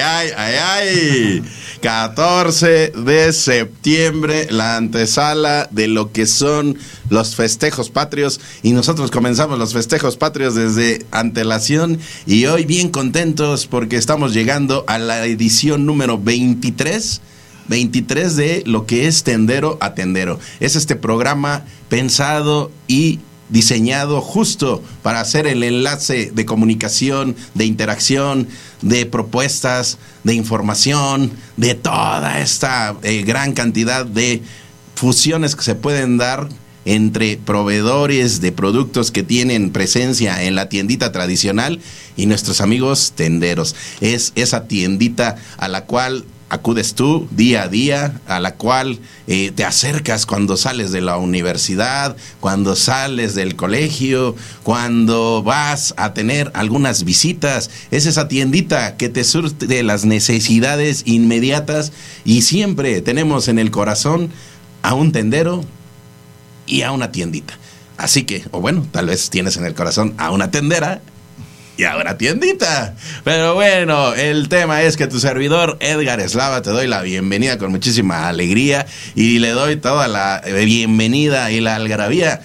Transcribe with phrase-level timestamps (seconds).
[0.00, 1.42] ay, ay, ay, ay.
[1.80, 6.78] 14 de septiembre, la antesala de lo que son
[7.10, 8.40] los festejos patrios.
[8.62, 11.98] Y nosotros comenzamos los festejos patrios desde antelación.
[12.26, 17.20] Y hoy bien contentos porque estamos llegando a la edición número 23.
[17.68, 20.38] 23 de lo que es Tendero a Tendero.
[20.60, 28.48] Es este programa pensado y diseñado justo para hacer el enlace de comunicación, de interacción,
[28.82, 34.42] de propuestas, de información, de toda esta eh, gran cantidad de
[34.94, 36.48] fusiones que se pueden dar
[36.84, 41.80] entre proveedores de productos que tienen presencia en la tiendita tradicional
[42.16, 43.74] y nuestros amigos tenderos.
[44.00, 49.52] Es esa tiendita a la cual acudes tú día a día, a la cual eh,
[49.54, 56.50] te acercas cuando sales de la universidad, cuando sales del colegio, cuando vas a tener
[56.54, 57.70] algunas visitas.
[57.90, 61.92] Es esa tiendita que te surte las necesidades inmediatas
[62.24, 64.30] y siempre tenemos en el corazón
[64.82, 65.64] a un tendero
[66.66, 67.58] y a una tiendita.
[67.96, 71.00] Así que, o bueno, tal vez tienes en el corazón a una tendera
[71.76, 72.94] y ahora tiendita.
[73.24, 77.70] Pero bueno, el tema es que tu servidor Edgar Eslava te doy la bienvenida con
[77.70, 82.42] muchísima alegría y le doy toda la bienvenida y la algarabía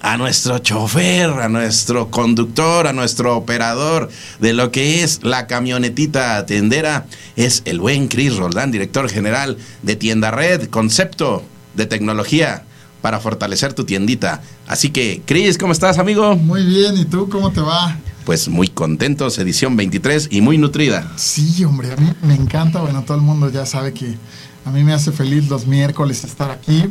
[0.00, 4.10] a nuestro chofer, a nuestro conductor, a nuestro operador
[4.40, 7.06] de lo que es la camionetita tendera,
[7.36, 11.44] es el buen Chris Roldán, director general de Tienda Red, concepto
[11.74, 12.64] de tecnología
[13.00, 14.42] para fortalecer tu tiendita.
[14.66, 16.34] Así que, Chris, ¿cómo estás, amigo?
[16.34, 17.96] Muy bien, ¿y tú cómo te va?
[18.24, 21.12] Pues muy contentos, edición 23 y muy nutrida.
[21.16, 24.16] Sí, hombre, a mí me encanta, bueno, todo el mundo ya sabe que
[24.64, 26.84] a mí me hace feliz los miércoles estar aquí,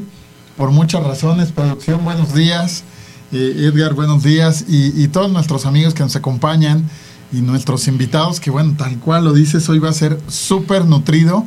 [0.58, 2.84] por muchas razones, producción, buenos días,
[3.32, 6.90] eh, Edgar, buenos días, y, todos nuestros amigos que nos acompañan
[7.32, 11.46] y nuestros invitados, que bueno, tal cual lo dices, hoy va a ser súper nutrido,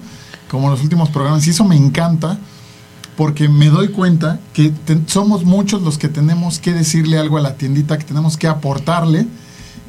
[0.51, 2.39] como los últimos programas, y eso me encanta
[3.17, 4.73] porque me doy cuenta que
[5.07, 9.27] somos muchos los que tenemos que decirle algo a la tiendita, que tenemos que aportarle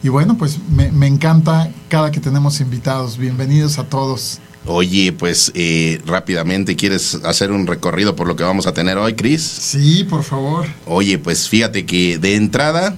[0.05, 3.17] y bueno, pues me, encanta cada que tenemos invitados.
[3.17, 4.37] Bienvenidos a todos.
[4.67, 9.15] Oye, pues eh, rápidamente, ¿quieres hacer un recorrido por lo que vamos a tener hoy,
[9.15, 9.41] Cris?
[9.41, 10.67] Sí, por favor.
[10.85, 12.95] Oye, pues fíjate que de entrada,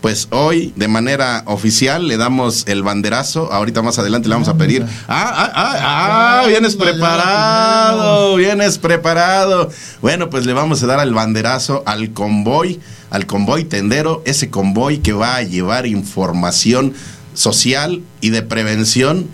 [0.00, 3.52] pues hoy de manera oficial le damos el banderazo.
[3.52, 4.84] Ahorita más adelante le vamos a pedir.
[5.08, 9.70] Ah, ah, ah, ah, vienes preparado, vienes preparado.
[10.00, 14.98] Bueno, pues le vamos a dar el banderazo al convoy al convoy tendero, ese convoy
[14.98, 16.94] que va a llevar información
[17.34, 19.28] social y de prevención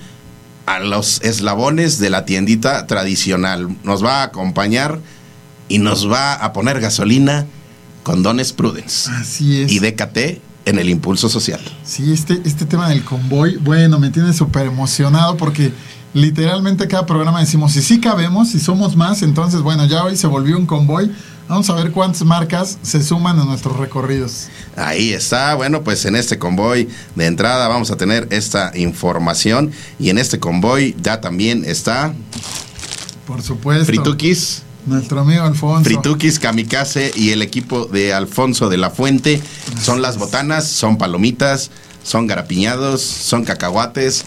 [0.67, 3.77] a los eslabones de la tiendita tradicional.
[3.83, 5.01] Nos va a acompañar
[5.69, 7.47] y nos va a poner gasolina
[8.03, 9.11] con Dones Prudence.
[9.11, 9.73] Así es.
[9.73, 11.61] Y DKT en el impulso social.
[11.85, 15.73] Sí, este, este tema del convoy, bueno, me tiene súper emocionado porque
[16.15, 20.27] literalmente cada programa decimos, si sí cabemos, si somos más, entonces bueno, ya hoy se
[20.27, 21.11] volvió un convoy
[21.49, 24.49] Vamos a ver cuántas marcas se suman a nuestros recorridos.
[24.77, 25.55] Ahí está.
[25.55, 29.71] Bueno, pues en este convoy de entrada vamos a tener esta información.
[29.99, 32.15] Y en este convoy ya también está.
[33.27, 33.85] Por supuesto.
[33.85, 34.64] Fritukis.
[34.87, 35.85] Nuestro amigo Alfonso.
[35.85, 39.41] Fritukis, Kamikaze y el equipo de Alfonso de la Fuente.
[39.81, 41.71] Son las botanas, son palomitas,
[42.03, 44.25] son garapiñados, son cacahuates,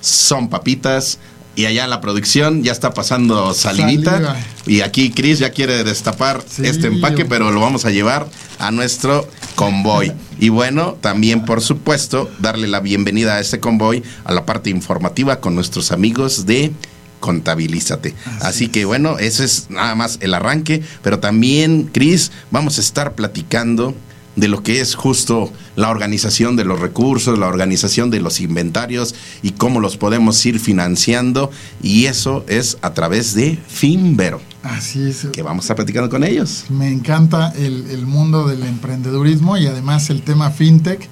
[0.00, 1.18] son papitas
[1.58, 4.36] y allá la producción ya está pasando salivita.
[4.64, 8.28] Y aquí Chris ya quiere destapar este empaque, pero lo vamos a llevar
[8.60, 10.12] a nuestro convoy.
[10.38, 15.40] Y bueno, también por supuesto, darle la bienvenida a este convoy, a la parte informativa
[15.40, 16.72] con nuestros amigos de
[17.20, 18.14] Contabilízate.
[18.40, 23.14] Así, que bueno, ese es nada más el arranque, pero también, Chris, vamos a estar
[23.14, 23.94] platicando
[24.38, 29.14] de lo que es justo la organización de los recursos, la organización de los inventarios
[29.42, 31.50] y cómo los podemos ir financiando.
[31.82, 34.40] Y eso es a través de Finvero.
[34.62, 35.26] Así es.
[35.32, 36.64] que vamos a estar platicando con ellos.
[36.68, 41.08] Me encanta el, el mundo del emprendedurismo y además el tema fintech,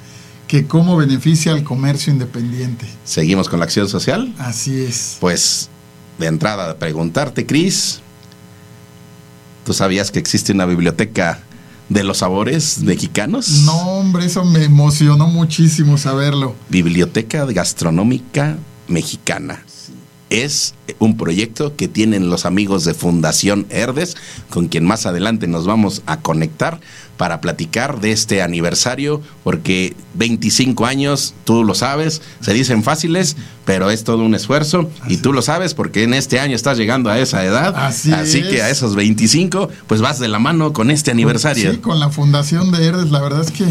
[0.46, 2.86] que cómo beneficia al comercio independiente.
[3.04, 4.32] Seguimos con la acción social.
[4.38, 5.16] Así es.
[5.20, 5.68] Pues
[6.18, 8.00] de entrada, preguntarte, Cris,
[9.64, 11.40] ¿tú sabías que existe una biblioteca
[11.88, 13.62] de los sabores mexicanos?
[13.64, 16.54] No, hombre, eso me emocionó muchísimo saberlo.
[16.68, 18.56] Biblioteca Gastronómica
[18.88, 19.62] Mexicana.
[20.28, 24.16] Es un proyecto que tienen los amigos de Fundación Herdes,
[24.50, 26.80] con quien más adelante nos vamos a conectar
[27.16, 33.90] para platicar de este aniversario, porque 25 años, tú lo sabes, se dicen fáciles, pero
[33.90, 37.18] es todo un esfuerzo, y tú lo sabes porque en este año estás llegando a
[37.18, 38.62] esa edad, Así que es.
[38.62, 41.72] a esos 25, pues vas de la mano con este aniversario.
[41.72, 43.64] Sí, con la fundación de Herdes, la verdad es que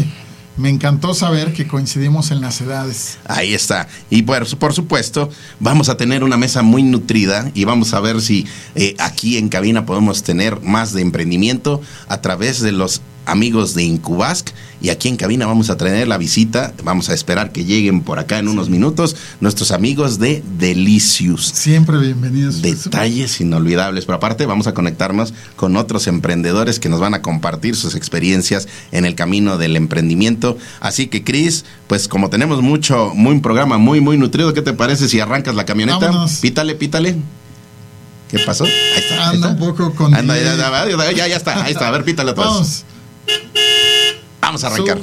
[0.56, 3.18] me encantó saber que coincidimos en las edades.
[3.26, 3.88] Ahí está.
[4.10, 5.30] Y por, por supuesto,
[5.60, 9.48] vamos a tener una mesa muy nutrida y vamos a ver si eh, aquí en
[9.48, 14.48] cabina podemos tener más de emprendimiento a través de los amigos de Incubask.
[14.80, 16.72] Y aquí en cabina vamos a tener la visita.
[16.84, 21.46] Vamos a esperar que lleguen por acá en unos minutos nuestros amigos de Delicious.
[21.54, 22.62] Siempre bienvenidos.
[22.62, 24.04] Detalles inolvidables.
[24.04, 28.68] Pero aparte vamos a conectarnos con otros emprendedores que nos van a compartir sus experiencias
[28.92, 30.58] en el camino del emprendimiento.
[30.80, 34.72] Así que Cris, pues como tenemos mucho, muy un programa muy, muy nutrido, ¿qué te
[34.72, 35.98] parece si arrancas la camioneta?
[35.98, 36.36] Vámonos.
[36.36, 37.16] Pítale, pítale.
[38.28, 38.64] ¿Qué pasó?
[38.64, 39.14] Ahí está.
[39.14, 39.48] ahí Anda está.
[39.48, 41.88] un poco con Anda, ya, ya, ya, ya está, ahí está.
[41.88, 42.44] A ver, pítale vez.
[42.44, 42.84] Vamos.
[44.40, 44.98] Vamos a arrancar.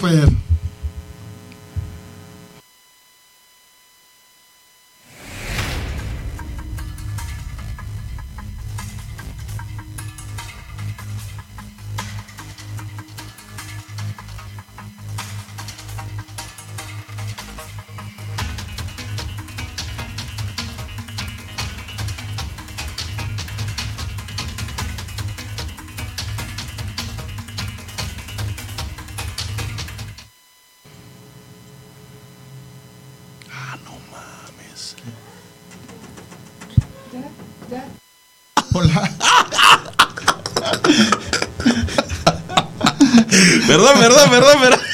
[44.39, 44.79] Perdón, perdón.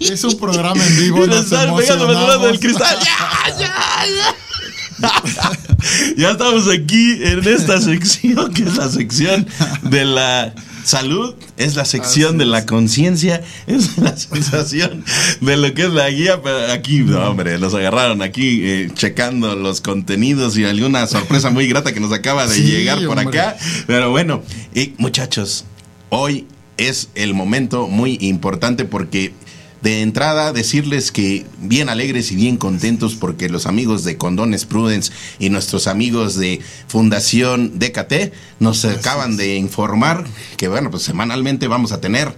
[0.00, 1.26] Es un programa en vivo.
[1.26, 2.96] Nos están pegando, cristal.
[3.02, 3.74] Ya, ya,
[4.06, 4.36] ya.
[6.16, 9.46] Ya estamos aquí en esta sección, que es la sección
[9.82, 10.54] de la
[10.84, 15.04] salud, es la sección de la conciencia, es la sensación
[15.40, 16.40] de lo que es la guía.
[16.42, 21.66] Pero aquí, no, hombre, nos agarraron aquí eh, checando los contenidos y alguna sorpresa muy
[21.68, 23.38] grata que nos acaba de Sí, llegar por hombre.
[23.40, 23.56] acá.
[23.86, 24.42] Pero bueno,
[24.74, 25.64] y muchachos,
[26.08, 26.46] hoy
[26.76, 29.32] es el momento muy importante porque
[29.82, 35.12] de entrada decirles que bien alegres y bien contentos porque los amigos de Condones Prudence
[35.38, 40.24] y nuestros amigos de Fundación DKT nos acaban de informar
[40.56, 42.34] que bueno, pues semanalmente vamos a tener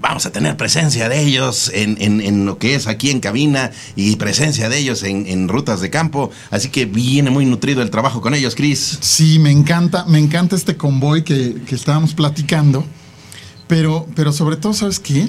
[0.00, 3.70] vamos a tener presencia de ellos en, en- en lo que es aquí en cabina
[3.94, 6.32] y presencia de ellos en, en rutas de campo.
[6.50, 8.98] Así que viene muy nutrido el trabajo con ellos, Chris.
[9.00, 12.84] Sí, me encanta, me encanta este convoy que, que estábamos platicando.
[13.72, 15.26] Pero, pero sobre todo, ¿sabes qué?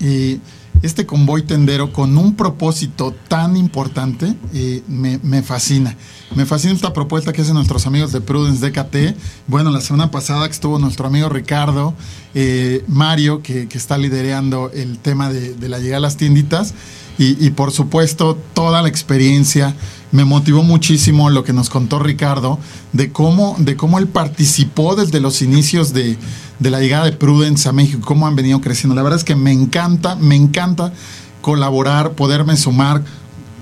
[0.00, 0.38] Eh,
[0.82, 5.96] este convoy tendero con un propósito tan importante eh, me, fascina.
[6.36, 9.16] Me fascina esta propuesta que hacen nuestros amigos de Prudence DKT.
[9.46, 11.94] Bueno, la semana pasada estuvo nuestro amigo Ricardo,
[12.34, 16.74] eh, Mario, que, que está liderando el tema de, de la llegada a las tienditas.
[17.18, 19.74] Y, y por supuesto, toda la experiencia.
[20.10, 22.58] Me motivó muchísimo lo que nos contó Ricardo
[22.92, 26.16] de cómo, de cómo él participó desde los inicios de,
[26.58, 28.94] de la llegada de Prudence a México, cómo han venido creciendo.
[28.94, 30.92] La verdad es que me encanta, me encanta
[31.40, 33.02] colaborar, poderme sumar.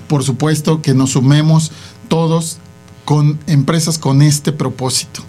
[0.09, 1.73] Por supuesto que nos sumemos
[2.09, 2.59] todos
[3.05, 5.23] con empresas con este propósito.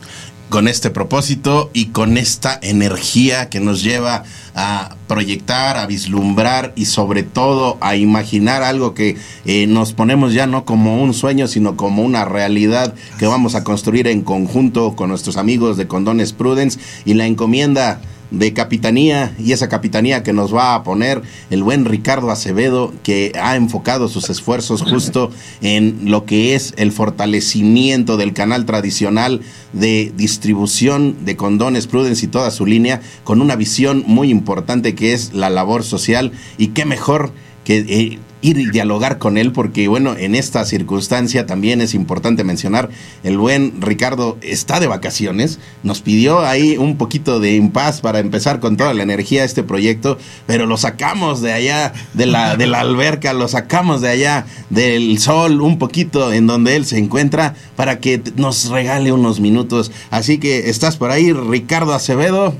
[0.49, 4.23] Con este propósito y con esta energía que nos lleva
[4.55, 10.47] a proyectar, a vislumbrar y sobre todo a imaginar algo que eh, nos ponemos ya
[10.47, 15.09] no como un sueño, sino como una realidad que vamos a construir en conjunto con
[15.09, 16.79] nuestros amigos de Condones Prudence.
[17.05, 17.99] Y la encomienda
[18.31, 23.31] de capitanía y esa capitanía que nos va a poner el buen Ricardo Acevedo que
[23.39, 25.31] ha enfocado sus esfuerzos justo
[25.61, 29.41] en lo que es el fortalecimiento del canal tradicional
[29.73, 35.13] de distribución de condones Prudence y toda su línea con una visión muy importante que
[35.13, 36.31] es la labor social.
[36.57, 37.31] Y qué mejor
[37.63, 42.43] que eh, ir y dialogar con él, porque bueno, en esta circunstancia también es importante
[42.43, 42.89] mencionar,
[43.23, 48.59] el buen Ricardo está de vacaciones, nos pidió ahí un poquito de impas para empezar
[48.59, 52.81] con toda la energía este proyecto, pero lo sacamos de allá, de la, de la
[52.81, 57.99] alberca, lo sacamos de allá, del sol, un poquito en donde él se encuentra, para
[57.99, 59.91] que nos regale unos minutos.
[60.09, 62.55] Así que estás por ahí, Ricardo Acevedo.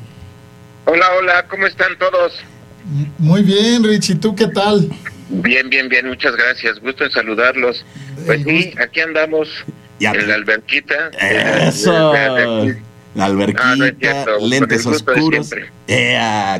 [0.86, 2.34] Hola, hola, ¿cómo están todos?
[3.18, 4.90] Muy bien, Rich, ¿y tú qué tal?
[5.30, 6.80] Bien, bien, bien, muchas gracias.
[6.80, 7.86] Gusto en saludarlos.
[8.26, 9.50] Pues sí, aquí andamos
[10.00, 11.12] en la alberquita.
[11.20, 12.14] Eso.
[13.16, 15.50] La alberquita, lentes oscuros,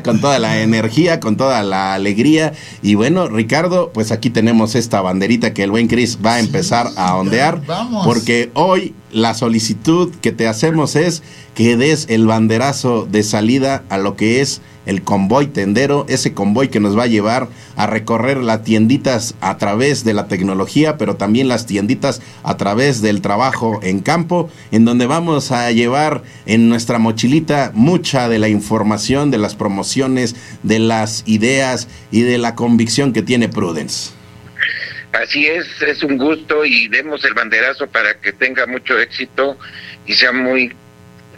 [0.02, 2.52] con toda la energía, con toda la alegría.
[2.82, 6.88] Y bueno, Ricardo, pues aquí tenemos esta banderita que el buen Chris va a empezar
[6.96, 7.60] a ondear.
[8.04, 11.22] Porque hoy la solicitud que te hacemos es
[11.54, 16.68] que des el banderazo de salida a lo que es el convoy tendero, ese convoy
[16.68, 21.16] que nos va a llevar a recorrer las tienditas a través de la tecnología, pero
[21.16, 26.70] también las tienditas a través del trabajo en campo, en donde vamos a llevar en
[26.70, 32.54] nuestra mochilita mucha de la información, de las promociones, de las ideas y de la
[32.54, 34.12] convicción que tiene Prudence.
[35.12, 39.58] Así es, es un gusto y demos el banderazo para que tenga mucho éxito
[40.06, 40.72] y sea muy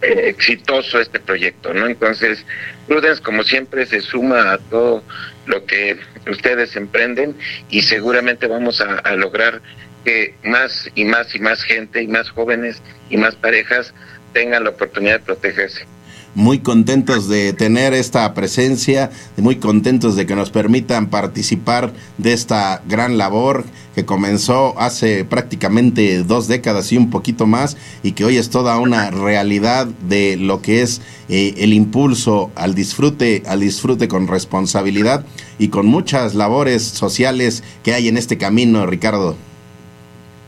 [0.02, 1.86] eh, exitoso este proyecto, ¿no?
[1.86, 2.44] Entonces,
[2.86, 5.02] Prudence, como siempre, se suma a todo
[5.46, 5.98] lo que
[6.30, 7.36] ustedes emprenden
[7.70, 9.60] y seguramente vamos a, a lograr
[10.04, 13.92] que más y más y más gente y más jóvenes y más parejas
[14.32, 15.86] tengan la oportunidad de protegerse
[16.34, 22.82] muy contentos de tener esta presencia, muy contentos de que nos permitan participar de esta
[22.86, 28.36] gran labor que comenzó hace prácticamente dos décadas y un poquito más y que hoy
[28.36, 34.08] es toda una realidad de lo que es eh, el impulso al disfrute, al disfrute
[34.08, 35.24] con responsabilidad
[35.58, 39.36] y con muchas labores sociales que hay en este camino, Ricardo.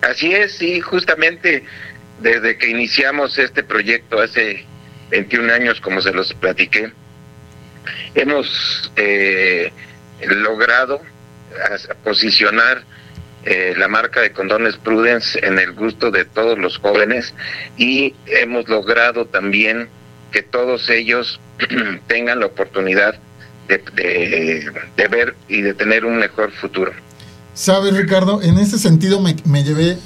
[0.03, 1.65] Así es, sí, justamente
[2.23, 4.65] desde que iniciamos este proyecto hace
[5.12, 6.90] 21 años, como se los platiqué,
[8.14, 9.71] hemos eh,
[10.23, 11.02] logrado
[12.02, 12.83] posicionar
[13.45, 17.35] eh, la marca de condones Prudence en el gusto de todos los jóvenes
[17.76, 19.88] y hemos logrado también
[20.31, 21.38] que todos ellos
[22.07, 23.16] tengan la oportunidad
[23.69, 23.78] de,
[24.97, 26.92] de, ver y de tener un mejor futuro.
[27.52, 29.99] Sabes, Ricardo, en ese sentido me, me llevé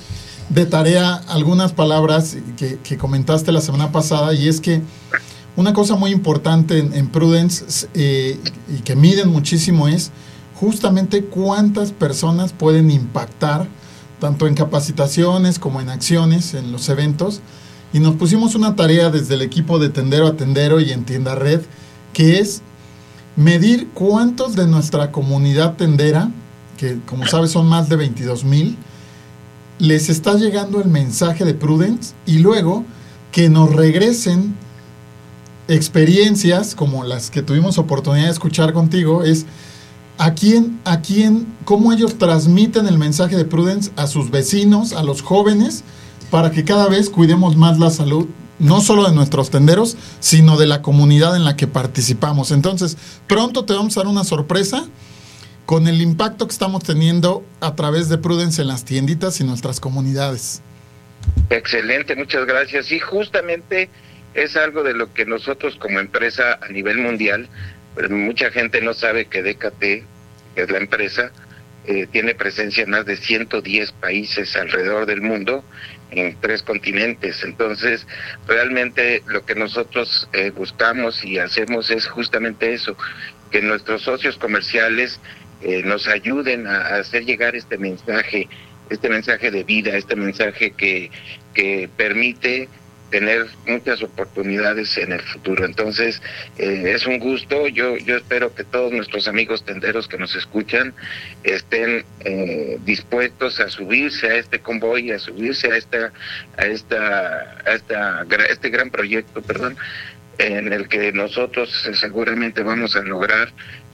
[0.49, 4.83] de tarea algunas palabras que, comentaste la semana pasada y es que
[5.57, 8.39] una cosa muy importante en, Prudence eh,
[8.69, 10.13] y que miden muchísimo es
[10.55, 13.67] justamente cuántas personas pueden impactar
[14.21, 17.41] tanto en capacitaciones como en acciones en los eventos.
[17.93, 21.35] Y nos pusimos una tarea desde el equipo de Tendero a Tendero y en Tienda
[21.35, 21.63] Red
[22.17, 22.63] que es
[23.37, 26.31] medir cuántos de nuestra comunidad tendera,
[26.79, 28.79] que como sabes son más de 22 mil,
[29.79, 32.85] les está llegando el mensaje de Prudence y luego
[33.33, 34.57] que nos regresen
[35.69, 39.47] experiencias como las que tuvimos oportunidad de escuchar contigo, es
[40.19, 45.03] a quién, a quién, cómo ellos transmiten el mensaje de Prudence a sus vecinos, a
[45.03, 45.85] los jóvenes,
[46.31, 48.27] para que cada vez cuidemos más la salud,
[48.59, 52.51] no solo de nuestros tenderos, sino de la comunidad en la que participamos.
[52.51, 54.85] Entonces, pronto te vamos a dar una sorpresa
[55.67, 59.81] con el impacto que estamos teniendo a través de Prudence en las tienditas y nuestras
[59.81, 60.63] comunidades.
[61.51, 62.93] Excelente, muchas gracias.
[62.93, 63.91] Y justamente
[64.35, 67.49] es algo de lo que nosotros como empresa a nivel mundial,
[67.95, 71.33] pues mucha gente no sabe que DKT, que es la empresa,
[71.87, 75.65] eh, tiene presencia en más de 110 países alrededor del mundo,
[76.11, 77.43] en tres continentes.
[77.43, 78.07] Entonces,
[78.47, 82.97] realmente lo que nosotros eh, buscamos y hacemos es justamente eso,
[83.51, 85.21] que nuestros socios comerciales
[85.63, 88.49] eh, nos ayuden a, hacer llegar este mensaje,
[88.91, 91.11] este mensaje de vida, este mensaje que,
[91.55, 92.69] que permite
[93.11, 95.65] tener muchas oportunidades en el futuro.
[95.65, 96.21] Entonces,
[96.59, 97.69] eh, es un gusto.
[97.69, 100.93] Yo, yo espero que todos nuestros amigos tenderos que nos escuchan
[101.45, 106.13] estén eh, dispuestos a subirse a este convoy, a subirse a esta,
[106.57, 109.77] a esta, a esta, este gran proyecto, perdón,
[110.39, 113.49] en el que nosotros seguramente vamos a lograr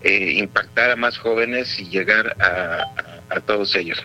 [0.05, 3.99] eh, impactar a más jóvenes y llegar a, todos ellos.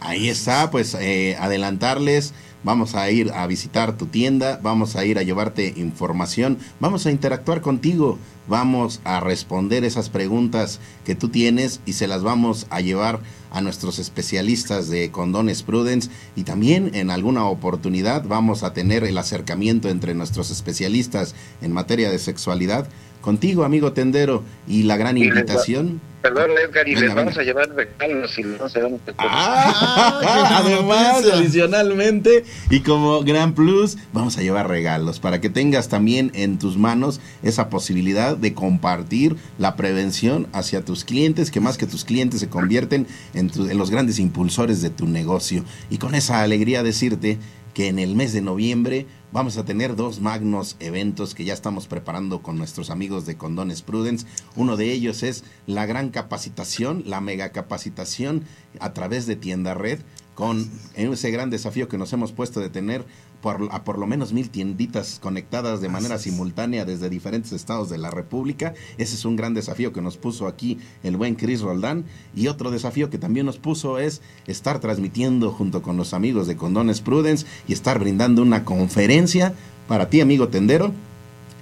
[0.00, 2.34] Ahí está, pues eh, adelantarles.
[2.64, 7.10] Vamos a ir a visitar tu tienda, vamos a ir a llevarte información, vamos a
[7.10, 12.80] interactuar contigo, vamos a responder esas preguntas que tú tienes y se las vamos a
[12.80, 13.18] llevar
[13.50, 19.18] a nuestros especialistas de condones Prudence y también en alguna oportunidad vamos a tener el
[19.18, 22.88] acercamiento entre nuestros especialistas en materia de sexualidad
[23.22, 26.02] contigo, amigo tendero, y la gran invitación.
[26.20, 32.44] Perdón, Edgar, y les vamos a llevar regalos y no sé dónde ah, Además, adicionalmente,
[32.70, 37.20] y como gran plus, vamos a llevar regalos para que tengas también en tus manos
[37.42, 42.48] esa posibilidad de compartir la prevención hacia tus clientes, que más que tus clientes se
[42.48, 45.64] convierten en, en los grandes impulsores de tu negocio.
[45.90, 47.38] Y con esa alegría decirte
[47.74, 51.86] que en el mes de noviembre vamos a tener dos magnos eventos que ya estamos
[51.86, 54.26] preparando con nuestros amigos de Condones Prudence.
[54.56, 58.44] Uno de ellos es la gran capacitación, la mega capacitación
[58.80, 60.00] a través de Tienda Red,
[60.34, 63.04] con ese gran desafío que nos hemos puesto de tener
[63.42, 67.98] por, a por lo menos mil tienditas conectadas de manera simultánea desde diferentes estados de
[67.98, 68.72] la República.
[68.96, 72.04] Ese es un gran desafío que nos puso aquí el buen Chris Roldán.
[72.34, 76.56] Y otro desafío que también nos puso es estar transmitiendo junto con los amigos de
[76.56, 79.52] Condones Prudence y estar brindando una conferencia
[79.88, 80.92] para ti, amigo tendero,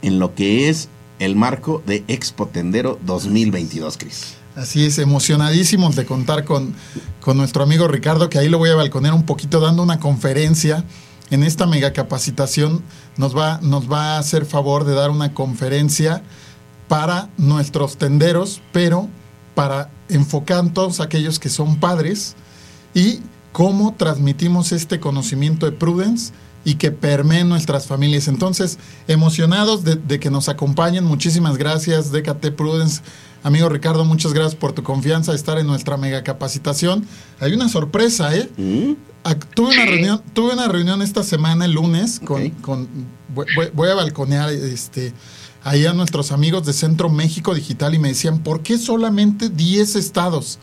[0.03, 4.35] en lo que es el marco de Expo Tendero 2022, Chris.
[4.57, 6.75] Así es, emocionadísimos de contar con,
[7.21, 10.85] con nuestro amigo Ricardo, que ahí lo voy a balconear un poquito dando una conferencia
[11.31, 12.83] en esta mega capacitación
[13.17, 16.23] nos va, nos va a hacer favor de dar una conferencia
[16.89, 19.09] para nuestros tenderos, pero
[19.55, 22.35] para enfocar todos aquellos que son padres
[22.95, 23.21] y
[23.53, 26.33] cómo transmitimos este conocimiento de Prudence
[26.65, 28.29] y que permee nuestras familias.
[28.29, 31.05] Entonces, emocionados de, de, que nos acompañen.
[31.05, 33.03] Muchísimas gracias, DKT Prudence.
[33.43, 37.07] Amigo Ricardo, muchas gracias por tu confianza de estar en nuestra mega capacitación.
[37.39, 38.51] Hay una sorpresa, ¿eh?
[38.59, 38.93] ¿Mm?
[39.55, 42.89] tuve una reunión, tuve una reunión esta semana, el lunes, con, con
[43.35, 45.13] voy, a balconear este
[45.63, 49.97] ahí a nuestros amigos de Centro México Digital y me decían, ¿por qué solamente 10
[49.97, 50.59] estados?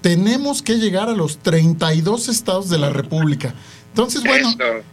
[0.00, 3.54] Tenemos que llegar a los 32 estados de la República.
[3.90, 4.48] Entonces, bueno,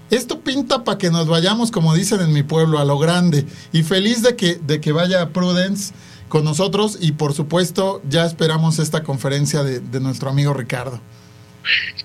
[0.09, 3.45] esto pinta para que nos vayamos, como dicen en mi pueblo, a lo grande.
[3.71, 5.93] Y feliz de que, de que vaya Prudence
[6.27, 11.01] con nosotros y por supuesto ya esperamos esta conferencia de nuestro amigo Ricardo.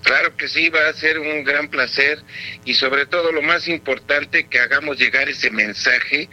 [0.03, 2.21] Claro que sí, va a ser un gran placer
[2.65, 6.29] y sobre todo lo más importante que hagamos llegar ese mensaje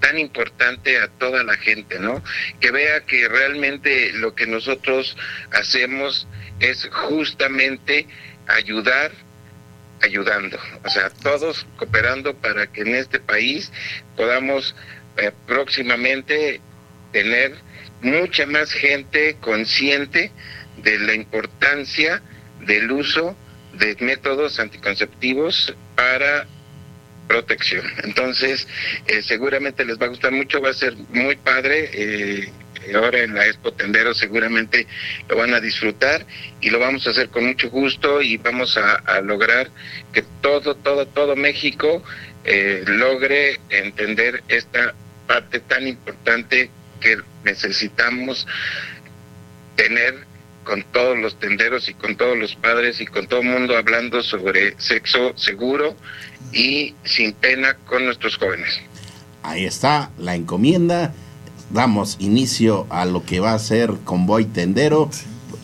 [0.00, 2.22] tan importante a toda la gente, ¿no?
[2.60, 5.16] Que vea que realmente lo que nosotros
[5.52, 6.28] hacemos
[6.60, 8.06] es justamente
[8.46, 9.12] ayudar
[10.04, 13.72] ayudando, o sea, todos cooperando para que en este país
[14.16, 14.74] podamos
[15.16, 16.60] eh, próximamente
[17.12, 17.54] tener
[18.02, 20.30] mucha más gente consciente
[20.76, 22.22] de la importancia
[22.66, 23.36] del uso
[23.72, 26.46] de métodos anticonceptivos para
[27.26, 27.84] protección.
[28.02, 28.68] Entonces,
[29.06, 31.90] eh, seguramente les va a gustar mucho, va a ser muy padre.
[31.92, 32.52] Eh,
[32.92, 34.86] ahora en la Expo Tendero seguramente
[35.28, 36.26] lo van a disfrutar
[36.60, 39.70] y lo vamos a hacer con mucho gusto y vamos a, lograr
[40.12, 42.02] que todo, todo, todo México
[42.44, 44.94] eh, logre entender esta
[45.26, 46.70] parte tan importante
[47.00, 48.46] que necesitamos
[49.76, 50.26] tener
[50.64, 54.22] con todos los tenderos y con todos los padres y con todo el mundo hablando
[54.22, 55.94] sobre sexo seguro
[56.52, 58.80] y sin pena con nuestros jóvenes.
[59.42, 61.12] Ahí está la encomienda.
[61.70, 65.10] Damos inicio a lo que va a ser Convoy Tendero.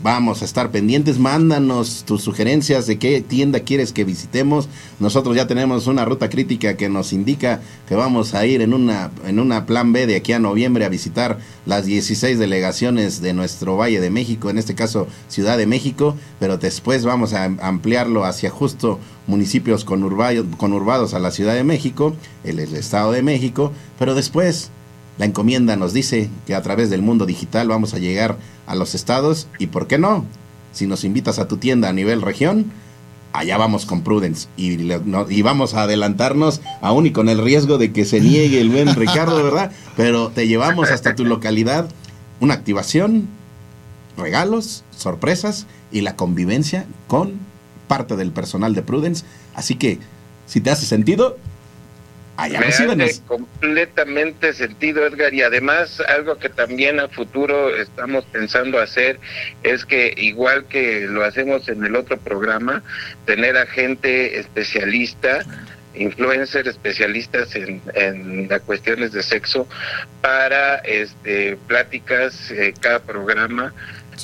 [0.02, 1.18] Vamos a estar pendientes.
[1.18, 4.66] Mándanos tus sugerencias de qué tienda quieres que visitemos.
[4.98, 9.10] Nosotros ya tenemos una ruta crítica que nos indica que vamos a ir en una,
[9.26, 13.76] en una plan B de aquí a noviembre a visitar las 16 delegaciones de nuestro
[13.76, 18.48] Valle de México, en este caso Ciudad de México, pero después vamos a ampliarlo hacia
[18.48, 24.70] justo municipios conurbados a la Ciudad de México, el Estado de México, pero después
[25.20, 28.94] la encomienda nos dice que a través del mundo digital vamos a llegar a los
[28.94, 30.24] estados y, ¿por qué no?
[30.72, 32.72] Si nos invitas a tu tienda a nivel región,
[33.34, 37.92] allá vamos con Prudence y, y, vamos a adelantarnos aún y con el riesgo de
[37.92, 39.72] que se niegue el buen Ricardo, ¿verdad?
[39.94, 41.90] Pero te llevamos hasta tu localidad
[42.40, 43.28] una activación,
[44.16, 47.34] regalos, sorpresas y la convivencia con
[47.88, 49.26] parte del personal de Prudence.
[49.54, 49.98] Así que,
[50.46, 51.36] si te hace sentido,
[52.48, 59.18] me hace completamente sentido, Edgar, y además algo que también a futuro estamos pensando hacer
[59.62, 62.82] es que igual que lo hacemos en el otro programa,
[63.26, 65.44] tener a gente especialista
[65.94, 69.66] influencers especialistas en, en las cuestiones de sexo
[70.20, 73.74] para este pláticas eh, cada programa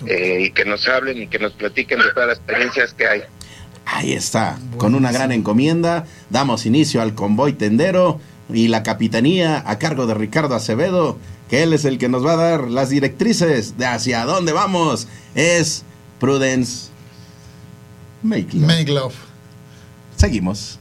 [0.07, 3.22] eh, y que nos hablen y que nos platiquen de todas las experiencias que hay.
[3.87, 8.20] Ahí está, con una gran encomienda, damos inicio al convoy tendero
[8.53, 11.16] y la capitanía a cargo de Ricardo Acevedo,
[11.49, 15.07] que él es el que nos va a dar las directrices de hacia dónde vamos.
[15.37, 15.85] Es
[16.18, 16.88] Prudence
[18.22, 18.66] Make love.
[18.66, 19.14] Make love.
[20.16, 20.81] Seguimos.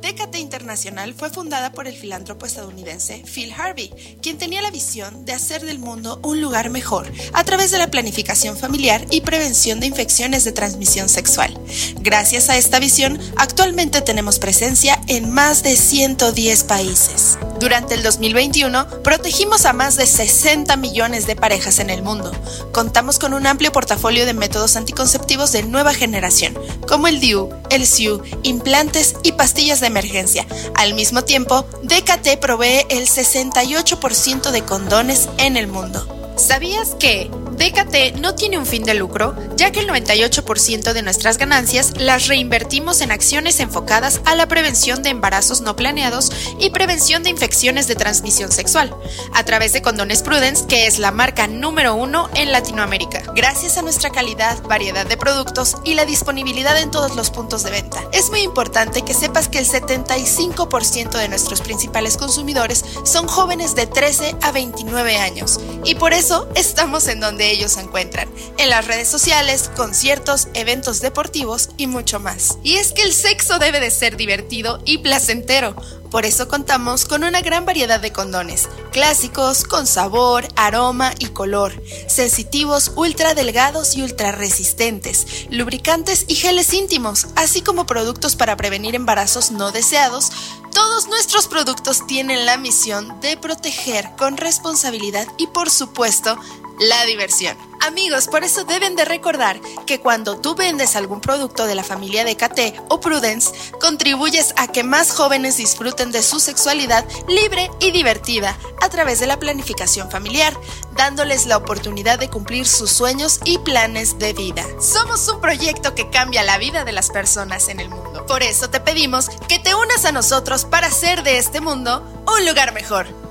[0.00, 5.32] DKT Internacional fue fundada por el filántropo estadounidense Phil Harvey, quien tenía la visión de
[5.32, 9.86] hacer del mundo un lugar mejor a través de la planificación familiar y prevención de
[9.86, 11.58] infecciones de transmisión sexual.
[12.00, 17.38] Gracias a esta visión, actualmente tenemos presencia en más de 110 países.
[17.58, 22.30] Durante el 2021, protegimos a más de 60 millones de parejas en el mundo.
[22.72, 26.54] Contamos con un amplio portafolio de métodos anticonceptivos de nueva generación,
[26.86, 30.46] como el DIU, el SIU, implantes y pastillas de emergencia.
[30.74, 36.25] Al mismo tiempo, DKT provee el 68% de condones en el mundo.
[36.36, 41.38] ¿Sabías que DKT no tiene un fin de lucro, ya que el 98% de nuestras
[41.38, 47.22] ganancias las reinvertimos en acciones enfocadas a la prevención de embarazos no planeados y prevención
[47.22, 48.94] de infecciones de transmisión sexual,
[49.32, 53.82] a través de Condones Prudence, que es la marca número uno en Latinoamérica, gracias a
[53.82, 58.04] nuestra calidad, variedad de productos y la disponibilidad en todos los puntos de venta.
[58.12, 63.86] Es muy importante que sepas que el 75% de nuestros principales consumidores son jóvenes de
[63.86, 68.86] 13 a 29 años, y por eso estamos en donde ellos se encuentran, en las
[68.86, 72.58] redes sociales, conciertos, eventos deportivos y mucho más.
[72.62, 75.76] Y es que el sexo debe de ser divertido y placentero.
[76.10, 81.82] Por eso contamos con una gran variedad de condones, clásicos, con sabor, aroma y color,
[82.06, 88.94] sensitivos, ultra delgados y ultra resistentes, lubricantes y geles íntimos, así como productos para prevenir
[88.94, 90.30] embarazos no deseados.
[90.72, 96.38] Todos nuestros productos tienen la misión de proteger con responsabilidad y por supuesto
[96.78, 97.56] la diversión.
[97.86, 102.24] Amigos, por eso deben de recordar que cuando tú vendes algún producto de la familia
[102.24, 107.92] de KT o Prudence, contribuyes a que más jóvenes disfruten de su sexualidad libre y
[107.92, 110.58] divertida a través de la planificación familiar,
[110.96, 114.64] dándoles la oportunidad de cumplir sus sueños y planes de vida.
[114.80, 118.26] Somos un proyecto que cambia la vida de las personas en el mundo.
[118.26, 122.46] Por eso te pedimos que te unas a nosotros para hacer de este mundo un
[122.46, 123.25] lugar mejor.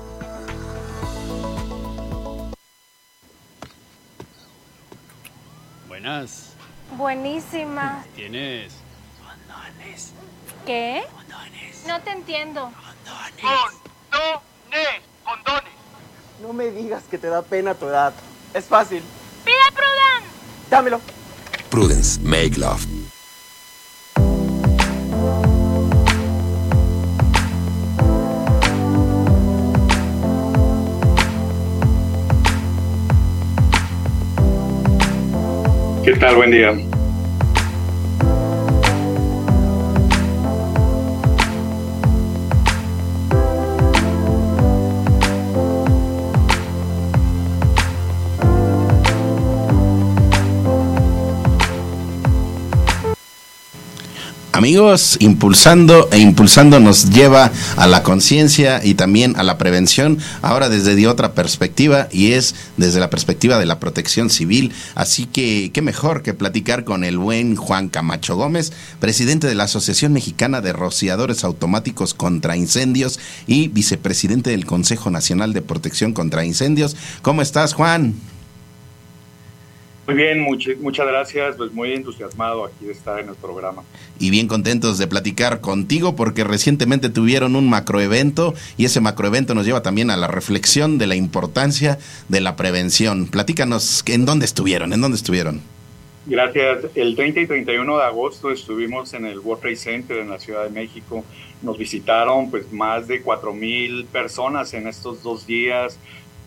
[6.06, 6.52] Buenas.
[6.96, 8.04] Buenísima.
[8.14, 8.74] ¿Tienes?
[9.18, 10.12] Condones.
[10.64, 11.02] ¿Qué?
[11.12, 11.84] Condones.
[11.84, 12.70] No te entiendo.
[13.40, 15.02] Condones.
[15.24, 15.72] Condones.
[16.40, 18.14] No me digas que te da pena tu edad.
[18.54, 19.02] Es fácil.
[19.44, 20.70] ¡Pide Prudence!
[20.70, 21.00] Dámelo.
[21.70, 22.86] Prudence, make love.
[36.06, 36.36] ¿Qué tal?
[36.36, 36.95] Buen día.
[54.66, 60.68] Amigos, impulsando e impulsando nos lleva a la conciencia y también a la prevención, ahora
[60.68, 64.72] desde de otra perspectiva y es desde la perspectiva de la protección civil.
[64.96, 69.64] Así que qué mejor que platicar con el buen Juan Camacho Gómez, presidente de la
[69.64, 76.44] Asociación Mexicana de Rociadores Automáticos contra Incendios y vicepresidente del Consejo Nacional de Protección contra
[76.44, 76.96] Incendios.
[77.22, 78.16] ¿Cómo estás, Juan?
[80.06, 81.56] Muy bien, much- muchas gracias.
[81.56, 83.82] Pues muy entusiasmado aquí de estar en el programa.
[84.18, 89.66] y bien contentos de platicar contigo porque recientemente tuvieron un macroevento y ese macroevento nos
[89.66, 93.26] lleva también a la reflexión de la importancia de la prevención.
[93.26, 95.60] Platícanos en dónde estuvieron, en dónde estuvieron.
[96.24, 96.78] Gracias.
[96.94, 100.64] El 30 y 31 de agosto estuvimos en el World Trade Center en la Ciudad
[100.64, 101.24] de México.
[101.62, 105.98] Nos visitaron pues más de 4.000 personas en estos dos días.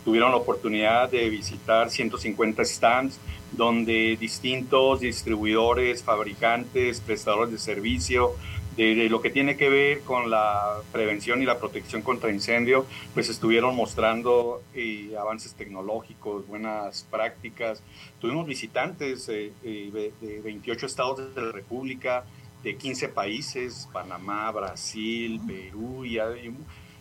[0.04, 3.20] Tuvieron la oportunidad de visitar 150 stands
[3.60, 8.32] donde distintos distribuidores, fabricantes, prestadores de servicio,
[8.78, 12.86] de, de lo que tiene que ver con la prevención y la protección contra incendio,
[13.14, 17.84] pues estuvieron mostrando eh, avances tecnológicos, buenas prácticas.
[18.22, 22.24] Tuvimos visitantes eh, eh, de, de 28 estados de la República,
[22.64, 26.56] de 15 países, Panamá, Brasil, Perú y, y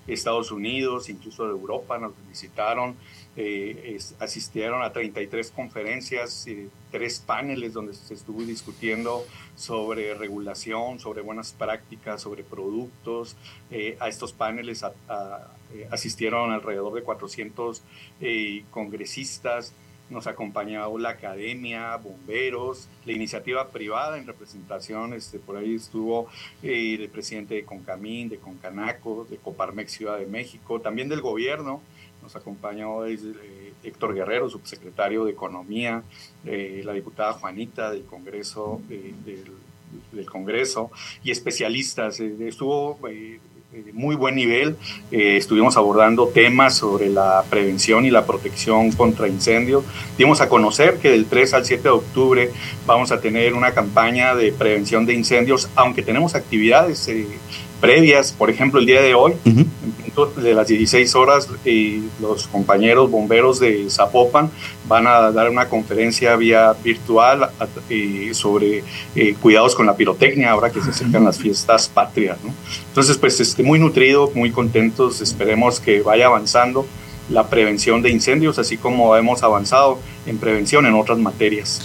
[0.09, 2.97] Estados Unidos, incluso de Europa nos visitaron,
[3.40, 9.24] eh, asistieron a 33 conferencias, eh, tres paneles donde se estuvo discutiendo
[9.55, 13.37] sobre regulación, sobre buenas prácticas, sobre productos.
[13.70, 14.92] Eh, a estos paneles a,
[15.92, 17.81] asistieron alrededor de 400
[18.72, 19.72] congresistas
[20.11, 26.29] nos acompañó la academia, bomberos, la iniciativa privada en representación, este, por ahí estuvo
[26.62, 31.83] eh, el presidente de Concamín, de Concanaco, de Coparmex Ciudad de México, también del gobierno,
[32.29, 36.03] nos acompañó Héctor Guerrero, subsecretario de Economía,
[36.45, 40.91] la diputada Juanita del Congreso, del, Congreso
[41.25, 42.21] y especialistas.
[42.21, 42.99] estuvo
[43.95, 44.77] muy buen nivel.
[45.11, 49.85] Eh, estuvimos abordando temas sobre la prevención y la protección contra incendios.
[50.19, 52.51] Dimos a conocer que del 3 al 7 de octubre
[52.87, 57.27] vamos a tener una campaña de prevención de incendios, aunque tenemos actividades eh,
[57.81, 59.35] previas, por ejemplo, el día de hoy,
[60.26, 64.50] de las 16 horas, y los compañeros bomberos de Zapopan
[64.87, 67.50] van a dar una conferencia vía virtual
[68.33, 72.38] sobre eh, cuidados con la pirotecnia, ahora que se acercan las fiestas patrias.
[72.88, 76.87] Entonces, pues, este, muy nutrido, muy contentos, esperemos que vaya avanzando
[77.29, 81.81] la prevención de incendios, así como hemos avanzado en prevención en otras materias.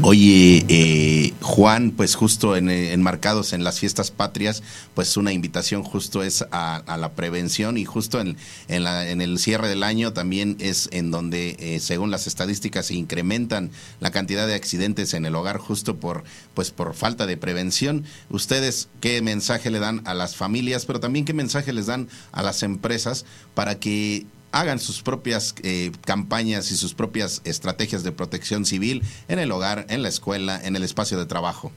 [0.00, 4.62] Oye, eh, Juan, pues justo en, eh, enmarcados en las fiestas patrias,
[4.94, 8.36] pues una invitación justo es a, la prevención y justo en,
[8.68, 13.70] en, el cierre del año también es en donde, eh, según las estadísticas, se incrementan
[14.00, 16.24] la cantidad de accidentes en el hogar justo por,
[16.54, 18.04] pues por falta de prevención.
[18.30, 22.42] Ustedes, ¿qué mensaje le dan a las familias, pero también qué mensaje les dan a
[22.42, 28.64] las empresas para que hagan sus propias eh, campañas y sus propias estrategias de protección
[28.64, 31.72] civil en el hogar, en la escuela, en el espacio de trabajo.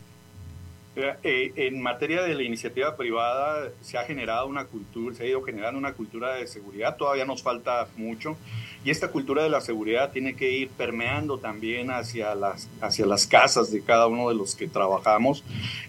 [0.97, 5.41] Eh, en materia de la iniciativa privada se ha generado una cultura, se ha ido
[5.41, 8.37] generando una cultura de seguridad, todavía nos falta mucho
[8.85, 13.27] y esta cultura de la seguridad tiene que ir permeando también hacia las, hacia las
[13.27, 15.43] casas de cada uno de los que trabajamos.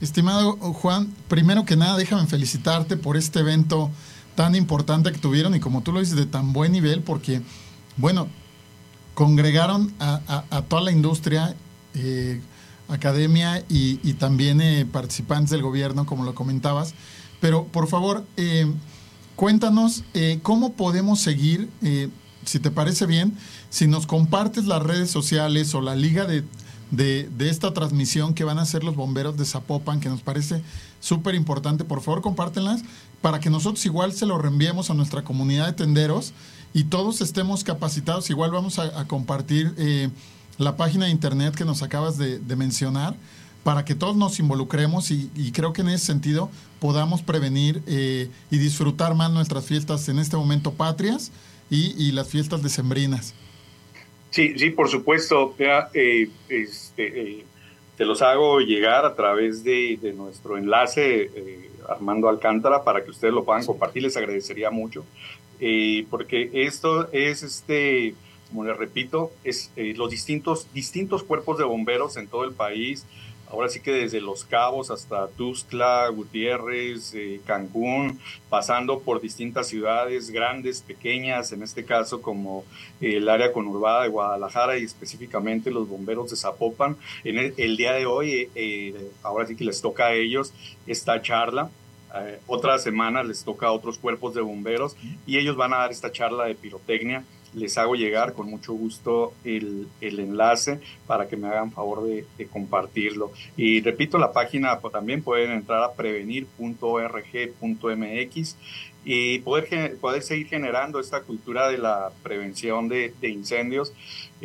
[0.00, 3.90] Estimado Juan, primero que nada déjame felicitarte por este evento
[4.34, 7.40] tan importante que tuvieron y como tú lo dices de tan buen nivel porque,
[7.96, 8.28] bueno,
[9.14, 11.54] congregaron a, toda la industria,
[11.94, 12.40] eh,
[12.88, 16.94] academia y, también eh, participantes del gobierno, como lo comentabas.
[17.40, 18.70] Pero por favor, eh,
[19.36, 20.02] cuéntanos
[20.42, 21.70] cómo podemos seguir,
[22.44, 23.36] si te parece bien,
[23.70, 26.44] si nos compartes las redes sociales o la liga de,
[26.96, 30.62] de, esta transmisión que van a hacer los bomberos de Zapopan, que nos parece
[31.00, 32.82] súper importante, por favor compártenlas
[33.20, 36.32] para que nosotros igual se lo reenviemos a nuestra comunidad de tenderos
[36.72, 38.28] y todos estemos capacitados.
[38.30, 40.10] Igual vamos a, compartir eh,
[40.58, 43.16] la página de internet que nos acabas de, mencionar
[43.62, 48.58] para que todos nos involucremos y, creo que en ese sentido podamos prevenir eh, y
[48.58, 51.30] disfrutar más nuestras fiestas en este momento patrias
[51.70, 53.32] y, las fiestas decembrinas.
[54.34, 55.54] Sí, sí, por supuesto.
[55.94, 57.44] Eh, este,
[57.96, 61.30] te los hago llegar a través de, de nuestro enlace
[61.88, 64.02] Armando Alcántara para que ustedes lo puedan compartir.
[64.02, 65.04] Les agradecería mucho.
[65.60, 68.16] Eh, porque esto es, este,
[68.48, 73.06] como les repito, es eh, los distintos, distintos cuerpos de bomberos en todo el país.
[73.50, 80.30] Ahora sí que desde Los Cabos hasta Tuzla, Gutiérrez, eh, Cancún, pasando por distintas ciudades
[80.30, 82.64] grandes, pequeñas, en este caso como
[83.00, 86.96] el área conurbada de Guadalajara y específicamente los bomberos de Zapopan.
[87.22, 88.48] En el día de hoy,
[89.22, 90.52] ahora sí que les toca a ellos
[90.86, 91.70] esta charla
[92.14, 95.90] eh, otra semana les toca a otros cuerpos de bomberos y ellos van a dar
[95.90, 97.24] esta charla de pirotecnia.
[97.54, 103.32] Les hago llegar con mucho gusto el, enlace para que me hagan favor de, compartirlo.
[103.56, 108.56] Y repito, la página pues, también pueden entrar a prevenir.org.mx
[109.04, 113.92] y poder, poder seguir generando esta cultura de la prevención de, incendios.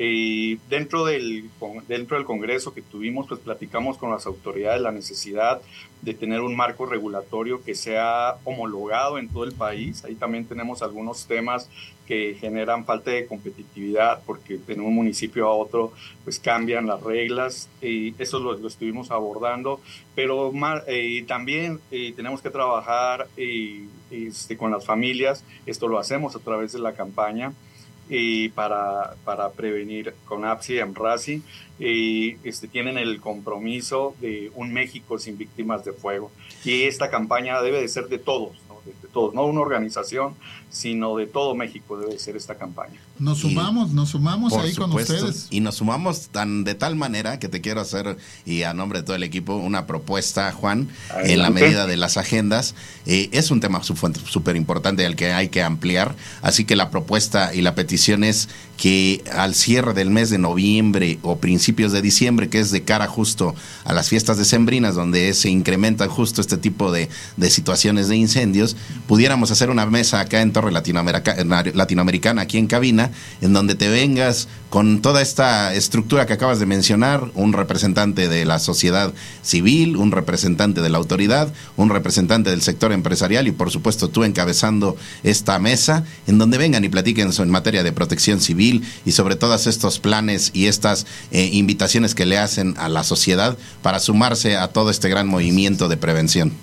[0.02, 1.50] Y dentro del,
[1.90, 5.62] dentro del Congreso que tuvimos, pues platicamos con las autoridades la necesidad
[6.02, 10.06] de tener un marco regulatorio que sea homologado en todo el país.
[10.06, 11.70] Ahí también tenemos algunos temas
[12.08, 15.92] que generan falta de competitividad porque en un municipio a otro
[16.24, 19.82] pues cambian las reglas y eso lo, estuvimos abordando,
[20.16, 20.54] pero
[20.88, 26.40] eh, también eh, tenemos que trabajar eh, este, con las familias, esto lo hacemos a
[26.40, 27.52] través de la campaña
[28.10, 31.44] y para, para prevenir con APSI y AMRASI
[31.80, 36.32] y este, tienen el compromiso de un México sin víctimas de fuego.
[36.66, 40.36] Y esta campaña debe de ser de todos, de, todos, no una organización,
[40.70, 43.00] sino de todo México debe ser esta campaña.
[43.18, 45.48] Nos sumamos, nos sumamos ahí con ustedes.
[45.50, 49.06] Y nos sumamos tan de tal manera que te quiero hacer, y a nombre de
[49.06, 50.90] todo el equipo, una propuesta, Juan,
[51.24, 52.76] en la medida de las agendas.
[53.06, 57.54] Eh, es un tema súper importante al que hay que ampliar, así que la propuesta
[57.54, 62.48] y la petición es que al cierre del mes de noviembre o principios de diciembre,
[62.48, 66.90] que es de cara justo a las fiestas decembrinas, donde se incrementan justo este tipo
[66.90, 72.68] de, de situaciones de incendios, pudiéramos hacer una mesa acá en Torre Latinoamericana, aquí en
[72.68, 73.12] cabina,
[73.42, 78.46] en donde te vengas con toda esta estructura que acabas de mencionar, un representante de
[78.46, 83.72] la sociedad civil, un representante de la autoridad, un representante del sector empresarial y por
[83.72, 88.69] supuesto tú encabezando esta mesa, en donde vengan y platiquen en materia de protección civil
[89.06, 93.58] y sobre todos estos planes y estas eh, invitaciones que le hacen a la sociedad
[93.82, 96.54] para sumarse a todo este gran movimiento de prevención.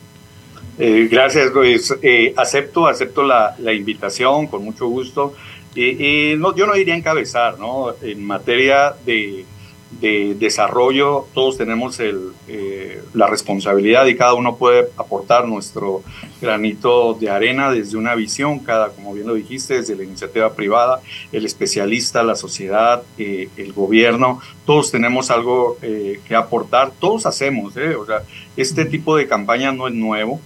[0.79, 1.95] Eh, gracias, Luis.
[2.03, 5.35] Eh, acepto, acepto la, invitación con mucho gusto.
[5.75, 7.95] No, yo no iría a encabezar, ¿no?
[8.01, 9.45] En materia de
[9.90, 16.03] de desarrollo, todos tenemos el, eh, la responsabilidad y cada uno puede aportar nuestro
[16.40, 21.01] granito de arena desde una visión, cada, como bien lo dijiste, desde la iniciativa privada,
[21.33, 27.75] el especialista, la sociedad, eh, el gobierno, todos tenemos algo eh, que aportar, todos hacemos,
[27.77, 28.22] o sea,
[28.57, 30.40] este tipo de campaña no es nuevo,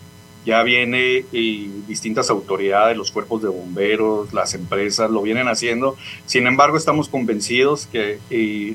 [0.45, 5.97] ya viene y distintas autoridades, los cuerpos de bomberos, las empresas lo vienen haciendo.
[6.27, 8.19] Sin embargo, estamos convencidos que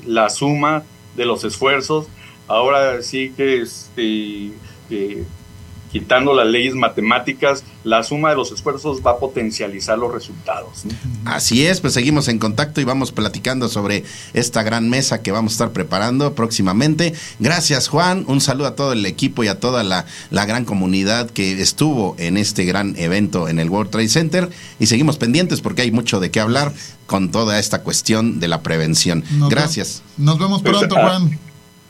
[0.06, 0.84] la suma
[1.16, 2.08] de los esfuerzos,
[2.46, 4.52] ahora sí que este,
[5.96, 10.82] quitando las leyes matemáticas, la suma de los esfuerzos va a potencializar los resultados.
[11.24, 14.04] Así es, pues seguimos en contacto y vamos platicando sobre
[14.34, 17.14] esta gran mesa que vamos a estar preparando próximamente.
[17.38, 21.62] Gracias Juan, un saludo a todo el equipo y a toda la, gran comunidad que
[21.62, 25.92] estuvo en este gran evento en el World Trade Center y seguimos pendientes porque hay
[25.92, 26.74] mucho de qué hablar
[27.06, 29.24] con toda esta cuestión de la prevención.
[29.48, 30.02] Gracias.
[30.18, 31.45] Nos vemos pronto, pues, ah, Juan.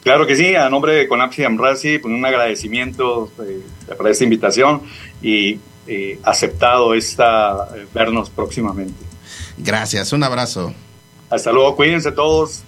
[0.07, 3.61] Claro que sí, a nombre de Conapsi Amrasi, pues un agradecimiento eh,
[3.97, 4.83] por esta invitación
[5.21, 8.95] y eh, aceptado esta eh, vernos próximamente.
[9.59, 10.73] Gracias, un abrazo.
[11.29, 12.63] Hasta luego, cuídense todos.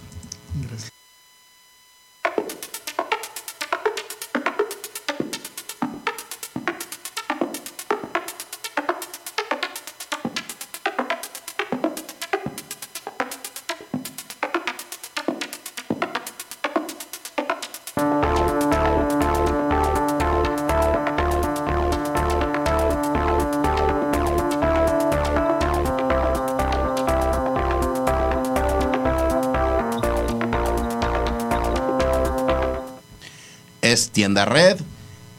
[34.45, 34.77] Red,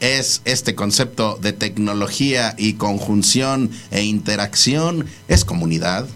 [0.01, 6.09] es este concepto de tecnología y conjunción e interacción, es comunidad,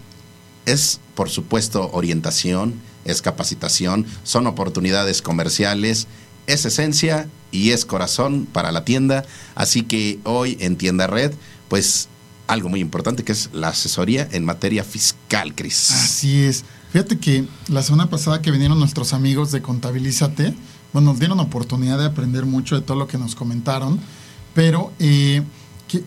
[0.65, 6.07] es por supuesto orientación, es capacitación, son oportunidades comerciales,
[6.47, 9.23] es esencia y es corazón para la tienda.
[9.53, 11.33] Así que hoy en Tienda Red,
[11.69, 12.09] pues
[12.47, 15.91] algo muy importante que es la asesoría en materia fiscal, Cris.
[15.91, 16.63] Así es.
[16.91, 20.53] Fíjate que la semana pasada que vinieron nuestros amigos de Contabilízate,
[20.95, 23.99] bueno, nos dieron oportunidad de aprender mucho de todo lo que nos comentaron,
[24.53, 25.43] pero eh,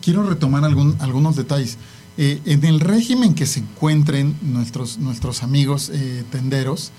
[0.00, 1.76] quiero retomar algún, algunos detalles.
[2.16, 6.90] Eh, en el régimen que se encuentren nuestros, nuestros amigos eh, tenderos,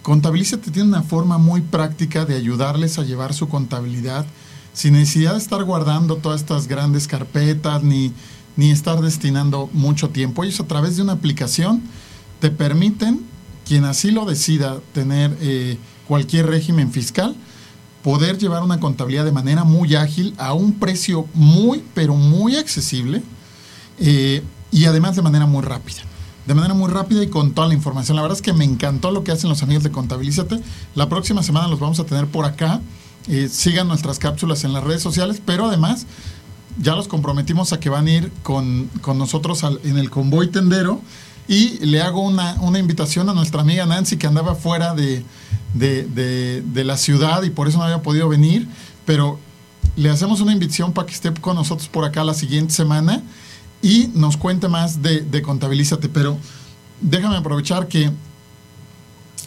[0.00, 4.24] Contabilízate tiene una forma muy práctica de ayudarles a llevar su contabilidad
[4.72, 8.10] sin necesidad de estar guardando todas estas grandes carpetas ni,
[8.56, 10.44] ni estar destinando mucho tiempo.
[10.44, 11.82] Ellos a través de una aplicación
[12.40, 13.20] te permiten,
[13.66, 15.36] quien así lo decida, tener
[16.06, 17.34] cualquier régimen fiscal,
[18.02, 23.22] poder llevar una contabilidad de manera muy ágil a un precio muy, pero muy accesible
[23.98, 26.02] eh, y además de manera muy rápida.
[26.46, 28.14] De manera muy rápida y con toda la información.
[28.14, 30.60] La verdad es que me encantó lo que hacen los amigos de Contabilízate.
[30.94, 32.80] La próxima semana los vamos a tener por acá.
[33.26, 36.06] Eh, sigan nuestras cápsulas en las redes sociales, pero además
[36.80, 41.00] ya los comprometimos a que van a ir con, nosotros en el convoy tendero
[41.48, 45.24] Y le hago una, una invitación a nuestra amiga Nancy que andaba fuera de,
[45.78, 48.66] de, de, de la ciudad y por eso no había podido venir,
[49.04, 49.38] pero
[49.96, 53.22] le hacemos una invitación para que esté con nosotros por acá la siguiente semana
[53.82, 56.08] y nos cuente más de, de Contabilízate.
[56.08, 56.38] Pero
[57.00, 58.10] déjame aprovechar que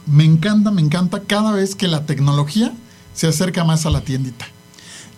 [0.06, 2.74] me encanta, me encanta cada vez que la tecnología
[3.14, 4.48] se acerca más a la tiendita.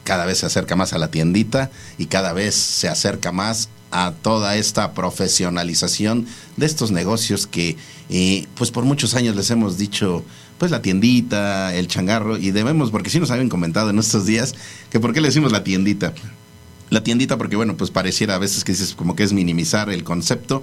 [0.03, 4.13] Cada vez se acerca más a la tiendita y cada vez se acerca más a
[4.21, 6.25] toda esta profesionalización
[6.57, 7.77] de estos negocios que
[8.09, 10.23] eh, pues por muchos años les hemos dicho
[10.61, 14.53] pues la tiendita, el changarro y debemos, porque sí nos habían comentado en estos días
[14.91, 16.13] que por qué le decimos la tiendita.
[16.91, 20.03] La tiendita porque bueno pues pareciera a veces que dices como que es minimizar el
[20.03, 20.61] concepto,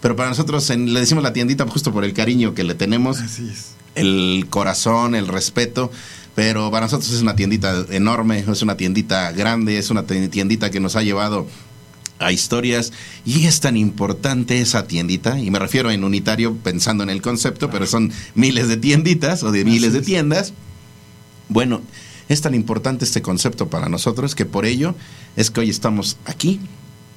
[0.00, 3.18] pero para nosotros en- le decimos la tiendita justo por el cariño que le tenemos,
[3.18, 3.70] Así es.
[3.96, 5.90] el corazón, el respeto.
[6.36, 10.78] Pero para nosotros es una tiendita enorme, es una tiendita grande, es una tiendita que
[10.78, 11.48] nos ha llevado
[12.20, 12.92] a historias
[13.24, 17.70] y es tan importante esa tiendita, y me refiero en unitario pensando en el concepto,
[17.70, 20.52] pero son miles de tienditas o de miles de tiendas.
[21.48, 21.80] Bueno,
[22.28, 24.94] es tan importante este concepto para nosotros que por ello
[25.34, 26.60] es que hoy estamos aquí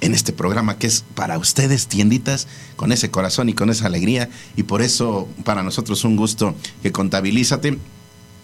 [0.00, 4.28] en este programa que es para ustedes, tienditas, con ese corazón y con esa alegría.
[4.56, 7.78] Y por eso para nosotros un gusto que contabilízate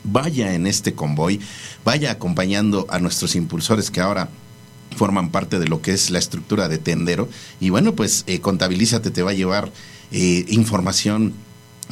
[0.04, 1.40] vaya en este convoy,
[1.84, 4.30] vaya acompañando a nuestros impulsores que ahora
[4.97, 7.28] forman parte de lo que es la estructura de Tendero.
[7.61, 9.70] Y bueno, pues eh, Contabilízate te va a llevar
[10.12, 11.34] eh, información,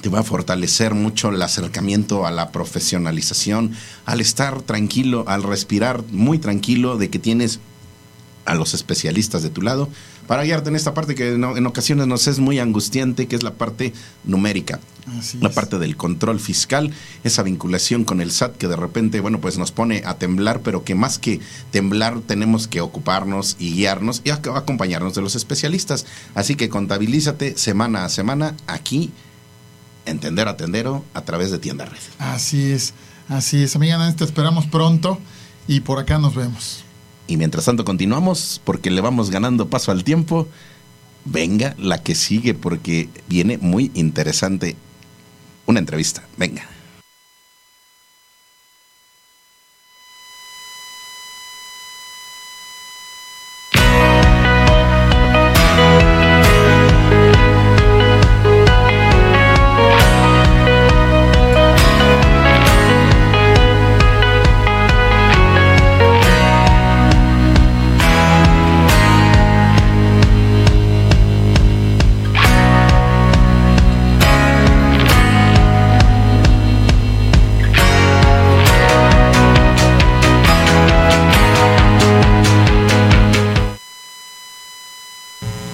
[0.02, 3.74] te va a fortalecer mucho el acercamiento a la profesionalización,
[4.04, 7.60] al estar tranquilo, al respirar muy tranquilo de que tienes
[8.44, 9.88] a los especialistas de tu lado
[10.28, 13.42] para guiarte en esta parte que en, en ocasiones nos es muy angustiante, que es
[13.42, 13.92] la parte
[14.24, 14.78] numérica
[15.18, 15.54] Así la es.
[15.54, 16.92] parte del control fiscal,
[17.24, 20.84] esa vinculación con el SAT que de repente, bueno, pues nos pone a temblar, pero
[20.84, 26.04] que más que temblar tenemos que ocuparnos y guiarnos y ac- acompañarnos de los especialistas.
[26.34, 29.10] Así que contabilízate semana a semana aquí,
[30.04, 31.98] entender a Tendero a través de Tienda Red.
[32.18, 32.92] Así es.
[33.30, 33.76] Así es.
[33.76, 35.18] Amiga te esperamos pronto
[35.66, 36.84] y por acá nos vemos.
[37.28, 40.48] Y mientras tanto continuamos porque le vamos ganando paso al tiempo.
[41.24, 44.74] Venga la que sigue porque viene muy interesante
[45.66, 46.24] una entrevista.
[46.38, 46.66] Venga.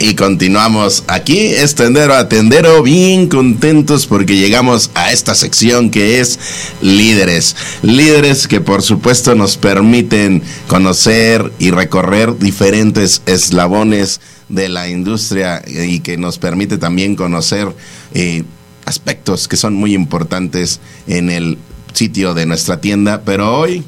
[0.06, 6.20] Y continuamos aquí, es Tendero a Tendero, bien contentos porque llegamos a esta sección que
[6.20, 6.38] es
[6.82, 7.56] líderes.
[7.80, 16.00] Líderes que por supuesto nos permiten conocer y recorrer diferentes eslabones de la industria y
[16.00, 17.74] que nos permite también conocer
[18.12, 18.44] eh,
[18.84, 21.56] aspectos que son muy importantes en el
[21.94, 23.22] sitio de nuestra tienda.
[23.24, 23.82] Pero hoy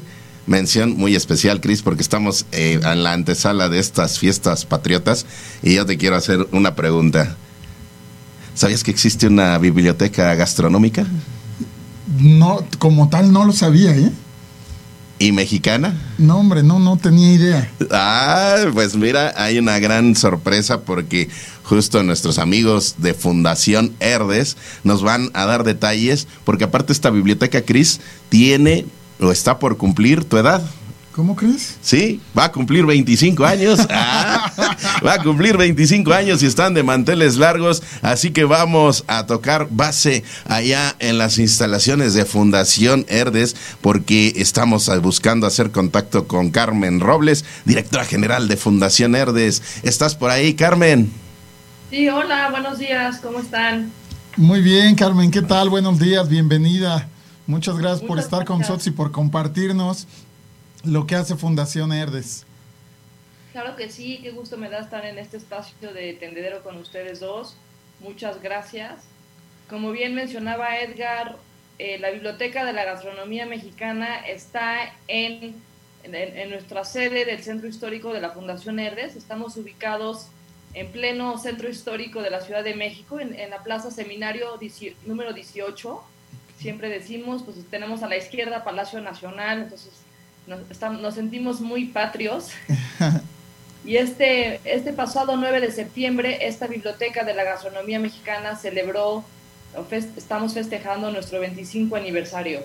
[0.47, 5.25] mención muy especial, Cris, porque estamos eh, en la antesala de estas fiestas patriotas
[5.61, 7.35] y yo te quiero hacer una pregunta.
[8.55, 11.05] ¿Sabías que existe una biblioteca gastronómica
[12.19, 14.11] No, como tal no lo sabía, ¿eh?
[15.19, 15.95] y mexicana?
[16.17, 17.71] No, hombre, no, no tenía idea.
[17.91, 21.29] Ah, pues mira, hay una gran sorpresa porque
[21.63, 27.61] justo nuestros amigos de Fundación Herdes nos van a dar detalles, porque aparte esta biblioteca,
[27.61, 28.85] Cris, tiene
[29.19, 30.61] o está por cumplir tu edad.
[31.17, 31.77] ¿Cómo crees?
[31.81, 33.79] Sí, va a cumplir 25 años.
[33.89, 34.51] Ah,
[35.05, 37.81] va a cumplir 25 años y están de manteles largos.
[38.03, 44.89] Así que vamos a tocar base allá en las instalaciones de Fundación Herdes, porque estamos
[45.01, 49.63] buscando hacer contacto con Carmen Robles, directora general de Fundación Herdes.
[49.81, 51.11] ¿Estás por ahí, Carmen?
[51.89, 53.91] Sí, hola, buenos días, ¿cómo están?
[54.35, 55.69] Muy bien, Carmen, ¿qué tal?
[55.69, 57.09] Buenos días, bienvenida.
[57.47, 60.05] Muchas gracias por estar con nosotros y por compartirnos
[60.83, 62.45] lo que hace Fundación Herdes.
[63.53, 67.21] Claro que sí, qué gusto me da estar en este espacio de tendedero con ustedes
[67.21, 67.55] dos.
[68.01, 69.05] Muchas gracias.
[69.69, 71.37] Como bien mencionaba Edgar,
[71.79, 75.55] eh, la Biblioteca de la Gastronomía Mexicana está en,
[76.03, 79.15] en, en nuestra sede del Centro Histórico de la Fundación Herdes.
[79.15, 80.27] Estamos ubicados
[80.73, 84.59] en pleno centro histórico de la Ciudad de México, en, en la Plaza Seminario
[85.05, 86.03] número 18.
[86.59, 89.91] Siempre decimos, pues tenemos a la izquierda Palacio Nacional, entonces
[90.47, 92.49] nos, estamos- nos sentimos muy patrios.
[93.85, 99.23] Y este, este pasado 9 de septiembre, esta biblioteca de la gastronomía mexicana celebró,
[100.17, 102.63] estamos festejando nuestro 25 aniversario.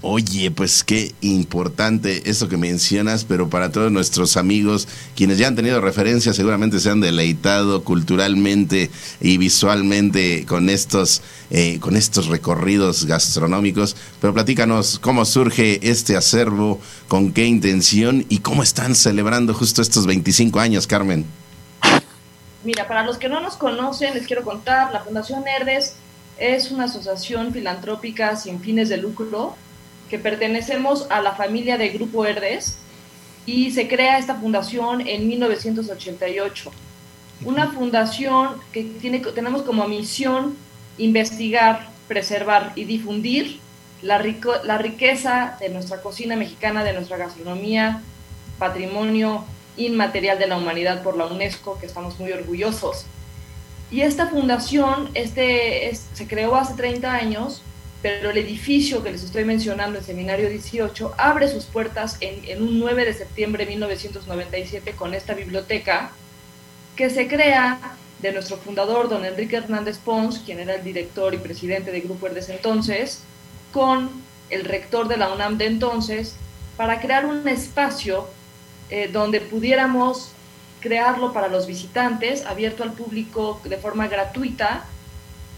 [0.00, 5.56] Oye, pues qué importante eso que mencionas, pero para todos nuestros amigos, quienes ya han
[5.56, 13.06] tenido referencia, seguramente se han deleitado culturalmente y visualmente con estos, eh, con estos recorridos
[13.06, 13.96] gastronómicos.
[14.20, 20.06] Pero platícanos cómo surge este acervo, con qué intención y cómo están celebrando justo estos
[20.06, 21.24] 25 años, Carmen.
[22.62, 25.96] Mira, para los que no nos conocen, les quiero contar, la Fundación Herdes
[26.38, 29.56] es una asociación filantrópica sin fines de lucro
[30.10, 32.78] que pertenecemos a la familia de Grupo Herdes
[33.46, 36.72] y se crea esta fundación en 1988.
[37.44, 40.56] Una fundación que tiene, tenemos como misión
[40.98, 43.60] investigar, preservar y difundir
[44.02, 44.22] la,
[44.64, 48.02] la riqueza de nuestra cocina mexicana, de nuestra gastronomía,
[48.58, 49.44] patrimonio
[49.76, 53.06] inmaterial de la humanidad por la UNESCO, que estamos muy orgullosos.
[53.90, 57.62] Y esta fundación este, se creó hace 30 años
[58.04, 62.78] pero el edificio que les estoy mencionando, el Seminario 18, abre sus puertas en, un
[62.78, 66.12] 9 de septiembre de 1997 con esta biblioteca
[66.96, 71.38] que se crea de nuestro fundador, don Enrique Hernández Pons, quien era el director y
[71.38, 73.22] presidente de Grupo Herdes entonces,
[73.72, 74.10] con
[74.50, 76.36] el rector de la UNAM de entonces,
[76.76, 78.28] para crear un espacio
[78.90, 80.32] eh, donde pudiéramos
[80.84, 84.84] crearlo para los visitantes, abierto al público de forma gratuita,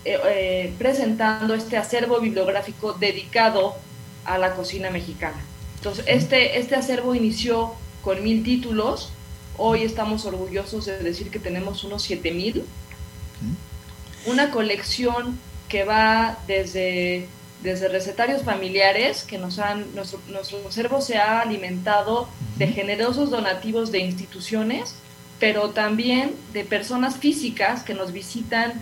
[0.05, 3.75] eh, eh, presentando este acervo bibliográfico dedicado
[4.25, 5.41] a la cocina mexicana.
[5.79, 9.11] Entonces, este, este acervo inició con mil títulos.
[9.59, 12.65] Hoy estamos orgullosos de decir que tenemos unos siete mil.
[14.27, 17.27] Una colección que va desde,
[17.65, 23.91] desde recetarios familiares, que nos han, nuestro, nuestro acervo se ha alimentado de generosos donativos
[23.91, 24.95] de instituciones,
[25.39, 28.73] pero también de personas físicas que nos visitan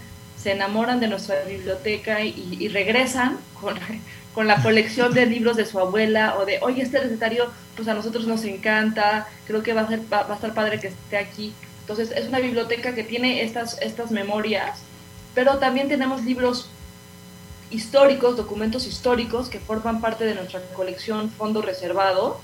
[0.41, 3.77] se enamoran de nuestra biblioteca y, regresan con,
[4.35, 7.47] con, la colección de libros de su abuela o de, oye, este recetario,
[7.77, 10.89] pues a nosotros nos encanta, creo que va a, ser, va, a estar padre que
[10.89, 11.55] esté aquí.
[11.81, 14.81] Entonces, es una biblioteca que tiene estas, estas memorias,
[15.35, 16.69] pero también tenemos libros
[17.71, 22.41] históricos, documentos históricos que forman parte de nuestra colección Fondo Reservado,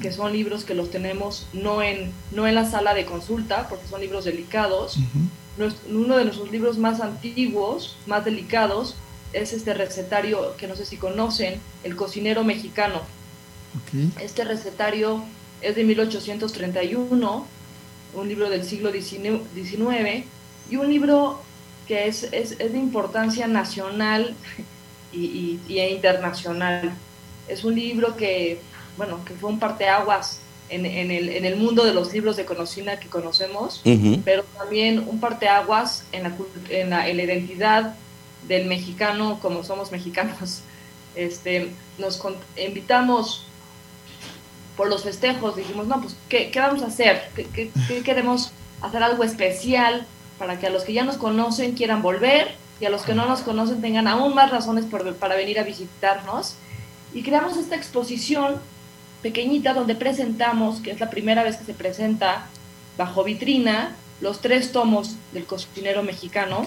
[0.00, 3.86] que son libros que los tenemos no en, no en la sala de consulta, porque
[3.88, 4.98] son libros delicados,
[5.90, 8.94] uno de nuestros libros más antiguos, más delicados,
[9.32, 13.02] es este recetario que no sé si conocen, El cocinero mexicano.
[14.20, 15.22] Este recetario
[15.60, 17.46] es de 1831,
[18.14, 20.24] un libro del siglo XIX
[20.70, 21.40] y un libro
[21.86, 24.34] que es, de importancia nacional
[25.12, 26.92] y, e internacional.
[27.48, 28.60] Es un libro que,
[28.98, 32.44] bueno, que fue un parteaguas en, en, el, en el mundo de los libros de
[32.44, 33.80] cocina que conocemos,
[34.24, 36.36] pero también un parteaguas en la,
[36.68, 37.94] en, la, en la identidad
[38.46, 40.60] del mexicano como somos mexicanos.
[41.14, 42.22] Este, nos
[42.56, 43.44] invitamos
[44.76, 47.28] por los festejos, dijimos, no, pues, ¿qué, qué vamos a hacer?
[47.34, 50.06] ¿Qué, qué, queremos hacer algo especial
[50.38, 53.26] para que a los que ya nos conocen quieran volver y a los que no
[53.26, 56.54] nos conocen tengan aún más razones por, para venir a visitarnos?
[57.12, 58.60] Y creamos esta exposición
[59.22, 62.46] pequeñita donde presentamos, que es la primera vez que se presenta
[62.96, 66.66] bajo vitrina, los tres tomos del cocinero mexicano,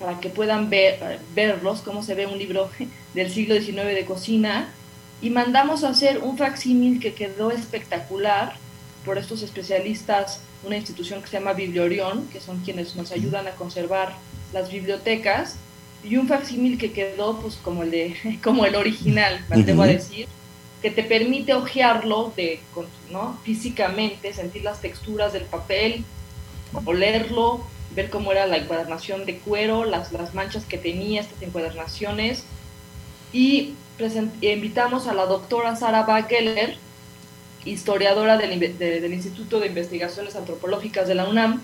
[0.00, 2.70] para que puedan ver, verlos, cómo se ve un libro
[3.14, 4.68] del siglo XIX de cocina,
[5.22, 8.54] y mandamos a hacer un facsímil que quedó espectacular
[9.04, 13.52] por estos especialistas, una institución que se llama Bibliorión, que son quienes nos ayudan a
[13.52, 14.14] conservar
[14.52, 15.56] las bibliotecas,
[16.02, 19.86] y un facsímil que quedó pues como el de como el original, me atrevo a
[19.86, 20.26] decir,
[20.82, 22.60] que te permite hojearlo de,
[23.10, 23.38] ¿no?
[23.44, 26.04] físicamente, sentir las texturas del papel,
[26.84, 27.64] olerlo,
[27.94, 32.44] ver cómo era la encuadernación de cuero, las, las manchas que tenía estas encuadernaciones.
[33.32, 33.74] Y
[34.40, 36.76] invitamos a la doctora Sara Bakeller,
[37.64, 41.60] historiadora del, del, Instituto de Investigaciones Antropológicas de la UNAM,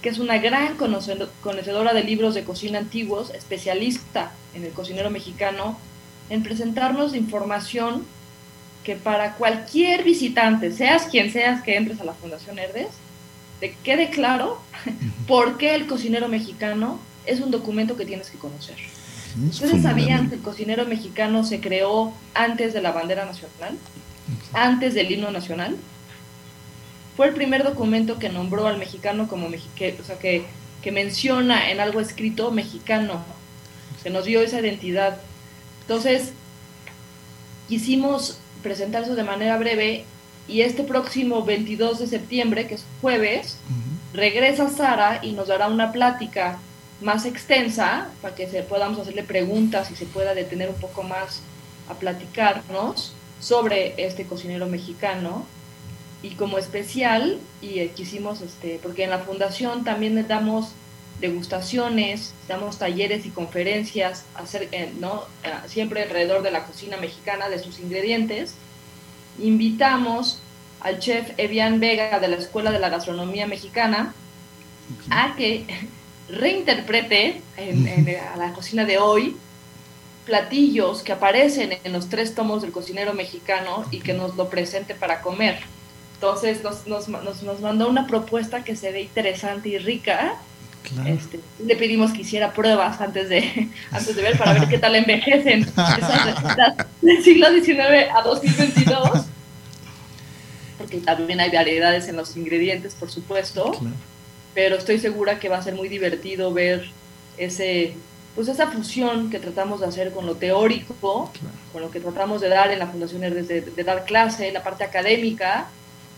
[0.00, 5.78] que es una gran conocedora de libros de cocina antiguos, especialista en el cocinero mexicano,
[6.28, 8.04] en presentarnos información
[8.84, 12.88] que para cualquier visitante, seas quien seas que entres a la Fundación Herdes,
[13.60, 14.60] te quede claro
[15.28, 18.76] por qué el cocinero mexicano es un documento que tienes que conocer.
[19.48, 23.78] ¿Ustedes sabían que el cocinero mexicano se creó antes de la bandera nacional?
[24.52, 25.76] Antes del himno nacional.
[27.16, 30.44] Fue el primer documento que nombró al mexicano como mexicano, o sea, que,
[30.82, 33.22] que menciona en algo escrito mexicano.
[34.02, 35.18] Se nos dio esa identidad.
[35.82, 36.32] Entonces,
[37.68, 40.04] quisimos presentar eso de manera breve
[40.48, 43.58] Y este próximo 22 de septiembre, que es jueves,
[44.12, 46.58] regresa Sara y nos dará una plática
[47.00, 51.42] más extensa para que se, podamos hacerle preguntas y se pueda detener un poco más
[51.88, 55.46] a platicarnos sobre este cocinero mexicano.
[56.22, 60.72] Y como especial, y quisimos, este, porque en la fundación también damos
[61.22, 65.22] degustaciones, damos talleres y conferencias, hacer, eh, ¿no?
[65.44, 68.54] Eh, siempre alrededor de la cocina mexicana, de sus ingredientes.
[69.40, 70.40] Invitamos
[70.80, 74.14] al chef Evian Vega de la Escuela de la Gastronomía Mexicana
[75.08, 75.64] a que
[76.28, 77.40] reinterprete
[78.32, 79.36] a la cocina de hoy
[80.24, 84.94] platillos que aparecen en los tres tomos del cocinero mexicano y que nos lo presente
[84.94, 85.60] para comer.
[86.14, 90.36] Entonces nos, nos, mandó una propuesta que se ve interesante y rica.
[91.06, 94.94] Este, le pedimos que hiciera pruebas antes de, antes de ver para ver qué tal
[94.94, 99.26] envejecen esas recetas del siglo XIX a 2022.
[100.78, 103.72] Porque también hay variedades en los ingredientes, por supuesto.
[104.54, 106.90] Pero estoy segura que va a ser muy divertido ver
[107.38, 107.94] ese
[108.34, 111.30] pues esa fusión que tratamos de hacer con lo teórico,
[111.70, 114.84] con lo que tratamos de dar en la Fundación de, de, dar clase, la parte
[114.84, 115.66] académica,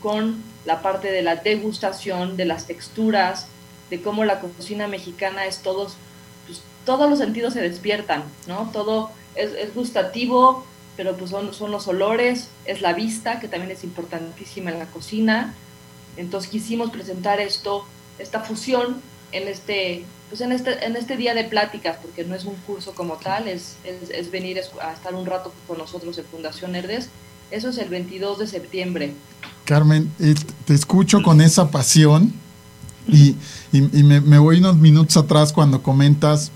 [0.00, 3.48] con la parte de la degustación, de las texturas,
[3.90, 5.94] de cómo la cocina mexicana es todos,
[6.46, 8.70] pues, todos los sentidos se despiertan, ¿no?
[8.72, 10.64] Todo es, gustativo,
[10.96, 14.86] pero pues son, son los olores, es la vista, que también es importantísima en la
[14.86, 15.54] cocina.
[16.16, 17.84] Entonces quisimos presentar esto,
[18.18, 19.00] esta fusión
[19.32, 22.92] en este pues en este, en este día de pláticas, porque no es un curso
[22.94, 27.08] como tal, es, es, venir a estar un rato con nosotros en Fundación Herdes.
[27.50, 29.14] Eso es el 22 de septiembre.
[29.64, 32.32] Carmen, eh, te escucho con esa pasión
[33.08, 33.36] y,
[33.72, 36.50] me, voy unos minutos atrás cuando comentas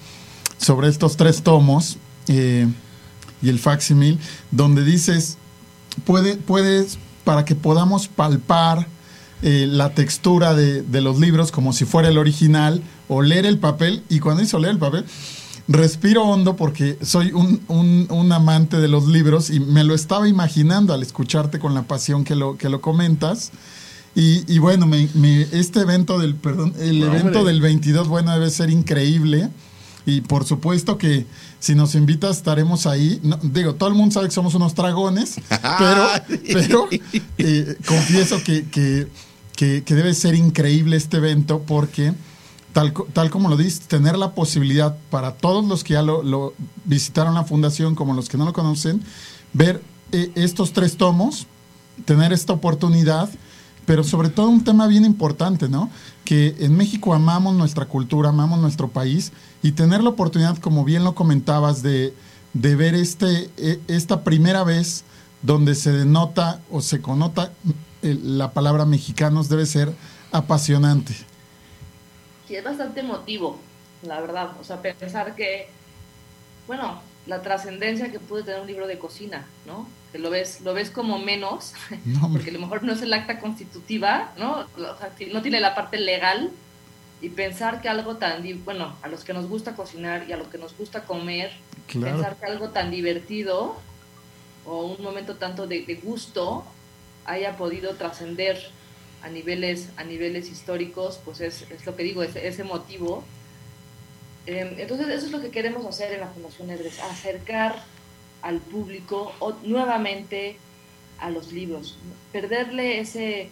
[0.57, 2.67] sobre estos tres tomos eh,
[3.43, 4.19] y el facsimil,
[4.51, 5.37] donde dices,
[6.05, 8.89] puede, puedes, para que podamos palpar
[9.43, 14.03] eh, la textura de, los libros como si fuera el original, o leer el papel,
[14.09, 15.05] y cuando hizo leer el papel,
[15.69, 20.93] respiro hondo porque soy un, un, amante de los libros y me lo estaba imaginando
[20.95, 23.53] al escucharte con la pasión que lo, que lo comentas.
[24.19, 25.09] Y, y bueno, me,
[25.53, 29.49] este evento del, perdón, el evento del 22, bueno, debe ser increíble.
[30.07, 31.25] Y por supuesto que
[31.61, 33.21] si nos invitas estaremos ahí.
[33.43, 35.37] digo, todo el mundo sabe que somos unos dragones,
[35.79, 36.09] pero,
[36.53, 36.89] pero
[37.39, 39.07] eh, confieso que, que,
[39.55, 42.12] que, que, debe ser increíble este evento porque
[43.12, 46.55] tal, como lo dices, tener la posibilidad para todos los que ya lo,
[46.85, 49.01] visitaron la fundación, como los que no lo conocen,
[49.53, 51.47] ver eh, estos tres tomos,
[52.05, 53.29] tener esta oportunidad,
[53.89, 55.91] pero sobre todo un tema bien importante, ¿no?
[56.24, 59.32] Que en México amamos nuestra cultura, amamos nuestro país
[59.62, 62.12] y tener la oportunidad, como bien lo comentabas, de,
[62.53, 65.05] ver este, e, esta primera vez
[65.43, 67.51] donde se denota o se connota
[68.03, 69.93] la palabra mexicanos debe ser
[70.30, 71.14] apasionante
[72.49, 73.59] sí es bastante emotivo,
[74.03, 74.53] la verdad.
[74.61, 75.68] O sea, pensar que,
[76.66, 79.86] bueno, la trascendencia que puede tener un libro de cocina, ¿no?
[80.13, 81.75] Que lo ves, lo ves como menos,
[82.33, 84.67] porque a lo mejor no es el acta constitutiva, ¿no?
[84.77, 86.51] O sea, no tiene la parte legal.
[87.21, 90.47] Y pensar que algo tan, bueno, a los que nos gusta cocinar y a los
[90.49, 91.51] que nos gusta comer,
[91.93, 93.77] pensar que algo tan divertido
[94.65, 96.65] o un momento tanto de, de gusto
[97.25, 98.71] haya podido trascender
[99.23, 103.25] a niveles, a niveles históricos, pues es, es lo que digo, es, es emotivo.
[104.47, 107.83] Em, entonces, eso es lo que queremos hacer en la Fundación Edres, acercar
[108.43, 110.57] al público o, nuevamente
[111.18, 111.99] a los libros,
[112.32, 113.51] perderle ese,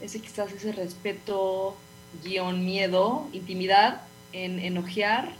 [0.00, 1.76] ese quizás ese respeto,
[2.22, 4.02] guion, miedo, intimidad,
[4.32, 5.32] en enojear.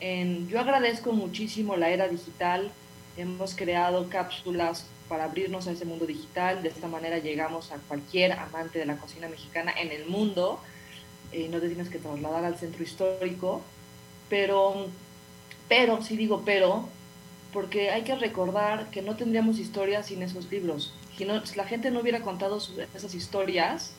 [0.00, 2.70] En, yo agradezco muchísimo la era digital,
[3.16, 6.62] hemos creado cápsulas para abrirnos a ese mundo digital.
[6.62, 10.58] De esta manera llegamos a cualquier amante de la cocina mexicana en el mundo.
[11.32, 13.60] Eh, no tenemos que trasladar al centro histórico.
[14.30, 14.86] Pero,
[15.68, 16.88] pero, sí digo pero,
[17.52, 20.94] porque hay que recordar que no tendríamos historias sin esos libros.
[21.16, 22.58] Si, no, la gente no hubiera contado
[22.94, 23.92] esas historias,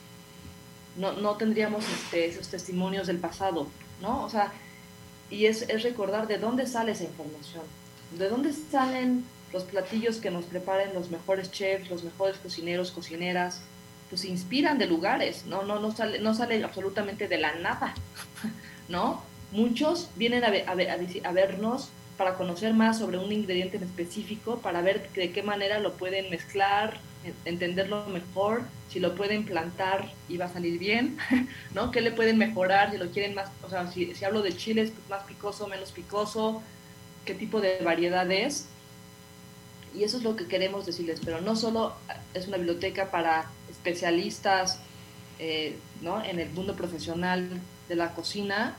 [0.98, 3.68] no, no tendríamos este, esos testimonios del pasado,
[4.02, 4.24] ¿no?
[4.24, 4.52] O sea,
[5.30, 7.64] y es, es recordar de dónde sale esa información,
[8.18, 13.62] de dónde salen los platillos que nos preparen los mejores chefs, los mejores cocineros, cocineras,
[14.10, 15.64] pues se inspiran de lugares, ¿no?
[15.64, 17.94] No, no, sale, no sale absolutamente de la nada,
[18.90, 19.24] ¿no?
[19.52, 25.10] Muchos vienen a, a, vernos para conocer más sobre un ingrediente en específico, para ver
[25.12, 27.00] de qué manera lo pueden mezclar,
[27.46, 31.18] entenderlo mejor, si lo pueden plantar y va a salir bien,
[31.74, 31.92] ¿no?
[31.92, 32.92] ¿Qué le pueden mejorar?
[32.92, 36.62] Si lo quieren más, o sea, si, hablo de chiles, pues más picoso, menos picoso,
[37.26, 38.68] qué tipo de variedad es
[39.96, 41.94] y eso es lo que queremos decirles, pero no solo
[42.34, 44.80] es una biblioteca para especialistas
[45.40, 46.24] eh, ¿no?
[46.24, 47.48] en el mundo profesional
[47.88, 48.76] de la cocina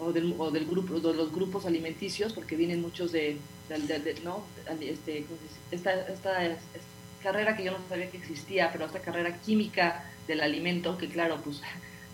[0.00, 3.36] o del, o del grupo, de los grupos alimenticios, porque vienen muchos de,
[4.24, 4.42] ¿no?
[4.80, 5.24] Este,
[5.70, 6.58] esta, esta, esta,
[7.22, 11.38] carrera que yo no sabía que existía, pero esta carrera química del alimento, que claro,
[11.44, 11.60] pues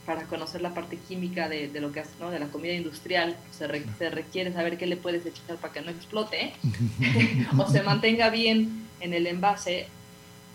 [0.04, 2.30] para conocer la parte química de, de lo que ¿no?
[2.30, 3.66] de la comida industrial, se,
[3.98, 6.54] se, requiere saber qué le puedes echar para que no explote
[7.58, 9.86] o se mantenga bien en el envase,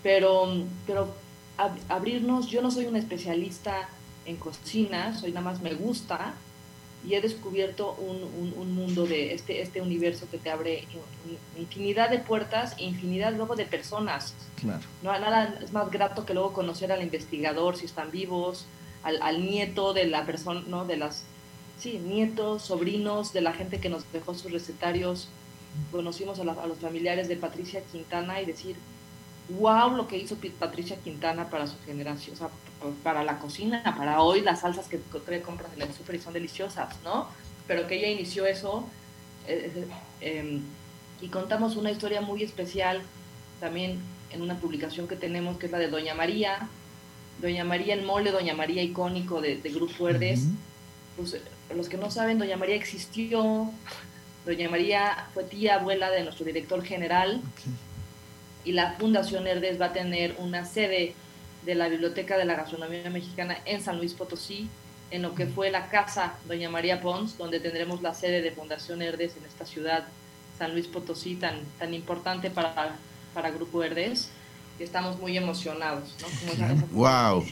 [0.03, 1.15] pero, pero
[1.57, 3.87] ab abrirnos, yo no soy un especialista
[4.25, 6.33] en cocina, soy nada más me gusta
[7.07, 10.87] y he descubierto un, un, un mundo de este, este universo que te abre
[11.57, 14.35] infinidad de puertas e infinidad luego de personas.
[14.59, 14.83] Claro.
[15.01, 18.65] No, nada es más grato que luego conocer al investigador si están vivos,
[19.03, 20.85] al, al, nieto de la persona, ¿no?
[20.85, 21.23] De las,
[21.79, 25.27] sí, nietos, sobrinos, de la gente que nos dejó sus recetarios.
[25.91, 28.75] Conocimos a, la, a los familiares de Patricia Quintana y decir,
[29.59, 32.49] wow, lo que hizo Patricia Quintana para su generación, o sea,
[33.03, 34.99] para la cocina, para hoy las salsas que
[35.41, 37.27] compras en el súper y son deliciosas, ¿no?
[37.67, 38.87] Pero que ella inició eso
[39.47, 39.87] eh,
[40.21, 40.59] eh,
[41.21, 43.01] y contamos una historia muy especial
[43.59, 43.99] también
[44.31, 46.67] en una publicación que tenemos, que es la de Doña María,
[47.41, 50.41] Doña María, el mole Doña María icónico de, de Grupo Verdes.
[50.41, 50.55] Uh -huh.
[51.17, 51.37] Pues
[51.75, 53.69] los que no saben, Doña María existió.
[54.45, 57.41] Doña María fue tía abuela de nuestro director general.
[57.53, 57.73] Okay.
[58.63, 61.13] Y la Fundación Herdes va a tener una sede
[61.65, 64.69] de la Biblioteca de la Gastronomía Mexicana en San Luis Potosí,
[65.11, 69.01] en lo que fue la casa Doña María Pons, donde tendremos la sede de Fundación
[69.01, 70.05] Herdes en esta ciudad,
[70.57, 72.95] San Luis Potosí, tan, tan importante para,
[73.33, 74.29] para Grupo Herdes
[74.83, 76.15] estamos muy emocionados.
[76.21, 76.27] ¿no?
[76.39, 77.45] Como esa, wow.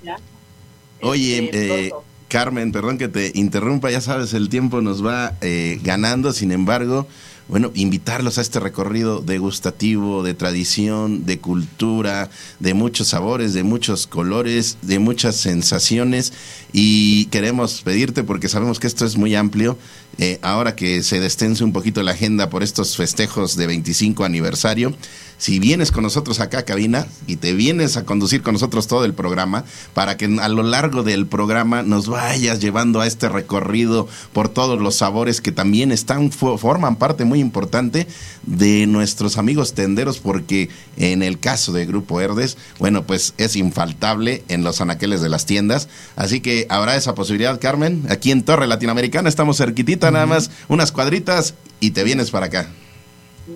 [1.01, 1.93] Oye, este, eh,
[2.27, 7.07] Carmen, perdón que te interrumpa, ya sabes, el tiempo nos va eh, ganando, sin embargo,
[7.49, 12.29] bueno, invitarlos a este recorrido degustativo, de tradición, de cultura,
[12.59, 16.31] de muchos sabores, de muchos colores, de muchas sensaciones.
[16.71, 19.77] Y queremos pedirte, porque sabemos que esto es muy amplio,
[20.19, 24.93] eh, ahora que se destense un poquito la agenda por estos festejos de 25 aniversario,
[25.37, 29.13] si vienes con nosotros acá cabina y te vienes a conducir con nosotros todo el
[29.13, 34.49] programa, para que a lo largo del programa nos vayas llevando a este recorrido por
[34.49, 38.07] todos los sabores que también están, forman parte muy importante
[38.43, 44.43] de nuestros amigos tenderos, porque en el caso de Grupo Herdes, bueno, pues es infaltable
[44.47, 45.89] en los anaqueles de las tiendas.
[46.15, 48.03] Así que habrá esa posibilidad, Carmen.
[48.09, 52.69] Aquí en Torre Latinoamericana estamos cerquitita, nada más unas cuadritas y te vienes para acá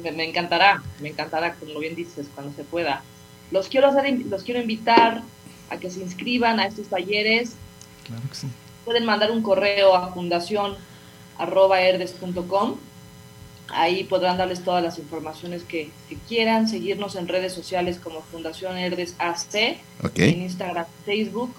[0.01, 3.03] me, me, encantará, me encantará, como bien dices, cuando se pueda.
[3.51, 5.21] Los quiero, hacer, los quiero invitar
[5.69, 7.53] a que se inscriban a estos talleres.
[8.05, 8.47] Claro que sí.
[8.86, 12.77] Pueden mandar un correo a fundación.herdes.com.
[13.70, 18.78] Ahí podrán darles todas las informaciones que, que, quieran, seguirnos en redes sociales como Fundación
[18.78, 20.34] Herdes AC, okay.
[20.34, 21.53] en Instagram, Facebook.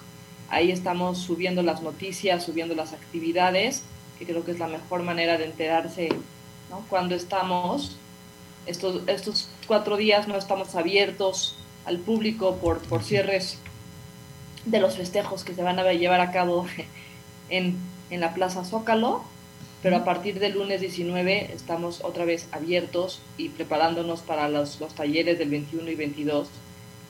[0.51, 3.83] Ahí estamos subiendo las noticias, subiendo las actividades,
[4.19, 6.11] que creo que es la mejor manera de enterarse
[6.71, 6.85] ¿no?
[6.89, 7.97] cuando estamos
[8.67, 13.59] estos, estos cuatro días no estamos abiertos al público por, por cierres
[14.65, 16.67] de los festejos que se van a llevar a cabo
[17.51, 17.77] en,
[18.11, 19.25] en la Plaza Zócalo,
[19.85, 24.95] pero a partir del lunes 19 estamos otra vez abiertos y preparándonos para los, los
[24.95, 26.49] talleres del 21 y 22.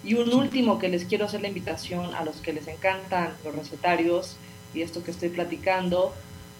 [0.02, 3.54] Y un último que les quiero hacer la invitación a los que les encantan los
[3.54, 4.34] recetarios
[4.74, 6.12] y esto que estoy platicando,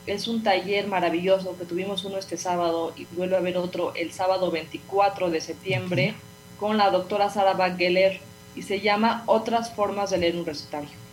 [0.07, 4.13] es un taller maravilloso que tuvimos uno este sábado y vuelve a haber otro el
[4.13, 6.15] sábado 24 de septiembre
[6.61, 8.21] con la doctora Sara Geller
[8.55, 11.04] y se llama Otras formas de leer un recetario.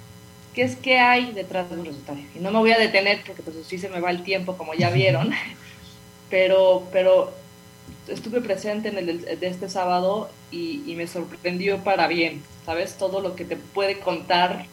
[0.53, 2.25] ¿Qué es qué hay detrás de un recetario?
[2.35, 4.73] Y no me voy a detener porque pues sí se me va el tiempo como
[4.73, 5.31] ya vieron,
[6.29, 7.33] pero, pero
[8.07, 12.95] estuve presente en el de este sábado y, y me sorprendió para bien, ¿sabes?
[12.95, 14.65] Todo lo que te puede contar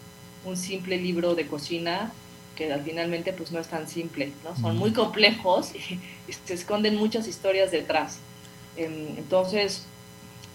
[0.45, 2.12] un simple libro de cocina
[2.57, 4.57] que finalmente pues no es tan simple, ¿no?
[4.57, 5.79] Son muy complejos y,
[6.29, 8.18] y se esconden muchas historias detrás.
[8.76, 9.87] Eh, entonces,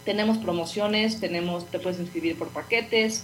[0.04, 3.24] tenemos promociones, tenemos, te puedes inscribir por paquetes,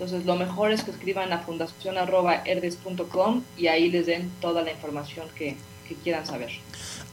[0.00, 5.26] entonces lo mejor es que escriban a fundación.herdes.com y ahí les den toda la información
[5.36, 6.52] que, que quieran saber.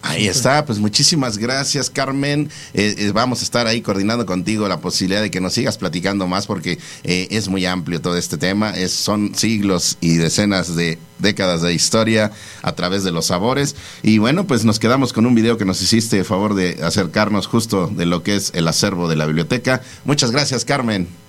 [0.03, 2.49] Ahí está, pues muchísimas gracias Carmen.
[2.73, 6.27] Eh, eh, vamos a estar ahí coordinando contigo la posibilidad de que nos sigas platicando
[6.27, 8.73] más porque eh, es muy amplio todo este tema.
[8.87, 12.31] Son siglos y decenas de décadas de historia
[12.61, 13.75] a través de los sabores.
[14.01, 17.47] Y bueno, pues nos quedamos con un video que nos hiciste a favor de acercarnos
[17.47, 19.81] justo de lo que es el acervo de la biblioteca.
[20.05, 21.26] Muchas gracias Carmen.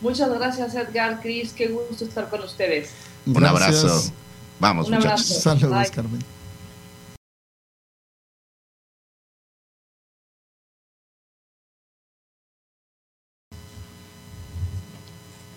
[0.00, 2.90] Muchas gracias, Edgar, Cris, qué gusto estar con ustedes.
[3.26, 4.12] Un abrazo.
[4.60, 5.46] Vamos, Un muchachos.
[5.46, 5.60] Abrazo.
[5.68, 6.20] Saludos, Carmen.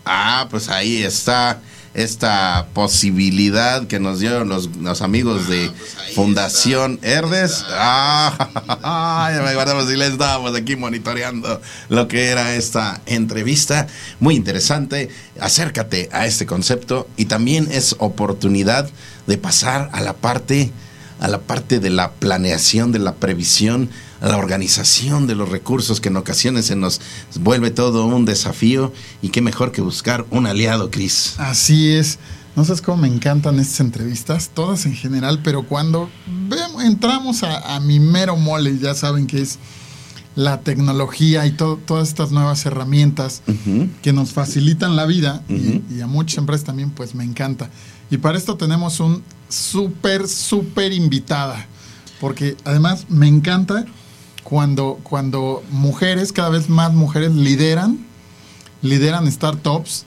[0.05, 1.59] Ah, pues ahí está
[1.93, 5.71] esta posibilidad que nos dieron los, los amigos de
[6.15, 7.65] Fundación Herdes.
[7.69, 13.87] Ah, ya me guardamos si le estábamos aquí monitoreando lo que era esta entrevista.
[14.19, 15.09] Muy interesante.
[15.39, 18.89] Acércate a este concepto y también es oportunidad
[19.27, 20.71] de pasar a la parte
[21.19, 23.91] a la parte de la planeación, de la previsión,
[24.21, 27.01] la organización de los recursos que en ocasiones se nos
[27.39, 31.35] vuelve todo un desafío y qué mejor que buscar un aliado, Cris.
[31.37, 32.19] Así es.
[32.55, 36.09] No sabes cómo me encantan estas entrevistas, todas en general, pero cuando
[36.49, 39.57] vemos, entramos a, mi mero mole, ya saben que es
[40.35, 43.41] la tecnología y todas estas nuevas herramientas
[44.01, 47.69] que nos facilitan la vida y, y, a muchas empresas también, pues me encanta.
[48.09, 51.67] Y para esto tenemos un súper, súper invitada.
[52.19, 53.85] Porque además me encanta
[54.43, 58.05] cuando, cuando mujeres, cada vez más mujeres lideran,
[58.81, 60.05] lideran startups,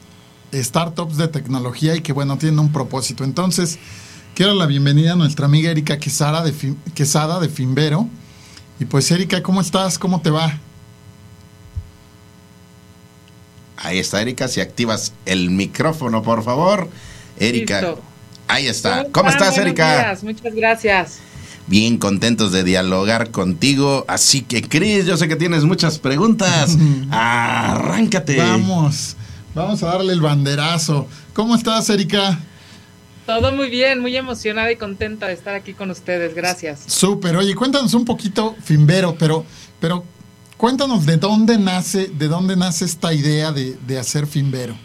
[0.52, 3.24] startups de tecnología y que bueno, tienen un propósito.
[3.24, 3.78] Entonces,
[4.34, 6.52] quiero la bienvenida a nuestra amiga Erika Quesada de,
[6.94, 8.08] Quesada de Fimbero.
[8.80, 9.98] Y pues Erika, ¿cómo estás?
[9.98, 10.58] ¿Cómo te va?
[13.76, 16.88] Ahí está Erika, si activas el micrófono, por favor.
[17.38, 17.96] Erika.
[18.48, 19.06] Ahí está.
[19.10, 20.16] ¿Cómo, estás, Erika?
[20.22, 21.18] Muchas gracias.
[21.66, 24.04] Bien contentos de dialogar contigo.
[24.06, 26.76] Así que, Cris, yo sé que tienes muchas preguntas.
[27.10, 28.36] Arráncate.
[28.36, 29.16] Vamos,
[29.54, 31.08] vamos a darle el banderazo.
[31.32, 32.38] ¿Cómo estás, Erika?
[33.26, 36.34] Todo muy bien, muy emocionada y contenta de estar aquí con ustedes.
[36.34, 36.84] Gracias.
[36.86, 37.36] Súper.
[37.36, 39.46] Oye, cuéntanos un poquito, Fimbero, pero,
[39.80, 40.04] pero
[40.58, 44.76] cuéntanos de dónde nace, de dónde nace esta idea de, de hacer Fimbero.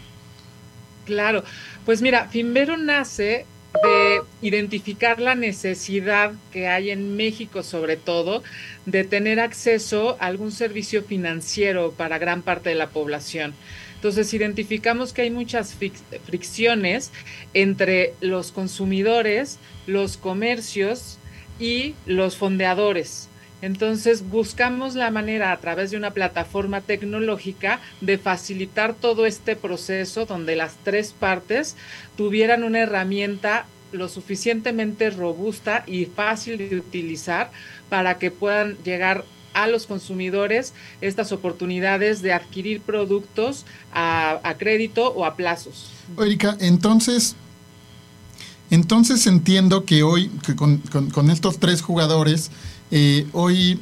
[1.04, 1.44] Claro.
[1.84, 3.44] Pues mira, Finvero nace
[3.82, 8.42] de identificar la necesidad que hay en México sobre todo
[8.84, 13.54] de tener acceso a algún servicio financiero para gran parte de la población.
[13.94, 15.76] Entonces identificamos que hay muchas
[16.24, 17.12] fricciones
[17.54, 21.18] entre los consumidores, los comercios
[21.58, 23.29] y los fondeadores.
[23.62, 30.26] Entonces buscamos la manera a través de una plataforma tecnológica de facilitar todo este proceso
[30.26, 31.76] donde las tres partes
[32.16, 37.50] tuvieran una herramienta lo suficientemente robusta y fácil de utilizar
[37.88, 45.24] para que puedan llegar a los consumidores estas oportunidades de adquirir productos a, crédito o
[45.24, 45.90] a plazos.
[46.18, 47.34] Erika, entonces,
[48.70, 52.52] entonces entiendo que hoy, con estos tres jugadores,
[52.90, 53.80] eh, hoy,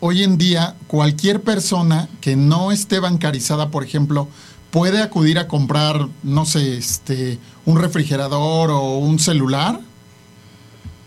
[0.00, 4.28] hoy en día cualquier persona que no esté bancarizada, por ejemplo,
[4.70, 9.80] puede acudir a comprar, no sé, este, un refrigerador o un celular.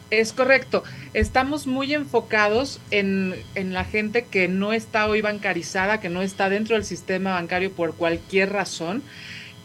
[0.09, 0.83] Es correcto.
[1.13, 6.47] Estamos muy enfocados en, en, la gente que no está hoy bancarizada, que no está
[6.47, 9.03] dentro del sistema bancario por cualquier razón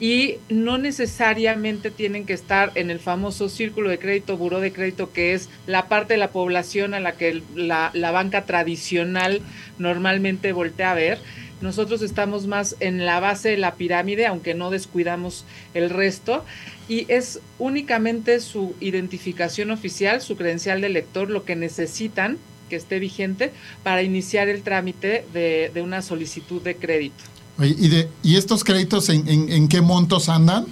[0.02, 5.12] y no necesariamente tienen que estar en el famoso círculo de crédito, buró de crédito,
[5.12, 9.42] que es la parte de la población a la que la, banca tradicional
[9.78, 11.18] normalmente voltea a ver.
[11.60, 16.44] Nosotros estamos más en la base de la pirámide, aunque no descuidamos el resto,
[16.88, 22.38] y es únicamente su identificación oficial, su credencial de lector, lo que necesitan
[22.68, 23.52] que esté vigente
[23.84, 27.22] para iniciar el trámite de una solicitud de crédito.
[27.58, 30.66] ¿Y, de, ¿y estos créditos en, qué montos andan?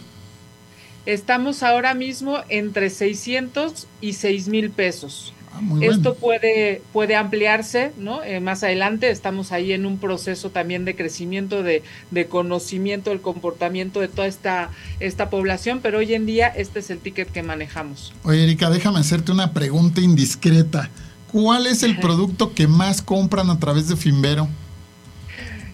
[1.07, 5.33] Estamos ahora mismo entre 600 y 6 mil pesos.
[5.53, 8.23] Ah, Esto puede, puede ampliarse, ¿no?
[8.23, 13.21] Eh, más adelante estamos ahí en un proceso también de crecimiento, de, de, conocimiento del
[13.21, 14.71] comportamiento de toda esta,
[15.01, 18.13] esta población, pero hoy en día este es el ticket que manejamos.
[18.23, 20.91] Oye, Erika, déjame hacerte una pregunta indiscreta.
[21.33, 24.49] ¿Cuál es el producto que más compran a través de Finvero?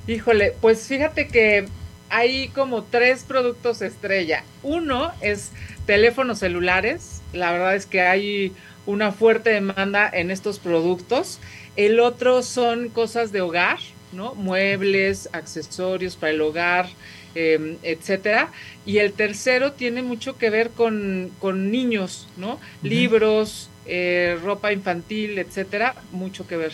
[0.06, 1.66] Híjole, pues fíjate que
[2.10, 4.44] hay como tres productos estrella.
[4.62, 5.50] Uno es
[5.86, 7.22] teléfonos celulares.
[7.32, 8.52] La verdad es que hay
[8.86, 11.40] una fuerte demanda en estos productos.
[11.74, 13.78] El otro son cosas de hogar,
[14.12, 14.34] ¿no?
[14.34, 16.88] Muebles, accesorios para el hogar,
[17.34, 18.52] em, etcétera.
[18.86, 21.32] Y el tercero tiene mucho que ver con,
[21.70, 22.60] niños, ¿no?
[22.82, 26.72] Libros, eh, ropa infantil, etcétera, mucho que ver.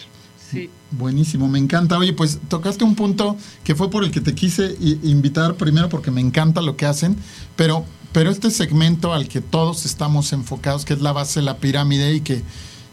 [0.90, 1.98] Buenísimo, me encanta.
[1.98, 6.10] Oye, pues tocaste un punto que fue por el que te quise invitar primero porque
[6.10, 7.16] me encanta lo que hacen,
[7.56, 11.56] pero, pero este segmento al que todos estamos enfocados, que es la base de la
[11.58, 12.42] pirámide y que,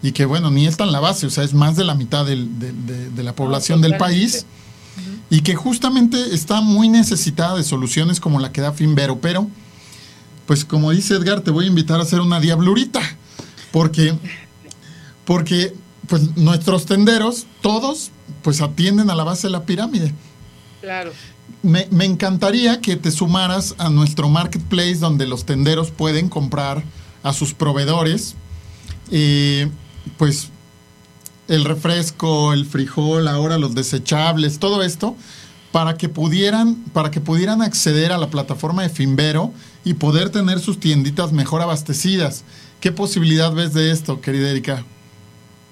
[0.01, 2.25] y que bueno, ni está en la base, o sea, es más de la mitad
[2.25, 4.45] de, la población del país
[5.29, 9.47] y que justamente está muy necesitada de soluciones como la que da Finvero, pero
[10.45, 13.01] pues como dice Edgar, te voy a invitar a hacer una diablurita,
[13.71, 14.17] porque,
[15.25, 15.75] porque
[16.09, 20.13] pues nuestros tenderos, todos, pues atienden a la base de la pirámide.
[20.81, 21.11] Claro.
[21.61, 26.83] me, me encantaría que te sumaras a nuestro marketplace donde los tenderos pueden comprar
[27.21, 28.35] a sus proveedores,
[29.11, 29.69] eh,
[30.17, 30.49] pues
[31.47, 35.15] el refresco, el frijol, ahora los desechables, todo esto,
[35.71, 39.51] para que pudieran, para que pudieran acceder a la plataforma de Finvero
[39.83, 42.43] y poder tener sus tienditas mejor abastecidas.
[42.79, 44.85] ¿Qué posibilidad ves de esto, querida Erika?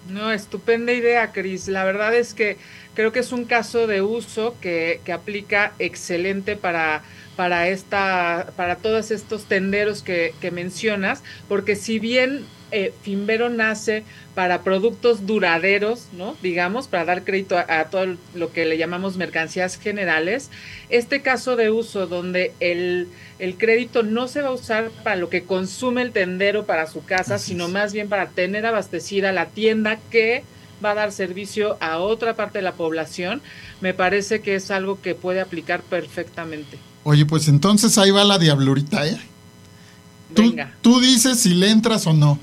[0.07, 1.67] No, estupenda idea, Cris.
[1.67, 2.57] La verdad es que
[2.93, 7.03] creo que es un caso de uso que, que aplica excelente para,
[7.35, 14.03] para, esta, para todos estos tenderos que, que mencionas, porque si bien eh, Finvero nace
[14.35, 16.35] para productos duraderos, ¿no?
[16.43, 20.49] Digamos, para dar crédito a, todo lo que le llamamos mercancías generales.
[20.89, 23.07] Este caso de uso donde el,
[23.57, 27.39] crédito no se va a usar para lo que consume el tendero para su casa,
[27.39, 30.43] sino más bien para tener abastecida la tienda que
[30.83, 33.41] va a dar servicio a otra parte de la población,
[33.81, 36.77] me parece que es algo que puede aplicar perfectamente.
[37.03, 39.17] Oye, pues entonces ahí va la diablurita, ¿eh?
[40.35, 42.37] Tú, tú dices si le entras o no.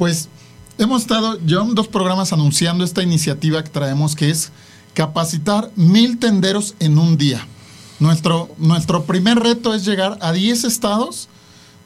[0.00, 0.30] Pues
[0.78, 4.50] hemos estado yo en dos programas anunciando esta iniciativa que traemos que es
[4.94, 7.46] capacitar mil tenderos en un día.
[7.98, 11.28] Nuestro, nuestro primer reto es llegar a 10 estados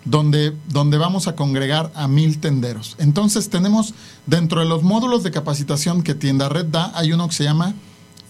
[0.04, 2.94] donde, donde vamos a congregar a mil tenderos.
[2.98, 3.94] Entonces tenemos
[4.26, 7.74] dentro de los módulos de capacitación que Tienda Red da, hay uno que se llama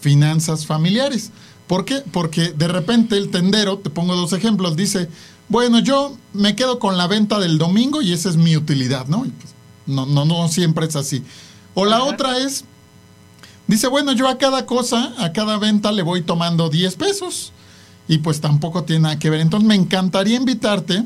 [0.01, 1.31] finanzas familiares.
[1.67, 2.03] ¿Por qué?
[2.11, 5.11] Porque de repente el tendero, te pongo dos ejemplos, dice,
[5.51, 9.25] bueno, yo me quedo con la venta del domingo y esa es mi utilidad, ¿no?
[9.25, 9.54] Pues,
[9.87, 11.23] no, no, no siempre es así.
[11.75, 12.65] O la otra es,
[13.67, 17.53] dice, bueno, yo a cada cosa, a cada venta le voy tomando 10 pesos.
[18.07, 19.41] Y pues tampoco tiene nada que ver.
[19.41, 21.05] Entonces me encantaría invitarte,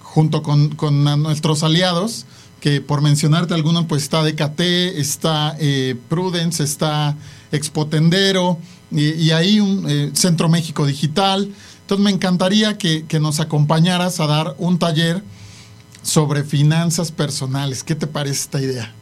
[0.00, 0.70] junto con,
[1.22, 2.24] nuestros aliados,
[2.60, 7.16] que por mencionarte algunos, pues está DKT, está eh, Prudence, está
[7.52, 8.58] Expotendero,
[8.90, 11.50] y, y ahí un eh, Centro México Digital.
[11.82, 15.22] Entonces me encantaría que, que nos acompañaras a dar un taller
[16.02, 17.82] sobre finanzas personales.
[17.82, 18.92] ¿Qué te parece esta idea?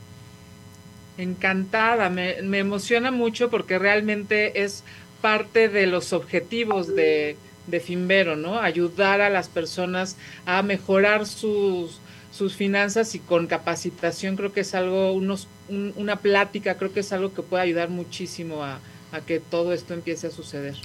[1.18, 4.84] Encantada, me, emociona mucho porque realmente es
[5.22, 7.36] parte de los objetivos de,
[7.66, 8.60] de Finvero, ¿no?
[8.60, 14.74] Ayudar a las personas a mejorar sus, sus finanzas y con capacitación creo que es
[14.74, 18.78] algo, unos, una plática, creo que es algo que puede ayudar muchísimo a,
[19.12, 20.76] a que todo esto empiece a suceder.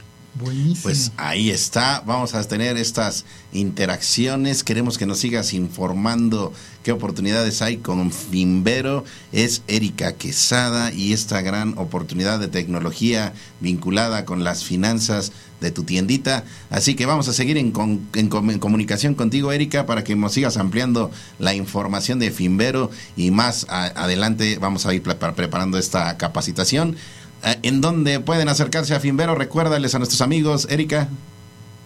[0.81, 6.53] Pues ahí está, vamos a tener estas interacciones, queremos que nos sigas informando
[6.83, 9.03] qué oportunidades hay con Fimbero,
[9.33, 15.83] es Erika Quesada y esta gran oportunidad de tecnología vinculada con las finanzas de tu
[15.83, 16.43] tiendita.
[16.69, 17.73] Así que vamos a seguir en,
[18.13, 23.67] en, comunicación contigo, Erika, para que nos sigas ampliando la información de Fimbero y más
[23.69, 26.95] adelante vamos a ir preparando esta capacitación.
[27.43, 29.35] Eh, ¿En dónde pueden acercarse a Finvero?
[29.35, 31.09] Recuérdales a nuestros amigos, Erika.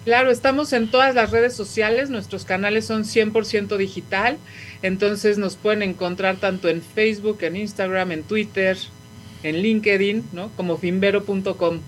[0.05, 4.37] Claro, estamos en todas las redes sociales, nuestros canales son 100% digital,
[4.83, 8.77] entonces nos pueden encontrar tanto en Facebook, en Instagram, en Twitter,
[9.41, 10.51] en LinkedIn, ¿no?
[10.55, 11.79] Como finvero.com.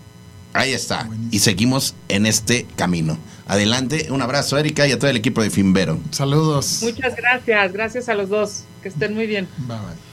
[0.54, 3.20] Ahí está, y seguimos en este camino.
[3.46, 6.00] Adelante, un abrazo Erika y a todo el equipo de Finvero.
[6.10, 6.80] Saludos.
[6.82, 9.48] Muchas gracias, gracias a los dos, que estén muy bien.
[9.68, 10.07] Bye bye.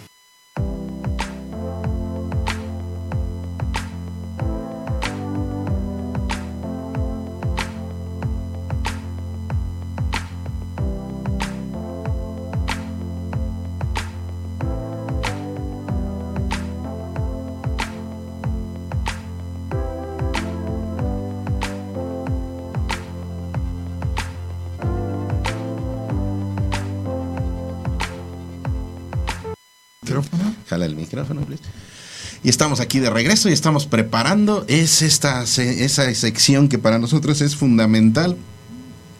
[32.42, 34.64] Y estamos aquí de regreso y estamos preparando.
[34.68, 38.36] Es esta esa sección que para nosotros es fundamental.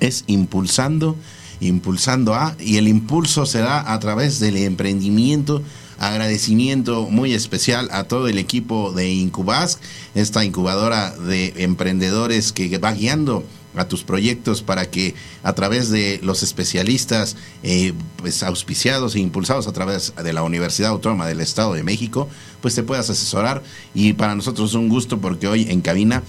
[0.01, 1.17] Es impulsando,
[1.61, 2.55] impulsando a.
[2.61, 5.63] Y el impulso se da a través del emprendimiento.
[5.99, 9.79] Agradecimiento muy especial a todo el equipo de Incubas,
[10.15, 13.45] esta incubadora de emprendedores que va guiando
[13.77, 19.67] a tus proyectos para que a través de los especialistas eh, pues auspiciados e impulsados
[19.67, 22.29] a través de la Universidad Autónoma del Estado de México
[22.61, 23.63] pues te puedas asesorar.
[23.95, 26.23] Y para nosotros es un gusto porque hoy en cabina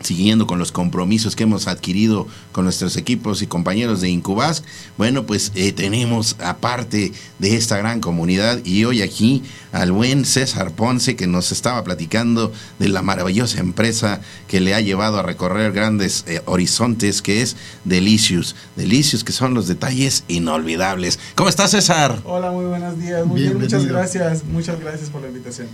[0.00, 4.62] siguiendo con los compromisos que hemos adquirido con nuestros equipos y compañeros de Incubas,
[4.96, 9.42] bueno, pues eh, tenemos aparte de esta gran comunidad y hoy aquí
[9.72, 14.80] al buen César Ponce que nos estaba platicando de la maravillosa empresa que le ha
[14.80, 18.56] llevado a recorrer grandes eh, horizontes que es Delicious.
[18.76, 21.18] Delicious que son los detalles inolvidables.
[21.34, 22.20] ¿Cómo estás César?
[22.24, 23.26] Hola, muy buenos días.
[23.26, 24.44] Muy bien, muchas gracias.
[24.44, 25.68] Muchas gracias por la invitación.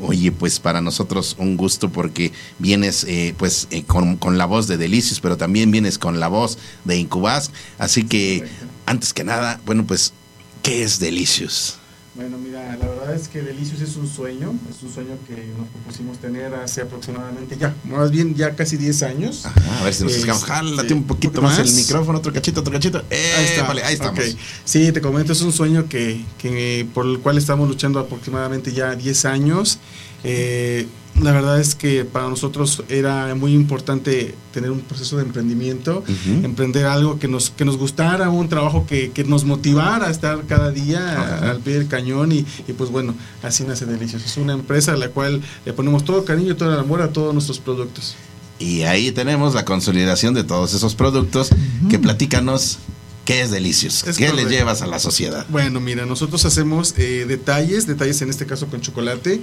[0.00, 4.66] Oye, pues para nosotros un gusto porque vienes eh, pues eh, con, con, la voz
[4.66, 7.50] de Delicios, pero también vienes con la voz de Incubas.
[7.78, 8.48] Así que,
[8.86, 10.14] antes que nada, bueno, pues,
[10.62, 11.78] ¿qué es Delicios?
[12.14, 15.66] Bueno, mira, la verdad es que Delicios es un sueño, es un sueño que nos
[15.68, 19.46] propusimos tener hace aproximadamente ya, más bien ya casi 10 años.
[19.46, 20.44] Ajá, a ver si nos escapamos.
[20.44, 22.98] Jálate un poquito más, el micrófono, otro cachito, otro cachito.
[23.10, 24.22] ahí, está, vale, ahí estamos.
[24.64, 28.94] Sí, te comento, es un sueño que, que por el cual estamos luchando aproximadamente ya
[28.94, 29.78] 10 años.
[30.22, 30.86] Eh,
[31.20, 36.04] la verdad es que para nosotros era muy importante tener un proceso de emprendimiento,
[36.42, 40.42] emprender algo que nos, que nos gustara, un trabajo que, que nos motivara a estar
[40.46, 44.24] cada día al pie del cañón y, y, pues bueno, así nace Delicios.
[44.24, 47.12] Es una empresa a la cual le ponemos todo cariño y todo el amor a
[47.12, 48.16] todos nuestros productos.
[48.58, 51.50] Y ahí tenemos la consolidación de todos esos productos
[51.90, 52.78] que platícanos
[53.24, 54.02] ¿Qué es Delicious?
[54.16, 55.46] ¿Qué le llevas a la sociedad?
[55.48, 59.40] Bueno, mira, nosotros hacemos eh, detalles, detalles en este caso con chocolate.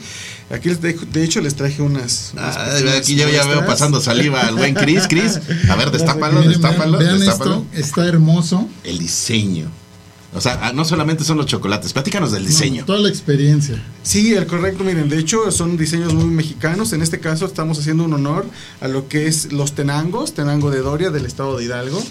[0.49, 2.33] Aquí, de hecho, les traje unas.
[2.37, 5.07] ah, aquí yo ya veo pasando saliva al buen Chris.
[5.07, 6.97] Chris, a ver, destápalo, destápalo.
[6.97, 8.67] Vean, Esto, está hermoso.
[8.83, 9.71] El diseño.
[10.33, 12.85] O sea, ah, no solamente son los chocolates, platícanos del diseño.
[12.85, 13.81] toda la experiencia.
[14.03, 16.93] Sí, el correcto, miren, de hecho son diseños muy mexicanos.
[16.93, 18.45] En este caso estamos haciendo un honor
[18.79, 22.01] a lo que es los tenangos, tenango de Doria del estado de Hidalgo.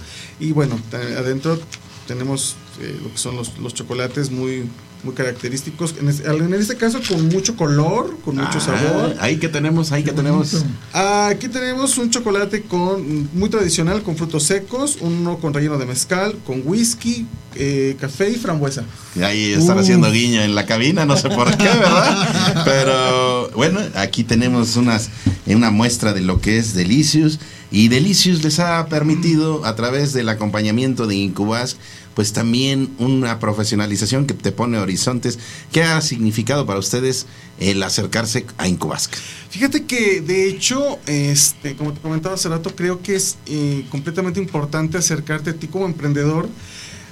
[0.41, 1.61] Y bueno, adentro
[2.09, 4.69] tenemos eh, lo que son los, los chocolates muy,
[5.05, 5.95] muy característicos.
[6.01, 6.09] En
[6.55, 9.17] este, caso con mucho color, con mucho ah, sabor.
[9.21, 10.65] Ahí que tenemos, ahí que tenemos.
[10.93, 16.35] Aquí tenemos un chocolate con muy tradicional con frutos secos, uno con relleno de mezcal,
[16.47, 18.85] con whisky, eh, café y frambuesa.
[19.23, 22.65] ahí están haciendo guiño en la cabina, no sé por qué, ¿verdad?
[22.65, 25.11] Pero bueno, aquí tenemos unas
[25.47, 27.39] una muestra de lo que es Delicious
[27.71, 31.77] y Delicious les ha permitido a través del acompañamiento de Incubas
[32.19, 35.39] pues también una profesionalización que te pone horizontes.
[35.71, 37.27] ¿Qué ha significado para ustedes
[37.61, 39.17] el acercarse a Incubasca?
[39.51, 44.41] Fíjate que de hecho, este, como te comentaba hace rato, creo que es eh, completamente
[44.41, 46.49] importante acercarte a ti como emprendedor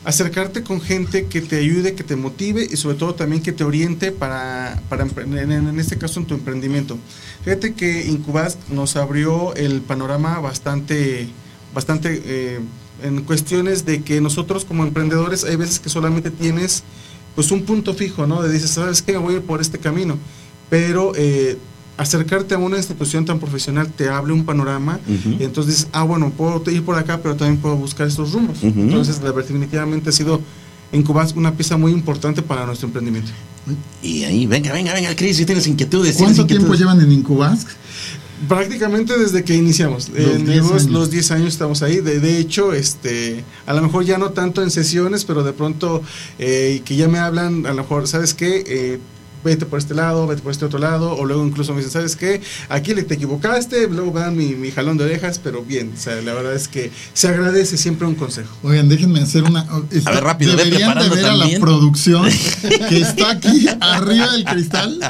[0.06, 3.64] acercarte con gente que te ayude, que te motive y sobre todo también que te
[3.64, 6.96] oriente para, para en, en, este caso en tu emprendimiento.
[7.44, 11.28] Fíjate que Incubas nos abrió el panorama bastante,
[11.74, 12.60] bastante eh,
[13.02, 16.84] en cuestiones de que nosotros como emprendedores hay veces que solamente tienes
[17.34, 18.42] pues un punto fijo, ¿no?
[18.42, 19.16] De dices, ¿sabes qué?
[19.16, 20.18] Voy a ir por este camino.
[20.70, 21.58] Pero eh,
[21.96, 26.30] acercarte a una institución tan profesional te abre un panorama y entonces dices, ah, bueno,
[26.30, 28.62] puedo ir por acá, pero también puedo buscar estos rumbos.
[28.62, 30.40] Entonces, definitivamente ha sido
[30.92, 33.30] en Cubas una pieza muy importante para nuestro emprendimiento.
[34.02, 36.16] Y ahí, venga, venga, venga, Cris, si tienes inquietudes.
[36.16, 37.66] ¿Cuánto tiempo llevan en Incubas?
[38.48, 40.10] Prácticamente desde que iniciamos.
[40.90, 41.48] Los 10 años.
[41.48, 41.96] estamos ahí.
[41.96, 46.02] De, de, hecho, este, a lo mejor ya no tanto en sesiones, pero de pronto
[46.38, 48.62] eh, que ya me hablan, a lo mejor, ¿sabes qué?
[48.66, 48.98] Eh,
[49.46, 52.16] vete por este lado, vete por este otro lado, o luego incluso me dicen, ¿sabes
[52.16, 52.42] qué?
[52.68, 56.16] Aquí le te equivocaste, luego me dan mi, jalón de orejas, pero bien, o sea,
[56.16, 58.54] la verdad es que se agradece siempre un consejo.
[58.62, 59.60] Oigan, déjenme hacer una...
[59.60, 62.28] a ver, rápido, deberían de ver a la producción
[62.88, 65.00] que está aquí arriba del cristal.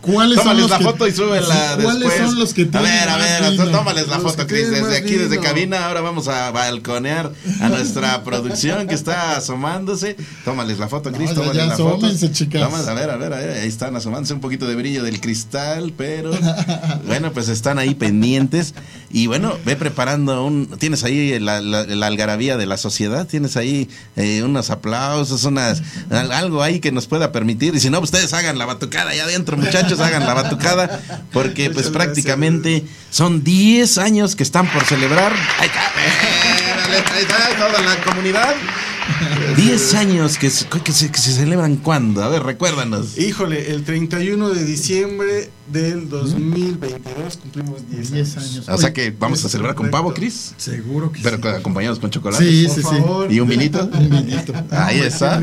[0.00, 3.70] ¿Cuáles son los la foto y súbela ¿Cuáles son los que A ver, a ver,
[3.70, 8.86] tómales la foto, Cris, desde aquí, desde cabina, ahora vamos a balconear a nuestra producción
[8.86, 10.16] que está asomándose.
[10.44, 12.08] Tómales la foto, Cris, tómales la foto.
[12.32, 12.88] chicas.
[12.88, 15.92] a ver, a ver, a ver ahí están asomándose un poquito de brillo del cristal,
[15.96, 16.30] pero
[17.06, 18.74] bueno, pues están ahí pendientes.
[19.16, 20.66] Y bueno, ve preparando un.
[20.66, 21.58] Tienes ahí la,
[22.04, 27.30] algarabía de la sociedad, tienes ahí eh, unos aplausos, unas algo ahí que nos pueda
[27.30, 27.76] permitir.
[27.76, 31.00] Y si no, ustedes hagan la batucada allá adentro, muchachos, hagan la batucada,
[31.32, 35.32] porque pues prácticamente son 10 años que están por celebrar.
[35.60, 38.56] Ahí está, ahí está toda la comunidad.
[39.56, 42.22] 10 años que, que, se, que se celebran cuándo?
[42.22, 43.18] A ver, recuérdanos.
[43.18, 48.68] Híjole, el 31 de diciembre del 2022 cumplimos 10 años.
[48.68, 50.54] O sea que vamos a celebrar con pavo, Cris.
[50.56, 51.48] Seguro que Pero sí.
[51.48, 52.44] acompañados con chocolate.
[52.44, 52.96] Sí, sí, sí.
[53.30, 53.84] ¿Y un vinito?
[53.92, 54.52] un vinito.
[54.70, 55.42] Ahí está.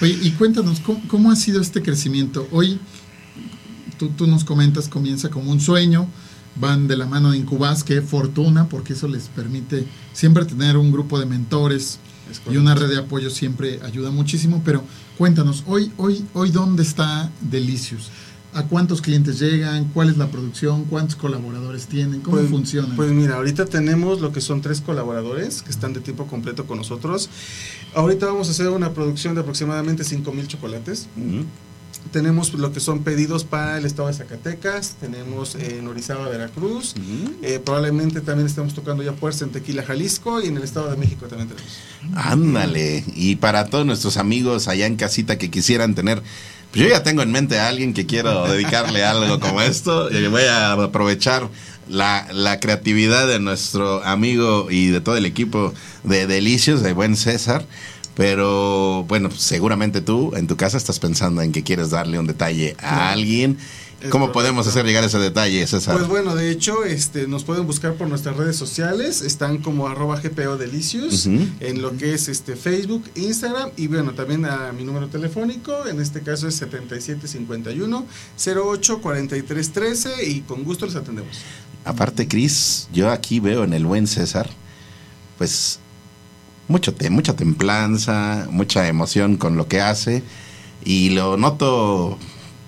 [0.00, 2.48] Oye, y cuéntanos, ¿cómo, ¿cómo, ha sido este crecimiento?
[2.50, 2.80] Hoy,
[3.98, 6.08] tú, tú nos comentas, comienza como un sueño,
[6.56, 10.92] van de la mano de Incubas, qué fortuna, porque eso les permite siempre tener un
[10.92, 11.98] grupo de mentores,
[12.50, 14.82] y una red de apoyo siempre ayuda muchísimo, pero
[15.18, 18.10] cuéntanos, hoy, hoy, hoy ¿dónde está Delicious?
[18.54, 19.86] ¿A cuántos clientes llegan?
[19.94, 20.84] ¿Cuál es la producción?
[20.84, 22.20] ¿Cuántos colaboradores tienen?
[22.20, 22.94] ¿Cómo pues, funciona?
[22.94, 26.76] Pues mira, ahorita tenemos lo que son tres colaboradores que están de tiempo completo con
[26.76, 27.30] nosotros.
[27.94, 31.08] Ahorita vamos a hacer una producción de aproximadamente 5 mil chocolates.
[32.10, 36.94] Tenemos lo que son pedidos para el estado de Zacatecas, tenemos en Orizaba, Veracruz,
[37.42, 40.96] eh, probablemente también estamos tocando ya puertas en Tequila, Jalisco y en el estado de
[40.96, 41.72] México también tenemos.
[42.14, 46.22] Ándale, y para todos nuestros amigos allá en casita que quisieran tener
[46.72, 50.26] pues yo ya tengo en mente a alguien que quiero dedicarle algo como esto y
[50.28, 51.48] voy a aprovechar
[51.88, 57.16] la, la creatividad de nuestro amigo y de todo el equipo de Delicios, de buen
[57.16, 57.66] César.
[58.14, 62.76] Pero bueno, seguramente tú en tu casa estás pensando en que quieres darle un detalle
[62.78, 63.58] a alguien.
[64.10, 65.96] ¿Cómo podemos hacer llegar ese detalle, César?
[65.96, 70.20] Pues bueno, de hecho, este, nos pueden buscar por nuestras redes sociales, están como arroba
[70.20, 75.06] GPO Delicious, en lo que es este Facebook, Instagram, y bueno, también a mi número
[75.08, 78.06] telefónico, en este caso es 7751
[78.44, 81.38] 08 43 13 y con gusto les atendemos.
[81.84, 84.48] Aparte, Cris, yo aquí veo en el buen César,
[85.38, 85.78] pues
[86.68, 90.22] mucho te- mucha templanza, mucha emoción con lo que hace
[90.84, 92.18] y lo noto.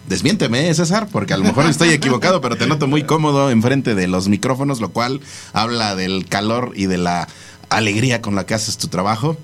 [0.08, 4.06] Desmiénteme, César, porque a lo mejor estoy equivocado, pero te noto muy cómodo enfrente de
[4.06, 5.20] los micrófonos, lo cual
[5.54, 7.26] habla del calor y de la
[7.70, 9.38] alegría con la que haces tu trabajo.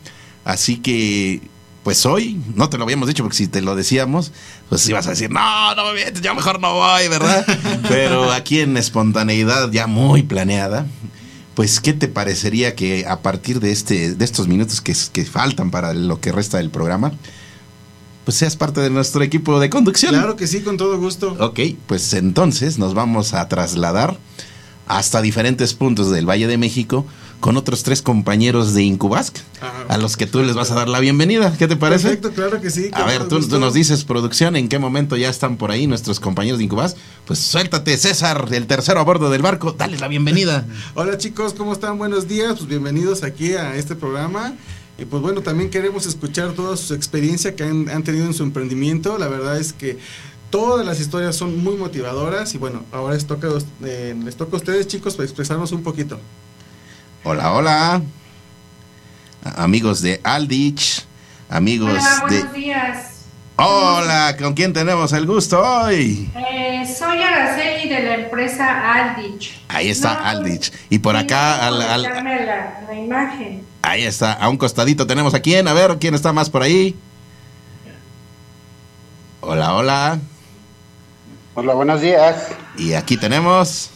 [0.45, 1.41] Así que,
[1.83, 4.33] pues hoy, no te lo habíamos dicho, porque si te lo decíamos,
[4.69, 7.47] pues ibas a decir, no, no me mientes, yo mejor no voy, ¿verdad?
[7.89, 10.87] Pero aquí en espontaneidad ya muy planeada,
[11.55, 15.71] pues, ¿qué te parecería que a partir de, este, de estos minutos que, que faltan
[15.71, 17.13] para lo que resta del programa,
[18.25, 20.13] pues seas parte de nuestro equipo de conducción?
[20.13, 21.37] Claro que sí, con todo gusto.
[21.41, 24.19] Ok, pues entonces nos vamos a trasladar
[24.87, 27.07] hasta diferentes puntos del Valle de México
[27.41, 29.39] con otros tres compañeros de Incubasc,
[29.89, 31.57] a los que tú les vas a dar la bienvenida.
[31.59, 32.09] ¿Qué te parece?
[32.09, 32.91] Perfecto, claro que sí.
[32.93, 36.59] A ver, tú, nos dices, producción, ¿en qué momento ya están por ahí nuestros compañeros
[36.59, 36.97] de Incubas?
[37.27, 40.67] Pues suéltate, César, el tercero a bordo del barco, dale la bienvenida.
[40.95, 41.99] Hola chicos, ¿cómo están?
[41.99, 44.55] Buenos días, pues bienvenidos aquí a este programa.
[44.99, 48.43] Y pues bueno, también queremos escuchar toda su experiencia que han, han tenido en su
[48.43, 49.17] emprendimiento.
[49.17, 49.99] La verdad es que
[50.51, 53.49] todas las historias son muy motivadoras y bueno, ahora les toca,
[53.85, 56.19] eh, les toca a ustedes chicos para expresarnos un poquito.
[57.25, 58.03] Hola, hola.
[59.57, 61.05] Amigos de Aldich,
[61.49, 62.37] amigos Hola, de...
[62.39, 63.07] buenos días.
[63.57, 66.31] Hola, ¿con quién tenemos el gusto hoy?
[66.35, 69.53] Eh, soy Araceli de la empresa Aldich.
[69.69, 70.73] Ahí está No, Aldich.
[70.89, 73.65] Y por acá, al- la, la imagen.
[73.83, 76.97] ahí está, a un costadito tenemos a quién, a ver, ¿quién está más por ahí?
[79.41, 80.19] Hola, hola.
[81.55, 82.49] Hola, buenos días.
[82.79, 83.91] Y aquí tenemos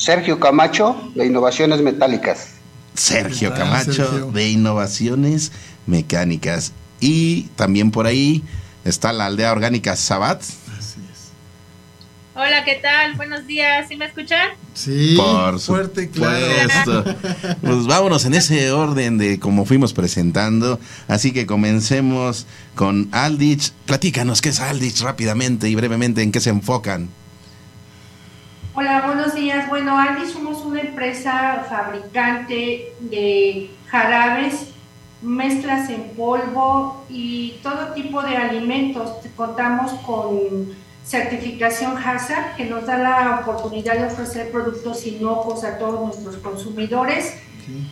[0.00, 2.52] Sergio Camacho, de Innovaciones Metálicas.
[2.94, 4.30] Sergio ¿Qué tal, Camacho Sergio?
[4.32, 5.52] de Innovaciones
[5.86, 6.72] Mecánicas.
[7.00, 8.42] Y también por ahí
[8.86, 10.42] está la aldea orgánica Sabat.
[12.34, 13.14] Hola, ¿qué tal?
[13.16, 13.88] Buenos días.
[13.88, 14.48] ¿Sí me escuchan?
[14.72, 17.04] Sí, por fuerte y claro.
[17.60, 20.80] Pues vámonos en ese orden de como fuimos presentando.
[21.08, 23.72] Así que comencemos con Aldich.
[23.84, 27.10] Platícanos qué es Aldich rápidamente y brevemente, en qué se enfocan.
[28.80, 29.68] Hola, buenos días.
[29.68, 34.68] Bueno, Aldich somos una empresa fabricante de jarabes,
[35.20, 39.16] mezclas en polvo y todo tipo de alimentos.
[39.36, 40.74] Contamos con
[41.04, 47.34] certificación HACCP que nos da la oportunidad de ofrecer productos inocuos a todos nuestros consumidores.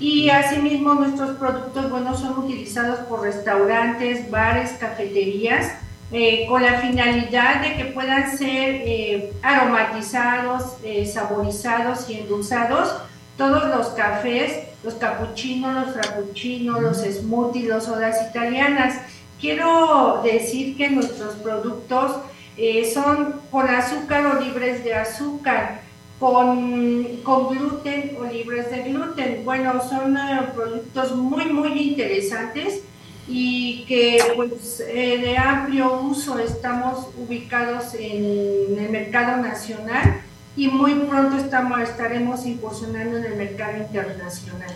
[0.01, 5.71] Y asimismo nuestros productos, bueno, son utilizados por restaurantes, bares, cafeterías,
[6.11, 12.95] eh, con la finalidad de que puedan ser eh, aromatizados, eh, saborizados y endulzados.
[13.37, 19.01] Todos los cafés, los capuchinos, los frappuccinos, los smoothies, los sodas italianas.
[19.41, 22.17] Quiero decir que nuestros productos
[22.57, 25.83] eh, son con azúcar o libres de azúcar
[26.19, 29.45] con, con gluten o libres de gluten.
[29.45, 32.83] Bueno, son eh, productos muy, muy interesantes
[33.29, 40.23] y que pues eh, de amplio uso estamos ubicados en el mercado nacional
[40.57, 44.71] y muy pronto estamos, estaremos incursionando en el mercado internacional.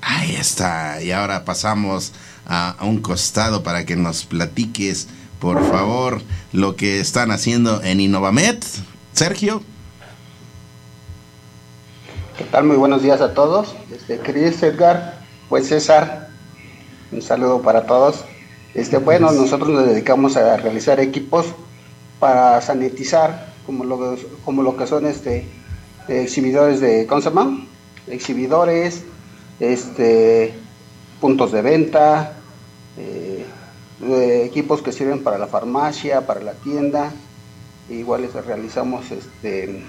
[0.00, 1.02] Ahí está.
[1.02, 2.12] Y ahora pasamos
[2.46, 5.06] a, a un costado para que nos platiques,
[5.38, 6.22] por favor,
[6.52, 8.64] lo que están haciendo en Innovamet.
[9.12, 9.62] Sergio.
[12.38, 12.64] ¿Qué tal?
[12.64, 13.74] Muy buenos días a todos.
[13.92, 16.27] Este, Cris, Edgar, pues César,
[17.12, 18.24] un saludo para todos.
[18.74, 21.46] Este, bueno, nosotros nos dedicamos a realizar equipos
[22.18, 25.46] para sanitizar, como lo, como lo que son este,
[26.08, 27.66] exhibidores de, ¿cómo se llama?
[28.06, 29.04] Exhibidores,
[29.60, 30.54] este,
[31.20, 32.34] puntos de venta,
[32.96, 33.44] eh,
[34.02, 37.12] eh, equipos que sirven para la farmacia, para la tienda.
[37.90, 39.82] Igual realizamos este,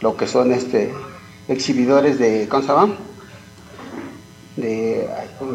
[0.00, 0.92] lo que son este,
[1.48, 2.96] exhibidores de, ¿cómo se llama?
[4.56, 5.08] De,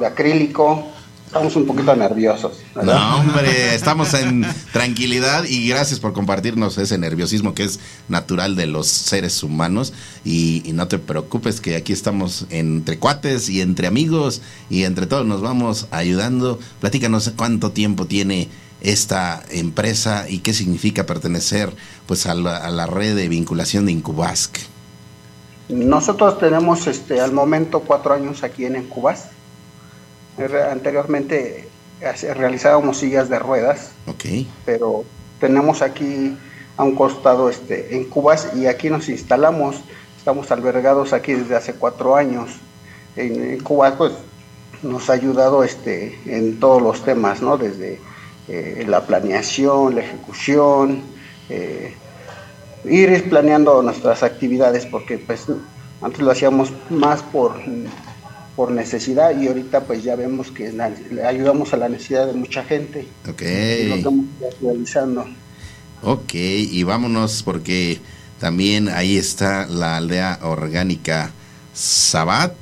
[0.05, 0.87] acrílico.
[1.25, 2.57] Estamos un poquito nerviosos.
[2.75, 7.79] No, hombre, estamos en tranquilidad y gracias por compartirnos ese nerviosismo que es
[8.09, 9.93] natural de los seres humanos.
[10.25, 15.07] Y, y no te preocupes que aquí estamos entre cuates y entre amigos y entre
[15.07, 16.59] todos nos vamos ayudando.
[16.81, 18.49] Platícanos cuánto tiempo tiene
[18.81, 21.73] esta empresa y qué significa pertenecer
[22.07, 24.57] pues a la, a la red de vinculación de Incubasc.
[25.71, 29.29] Nosotros tenemos este, al momento cuatro años aquí en Cubas.
[30.69, 31.69] Anteriormente
[32.35, 34.49] realizábamos sillas de ruedas, okay.
[34.65, 35.05] pero
[35.39, 36.37] tenemos aquí
[36.77, 39.81] a un costado este, en Cubas y aquí nos instalamos.
[40.17, 42.51] Estamos albergados aquí desde hace cuatro años.
[43.15, 44.13] En, Cubas pues
[44.83, 47.57] nos ha ayudado este, en todos los temas, ¿no?
[47.57, 47.99] Desde
[48.47, 51.01] eh, la planeación, la ejecución,
[51.49, 51.93] eh,
[52.85, 55.45] ir planeando nuestras actividades porque pues
[56.01, 57.53] antes lo hacíamos más por,
[58.55, 60.71] por necesidad y ahorita pues ya vemos que
[61.11, 63.07] le ayudamos a la necesidad de mucha gente.
[63.29, 63.41] Ok.
[63.41, 64.25] Y lo estamos
[64.61, 65.25] realizando.
[66.03, 67.99] Ok, y vámonos porque
[68.39, 71.31] también ahí está la aldea orgánica
[71.73, 72.53] Sabat.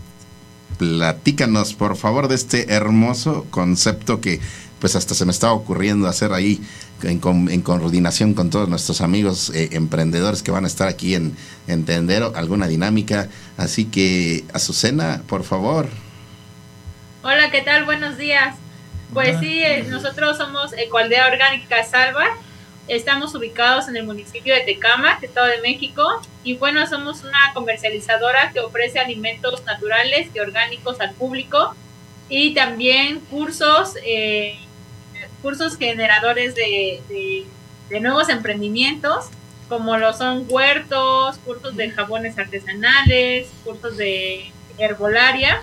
[0.77, 4.39] Platícanos por favor de este hermoso concepto que
[4.79, 6.61] pues hasta se me estaba ocurriendo hacer ahí
[7.03, 11.35] en, en coordinación con todos nuestros amigos eh, emprendedores que van a estar aquí en,
[11.67, 13.29] en Tendero, alguna dinámica.
[13.57, 15.87] Así que, Azucena, por favor.
[17.23, 17.85] Hola, ¿qué tal?
[17.85, 18.55] Buenos días.
[19.13, 22.25] Pues sí, eh, nosotros somos Ecoaldea Orgánica Salva.
[22.87, 26.03] Estamos ubicados en el municipio de Tecama, Estado de México.
[26.43, 31.75] Y bueno, somos una comercializadora que ofrece alimentos naturales y orgánicos al público.
[32.29, 34.59] Y también cursos eh,
[35.41, 37.45] cursos generadores de,
[38.01, 39.25] nuevos emprendimientos,
[39.67, 45.61] como lo son huertos, cursos de jabones artesanales, cursos de herbolaria.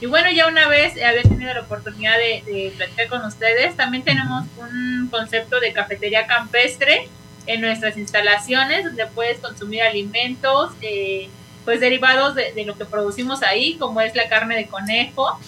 [0.00, 4.44] Y bueno, ya una vez había tenido la oportunidad de, platicar con ustedes, también tenemos
[4.58, 7.08] un concepto de cafetería campestre
[7.46, 11.28] en nuestras instalaciones, donde puedes consumir alimentos, eh,
[11.64, 15.38] pues derivados de, de, lo que producimos ahí, como es la carne de conejo,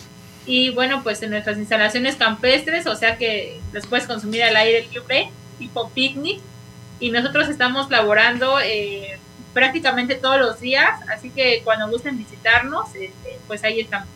[0.48, 4.88] y bueno, pues en nuestras instalaciones campestres, o sea que los puedes consumir al aire
[4.90, 6.40] libre, tipo picnic.
[7.00, 9.18] Y nosotros estamos laborando eh,
[9.52, 14.08] prácticamente todos los días, así que cuando gusten visitarnos, este, pues ahí estamos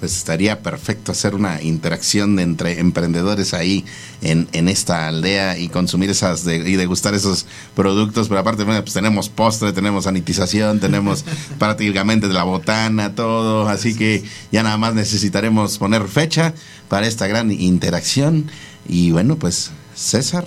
[0.00, 3.84] pues estaría perfecto hacer una interacción entre emprendedores ahí
[4.22, 7.46] en, en esta aldea y consumir esas y degustar esos
[7.76, 8.28] productos.
[8.28, 11.24] Pero aparte, pues tenemos postre, tenemos sanitización, tenemos
[11.58, 13.68] prácticamente de la botana, todo.
[13.68, 16.54] Así que ya nada más necesitaremos poner fecha
[16.88, 18.50] para esta gran interacción.
[18.88, 20.46] Y bueno, pues César,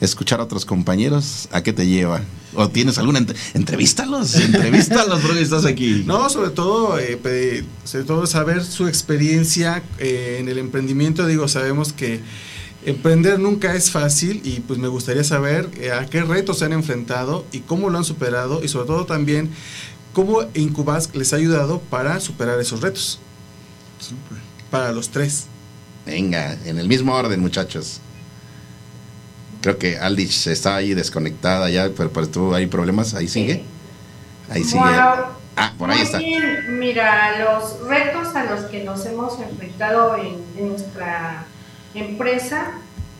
[0.00, 2.22] escuchar a otros compañeros, ¿a qué te lleva?
[2.54, 4.34] ¿O tienes alguna entrevista entrevístalos?
[4.36, 6.02] Entrevístalos porque estás aquí.
[6.06, 11.26] No, sobre todo, eh, sobre todo saber su experiencia eh, en el emprendimiento.
[11.26, 12.20] Digo, sabemos que
[12.84, 16.72] emprender nunca es fácil y pues me gustaría saber eh, a qué retos se han
[16.72, 19.50] enfrentado y cómo lo han superado y sobre todo también
[20.12, 23.20] cómo Incubas les ha ayudado para superar esos retos.
[24.70, 25.46] Para los tres.
[26.06, 28.00] Venga, en el mismo orden, muchachos.
[29.60, 33.14] Creo que Aldich está ahí desconectada ya, pero, pero tuvo ahí problemas.
[33.14, 33.62] Ahí sigue.
[34.50, 34.82] Ahí sigue.
[34.82, 36.18] ah, por ahí está.
[36.70, 41.44] Mira, los retos a los que nos hemos enfrentado en, nuestra
[41.94, 42.72] empresa,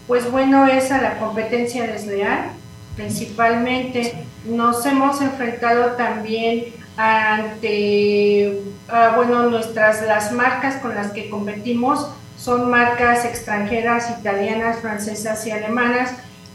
[0.06, 2.52] pues bueno, es a la competencia desleal,
[2.96, 4.24] principalmente.
[4.46, 12.08] Nos hemos enfrentado también ante, ah, bueno, nuestras, las marcas con las que competimos
[12.38, 16.12] son marcas extranjeras, italianas, francesas y alemanas,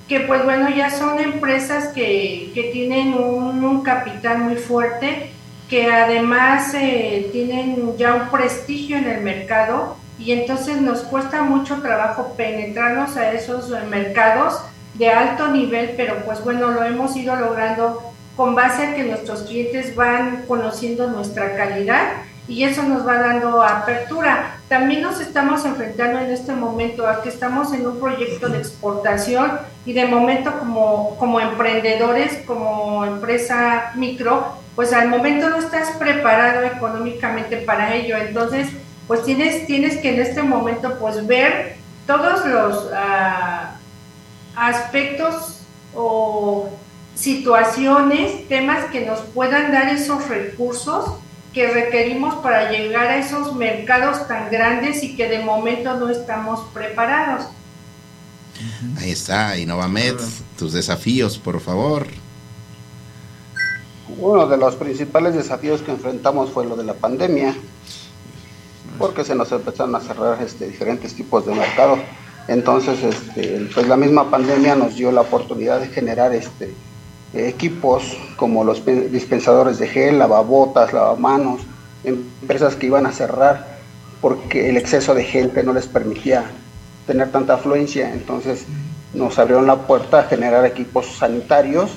[0.07, 5.31] que pues bueno, ya son empresas que, que tienen un, capital muy fuerte,
[5.69, 11.81] que además eh, tienen ya un prestigio en el mercado y entonces nos cuesta mucho
[11.81, 14.61] trabajo penetrarnos a esos mercados
[14.95, 18.01] de alto nivel, pero pues bueno, lo hemos ido logrando
[18.35, 22.07] con base a que nuestros clientes van conociendo nuestra calidad
[22.47, 24.57] y eso nos va dando apertura.
[24.67, 29.59] También nos estamos enfrentando en este momento a que estamos en un proyecto de exportación
[29.85, 36.63] y de momento como, como emprendedores, como empresa micro, pues al momento no estás preparado
[36.63, 38.17] económicamente para ello.
[38.17, 38.69] Entonces,
[39.07, 43.75] pues tienes, tienes que en este momento pues ver todos los ah,
[44.55, 45.61] aspectos
[45.95, 46.69] o
[47.15, 51.19] situaciones, temas que nos puedan dar esos recursos
[51.55, 56.59] que requerimos para llegar a esos mercados tan grandes y que de momento no estamos
[56.73, 57.45] preparados.
[58.97, 60.15] Ahí está, Innovamed,
[60.59, 62.07] tus desafíos, por favor.
[64.19, 67.55] Uno de los principales desafíos que enfrentamos fue lo de la pandemia,
[68.99, 71.99] porque se nos empezaron a cerrar este, diferentes tipos de mercados.
[72.49, 76.73] Entonces, este, pues la misma pandemia nos dio la oportunidad de generar este,
[77.35, 81.61] equipos como los dispensadores de gel, lavabotas, lavamanos,
[82.03, 83.75] empresas que iban a cerrar
[84.21, 86.45] porque el exceso de gente no les permitía
[87.05, 88.11] tener tanta afluencia.
[88.13, 88.65] Entonces
[89.13, 91.91] nos abrieron la puerta a generar equipos sanitarios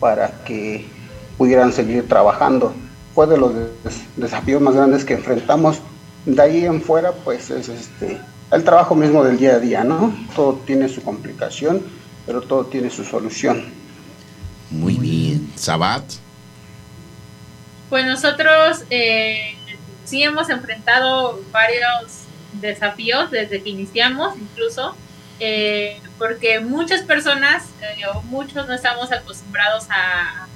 [0.00, 0.86] para que
[1.38, 2.74] pudieran seguir trabajando.
[3.14, 3.52] fue de los
[4.16, 5.80] desafíos más grandes que enfrentamos.
[6.26, 8.18] De ahí en fuera, pues es este,
[8.50, 10.12] el trabajo mismo del día a día, ¿no?
[10.34, 11.82] Todo tiene su complicación,
[12.26, 13.64] pero todo tiene su solución.
[14.74, 15.52] Muy bien.
[15.56, 16.04] Sabat.
[17.88, 19.56] Pues nosotros eh,
[20.04, 22.24] sí hemos enfrentado varios
[22.54, 24.96] desafíos desde que iniciamos, incluso,
[25.38, 30.46] eh, porque muchas personas eh, o muchos no estamos acostumbrados a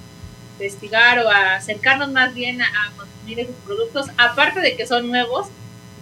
[0.59, 5.49] investigar o a acercarnos más bien a, consumir esos productos, aparte de que son nuevos,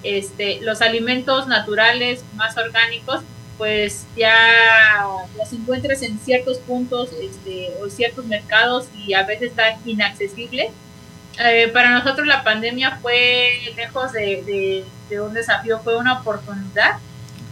[0.03, 3.23] este, los alimentos naturales más orgánicos,
[3.59, 5.07] pues ya
[5.37, 10.71] los encuentres en ciertos puntos este, o ciertos mercados y a veces están inaccesibles.
[11.39, 16.99] Eh, para nosotros la pandemia fue lejos de, de, un desafío, fue una oportunidad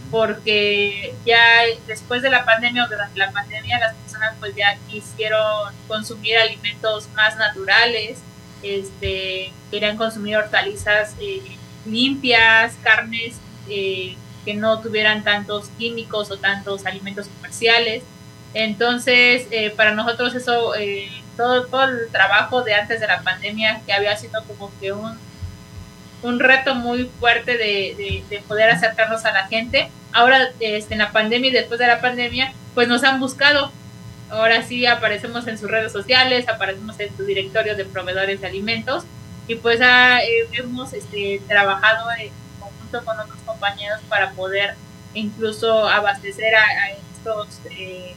[0.09, 1.39] porque ya
[1.87, 7.09] después de la pandemia o durante la pandemia las personas pues ya quisieron consumir alimentos
[7.15, 8.19] más naturales,
[8.63, 13.35] este, querían consumir hortalizas eh, limpias, carnes
[13.69, 14.15] eh,
[14.45, 18.03] que no tuvieran tantos químicos o tantos alimentos comerciales.
[18.53, 20.73] Entonces, eh, para nosotros eso,
[21.35, 25.17] todo, todo el trabajo de antes de la pandemia que había sido como que un
[26.25, 29.89] un reto muy fuerte de, de, poder acercarnos a la gente.
[30.11, 33.71] Ahora, este, en la pandemia y después de la pandemia, pues nos han buscado.
[34.29, 39.03] Ahora sí aparecemos en sus redes sociales, aparecemos en su directorio de proveedores de alimentos
[39.47, 42.09] y pues ah, eh, hemos este, trabajado
[43.03, 44.75] con otros compañeros para poder
[45.13, 48.15] incluso abastecer a, estos eh,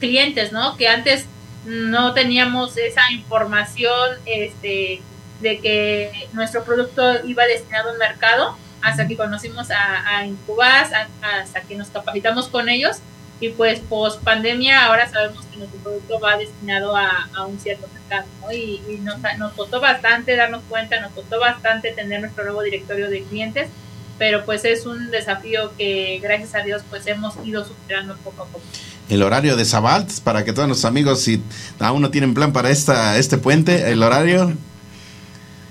[0.00, 0.76] clientes, ¿no?
[0.76, 1.26] Que antes
[1.64, 5.00] no teníamos esa información, este,
[5.40, 10.90] de que nuestro producto iba destinado a un mercado hasta que conocimos a, a Incubas,
[11.22, 12.98] hasta que nos capacitamos con ellos
[13.42, 18.28] y pues post pandemia ahora sabemos que nuestro producto va destinado a, un cierto mercado
[18.52, 23.24] y, nos, nos, costó bastante darnos cuenta, nos costó bastante tener nuestro nuevo directorio de
[23.24, 23.68] clientes,
[24.16, 28.46] pero pues es un desafío que gracias a Dios pues hemos ido superando poco a
[28.46, 28.62] poco.
[29.08, 31.42] El horario de Zabalt, para que todos los amigos, si
[31.80, 34.52] aún no tienen plan para esta, este puente, el horario.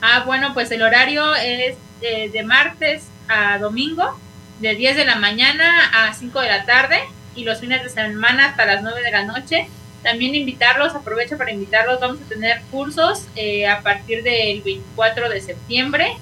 [0.01, 4.19] Ah, bueno, pues el horario es de, martes a domingo,
[4.59, 6.99] de 10 de la mañana a 5 de la tarde
[7.35, 9.67] y los fines de semana hasta las 9 de la noche.
[10.03, 15.41] También invitarlos, aprovecho para invitarlos, vamos a tener cursos eh, a partir del 24 de
[15.41, 16.17] septiembre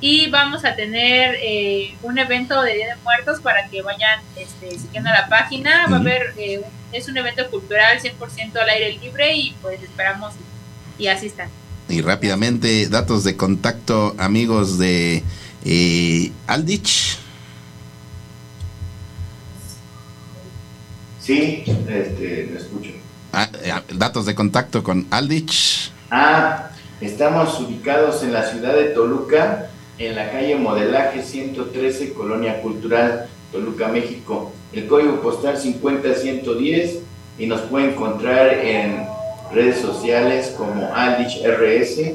[0.00, 4.78] y vamos a tener eh, un evento de Día de Muertos para que vayan este,
[4.78, 5.86] siguiendo la página.
[5.90, 6.62] Va a haber, eh,
[6.92, 10.34] es un evento cultural 100% al aire libre y pues esperamos
[10.98, 11.48] y asistan.
[11.88, 15.22] Y rápidamente, datos de contacto, amigos de
[15.64, 17.18] eh, Aldich.
[21.30, 22.90] Sí, este, lo escucho.
[23.32, 25.92] Ah, eh, datos de contacto con Aldich.
[26.10, 26.70] Ah,
[27.00, 33.86] estamos ubicados en la ciudad de Toluca, en la calle Modelaje 113, Colonia Cultural, Toluca,
[33.86, 34.50] México.
[34.72, 36.98] El código postal 50110
[37.38, 39.06] y nos puede encontrar en
[39.54, 42.14] redes sociales como Aldich RS.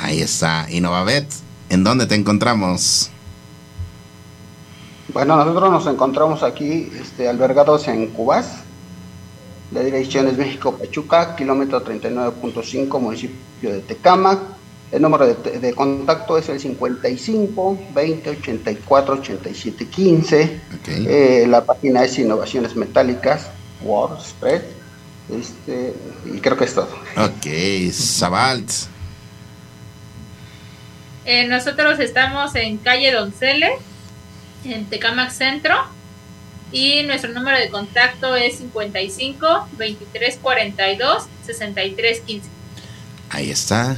[0.00, 0.66] Ahí está.
[0.68, 1.28] Y Novabet,
[1.68, 3.12] ¿en dónde te encontramos?
[5.16, 8.56] Bueno, nosotros nos encontramos aquí este, albergados en Cubas.
[9.72, 14.42] La dirección es México Pachuca, kilómetro 39.5, municipio de Tecama.
[14.92, 21.46] El número de, contacto es el 55 20 84 87 15.
[21.46, 23.48] la página es Innovaciones Metálicas,
[23.84, 24.64] WordSpread.
[25.30, 25.94] Este,
[26.26, 26.90] y creo que es todo.
[27.16, 28.70] Ok, Zabalt.
[31.24, 33.80] Eh, nosotros estamos en calle Donceles,
[34.64, 35.74] en Tecamac Centro,
[36.72, 42.48] y nuestro número de contacto es 55 23 42 63 15.
[43.30, 43.96] Ahí está.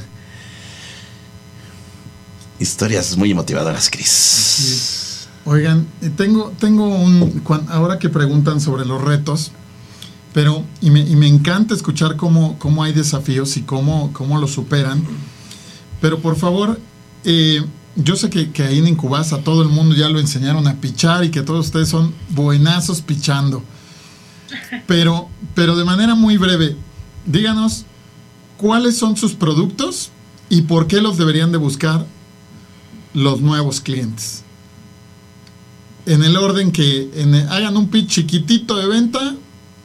[2.59, 5.27] Historias muy motivadoras, Cris.
[5.45, 7.41] Oigan, eh, tengo, tengo un.
[7.69, 9.51] Ahora que preguntan sobre los retos,
[10.33, 14.51] pero, y me, y me encanta escuchar cómo, cómo, hay desafíos y cómo, cómo los
[14.51, 15.03] superan.
[16.01, 16.79] Pero por favor,
[17.23, 17.63] eh,
[17.95, 20.75] yo sé que, que, ahí en Incubasa a todo el mundo ya lo enseñaron a
[20.75, 23.63] pichar y que todos ustedes son buenazos pichando.
[24.87, 26.75] Pero, pero de manera muy breve,
[27.27, 27.85] díganos
[28.57, 30.09] cuáles son sus productos
[30.49, 32.07] y por qué los deberían de buscar
[33.13, 34.43] los nuevos clientes.
[36.07, 37.11] En el orden que
[37.49, 39.35] hagan un pitch chiquitito de venta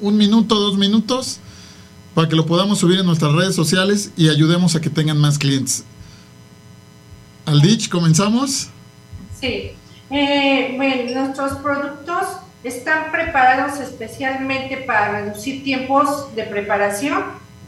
[0.00, 1.38] un minuto, dos minutos,
[2.14, 5.38] para que lo podamos subir en nuestras redes sociales y ayudemos a que tengan más
[5.38, 5.84] clientes.
[7.46, 8.70] Aldich, ¿comenzamos?
[9.38, 9.72] Sí.
[10.10, 12.24] Eh, bueno, nuestros productos
[12.62, 17.22] están preparados especialmente para reducir tiempos de preparación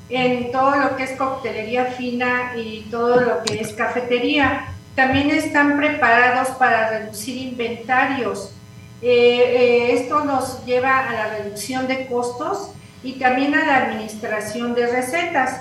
[0.08, 4.68] en todo lo que es coctelería fina y todo lo que es cafetería.
[4.94, 8.52] También están preparados para reducir inventarios.
[9.02, 12.70] Eh, eh, esto nos lleva a la reducción de costos
[13.02, 15.60] y también a la administración de recetas.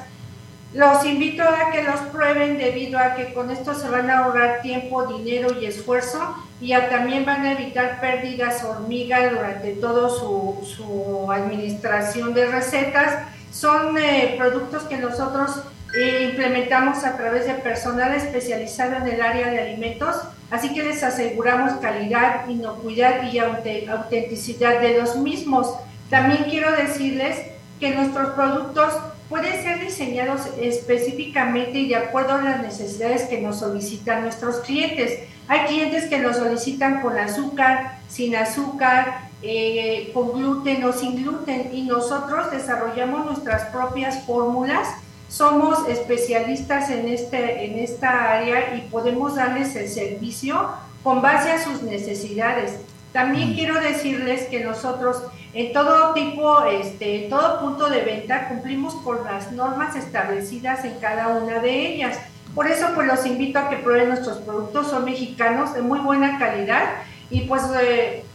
[0.76, 4.62] Los invito a que los prueben debido a que con esto se van a ahorrar
[4.62, 11.32] tiempo, dinero y esfuerzo y también van a evitar pérdidas hormiga durante toda su, su,
[11.32, 13.24] administración de recetas.
[13.54, 15.64] Son eh, productos que nosotros
[15.98, 20.18] eh, implementamos a través de personal especializado en el área de alimentos,
[20.52, 25.74] así que les aseguramos calidad, inocuidad y autenticidad de los mismos.
[26.10, 27.38] También quiero decirles
[27.80, 28.94] que nuestros productos
[29.30, 35.20] pueden ser diseñados específicamente y de acuerdo a las necesidades que nos solicitan nuestros clientes.
[35.48, 41.70] Hay clientes que nos solicitan con azúcar, sin azúcar, eh, con gluten o sin gluten
[41.74, 44.88] y nosotros desarrollamos nuestras propias fórmulas.
[45.28, 50.70] Somos especialistas en, este, en esta área y podemos darles el servicio
[51.04, 52.80] con base a sus necesidades.
[53.16, 53.56] También mm.
[53.56, 55.24] quiero decirles que nosotros
[55.54, 61.00] en todo tipo, este, en todo punto de venta cumplimos con las normas establecidas en
[61.00, 62.18] cada una de ellas.
[62.54, 66.38] Por eso pues los invito a que prueben nuestros productos, son mexicanos de muy buena
[66.38, 66.96] calidad
[67.30, 68.26] y pues eh,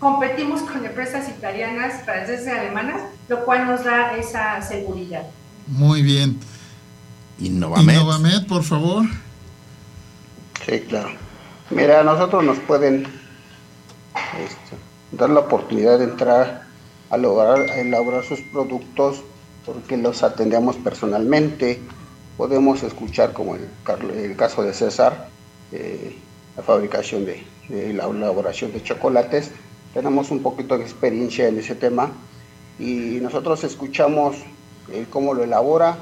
[0.00, 5.24] competimos con empresas italianas, francesas y alemanas, lo cual nos da esa seguridad.
[5.66, 6.40] Muy bien.
[7.38, 7.92] Innovamed.
[7.92, 9.04] Innovamed, por favor.
[10.64, 11.10] Sí, claro.
[11.68, 13.06] Mira, nosotros nos pueden
[14.38, 14.76] este,
[15.12, 16.66] dar la oportunidad de entrar
[17.10, 19.22] a lograr a elaborar sus productos
[19.64, 21.80] porque los atendemos personalmente.
[22.36, 23.68] Podemos escuchar, como el,
[24.14, 25.28] el caso de César,
[25.72, 26.16] eh,
[26.56, 29.50] la fabricación de, la elaboración de chocolates.
[29.92, 32.12] Tenemos un poquito de experiencia en ese tema
[32.78, 34.36] y nosotros escuchamos
[34.92, 35.96] eh, cómo lo elabora,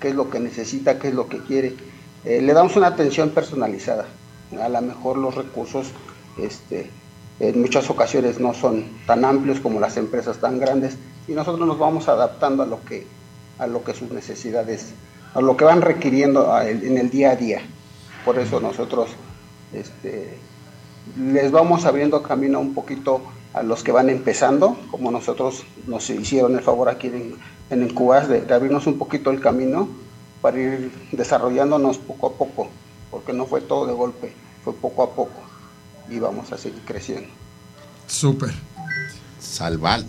[0.00, 1.74] qué es lo que necesita, qué es lo que quiere.
[2.24, 4.06] Eh, le damos una atención personalizada.
[4.60, 5.88] A lo mejor los recursos
[6.38, 6.90] este,
[7.42, 10.96] en muchas ocasiones no son tan amplios como las empresas tan grandes
[11.26, 13.04] y nosotros nos vamos adaptando a lo que,
[13.58, 14.94] a lo que sus necesidades,
[15.34, 17.60] a lo que van requiriendo en el día a día.
[18.24, 19.10] Por eso nosotros
[19.72, 20.38] este,
[21.18, 23.22] les vamos abriendo camino un poquito
[23.54, 27.34] a los que van empezando, como nosotros nos hicieron el favor aquí en,
[27.70, 29.88] en Incubas de, de abrirnos un poquito el camino
[30.42, 32.68] para ir desarrollándonos poco a poco,
[33.10, 34.32] porque no fue todo de golpe,
[34.62, 35.51] fue poco a poco
[36.08, 37.28] y vamos a seguir creciendo.
[38.06, 38.50] Súper.
[39.40, 40.06] Salvat.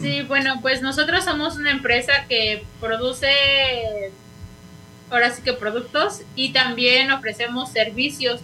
[0.00, 4.12] Sí, bueno, pues nosotros somos una empresa que produce
[5.10, 8.40] ahora sí que productos y también ofrecemos servicios.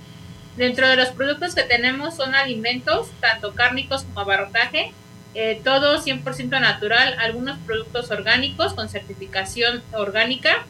[0.56, 4.92] Dentro de los productos que tenemos son alimentos, tanto cárnicos como abarrotaje,
[5.34, 10.66] eh, todo 100% natural, algunos productos orgánicos con certificación orgánica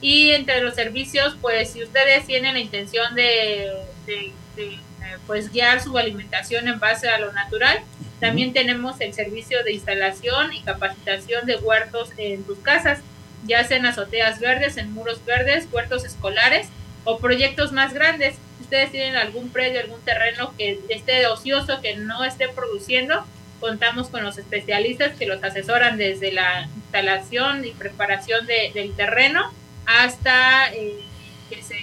[0.00, 3.70] y entre los servicios, pues si ustedes tienen la intención de,
[4.06, 4.78] de, eh,
[5.26, 7.80] pues guiar su alimentación en base a lo natural,
[8.20, 13.00] también tenemos el servicio de instalación y capacitación de huertos en tus casas,
[13.44, 16.68] ya sean azoteas verdes, en muros verdes, huertos escolares
[17.04, 18.36] o proyectos más grandes.
[18.58, 23.26] Si ustedes tienen algún predio, algún terreno que esté ocioso, que no esté produciendo,
[23.58, 29.52] contamos con los especialistas que los asesoran desde la instalación y preparación del terreno
[29.86, 31.00] hasta eh,
[31.48, 31.76] que se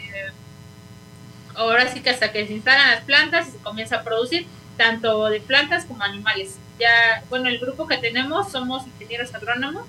[1.56, 4.48] ahora sí que hasta que se instalan las plantas y se comienza a producir
[4.78, 6.56] tanto de plantas como animales.
[6.80, 9.84] Ya, bueno, el grupo que tenemos somos ingenieros agrónomos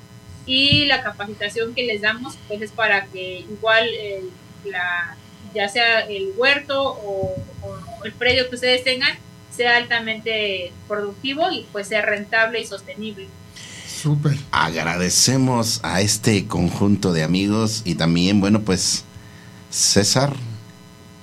[0.47, 4.25] y la capacitación que les damos pues es para que igual eh,
[4.65, 5.17] la,
[5.55, 9.17] ya sea el huerto o, o, el predio que ustedes tengan
[9.55, 13.29] sea altamente productivo y pues sea rentable y sostenible.
[13.87, 14.39] Súper.
[14.51, 19.05] Agradecemos a este conjunto de amigos y también, bueno, pues
[19.69, 20.33] César,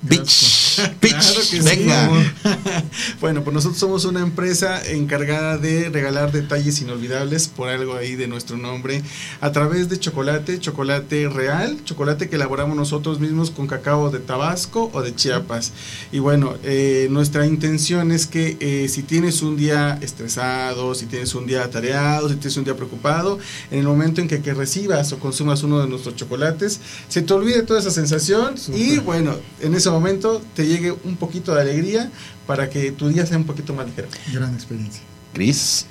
[0.06, 2.08] Pitch, pitch, venga.
[3.20, 8.28] bueno, pues nosotros somos una empresa encargada de regalar detalles inolvidables por algo ahí de
[8.28, 9.02] nuestro nombre
[9.40, 14.88] a través de chocolate, chocolate real, chocolate que elaboramos nosotros mismos con cacao de Tabasco
[14.92, 15.72] o de Chiapas.
[16.12, 21.34] Y bueno, eh, nuestra intención es que eh, si tienes un día estresado, si tienes
[21.34, 23.40] un día atareado, si tienes un día preocupado,
[23.72, 27.32] en el momento en que, que recibas o consumas uno de nuestros chocolates, se te
[27.32, 32.10] olvide toda esa sensación y bueno, en ese momento te llegue un poquito de alegría
[32.46, 34.08] para que tu día sea un poquito más ligero.
[34.32, 35.02] Gran experiencia.
[35.34, 35.86] Cris,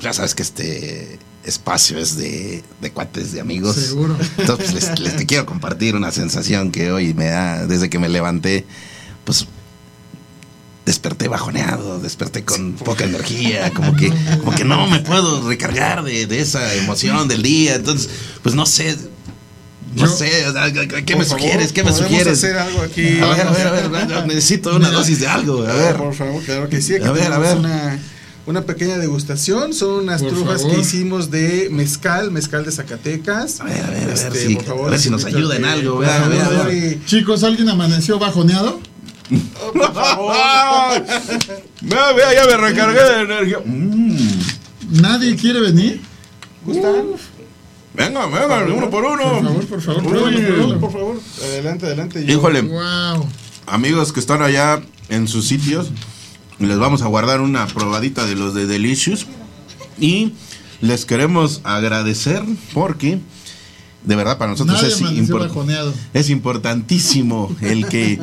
[0.00, 3.76] ya sabes que este espacio es de, de cuates, de amigos.
[3.76, 4.16] Seguro.
[4.38, 8.08] Entonces les, les, te quiero compartir una sensación que hoy me da, desde que me
[8.08, 8.66] levanté,
[9.24, 9.46] pues
[10.88, 16.26] desperté bajoneado, desperté con poca energía, como que, como que no me puedo recargar de,
[16.26, 17.74] de esa emoción del día.
[17.74, 18.08] Entonces,
[18.42, 18.96] pues no sé,
[19.94, 21.68] no sé, o sea, ¿qué me sugieres?
[21.68, 22.32] favor, ¿Qué me sugieres?
[22.38, 23.18] hacer algo aquí.
[23.20, 24.90] A ver, a ver, a ver, a ver, necesito una Mira.
[24.98, 25.96] dosis de algo, a ver.
[25.96, 26.94] Por favor, claro que sí.
[26.94, 27.56] Aquí A ver, a tenemos ver.
[27.58, 27.98] Una,
[28.46, 29.72] una pequeña degustación.
[29.74, 30.76] Son unas Por trufas favor.
[30.76, 33.60] que hicimos de mezcal, mezcal de Zacatecas.
[33.60, 36.02] A ver, a ver, Este, si- por favor, a ver si nos ayuda en algo,
[36.02, 36.72] favor, vea, vea.
[36.74, 38.80] y- Chicos, ¿alguien amaneció bajoneado?
[39.74, 41.04] Por favor.
[41.82, 43.58] Vea, ya me recargué de energía.
[44.90, 46.00] ¿Nadie quiere venir?
[46.64, 47.02] ¿Gustan?
[47.98, 49.22] Venga, venga, uno por uno.
[49.22, 50.34] Por favor, por favor, Uy.
[50.36, 50.80] pruébalo.
[50.80, 52.24] Por favor, adelante, adelante.
[52.24, 52.62] yo- Híjole.
[52.62, 53.26] Wow.
[53.66, 55.90] Amigos que están allá en sus sitios,
[56.58, 59.26] les vamos a guardar una probadita de los de Delicious.
[60.00, 60.32] Y
[60.80, 62.42] les queremos agradecer
[62.72, 63.18] porque,
[64.04, 65.92] de verdad, para nosotros es, amaneció impor- bajoneado.
[66.14, 68.20] es importantísimo el que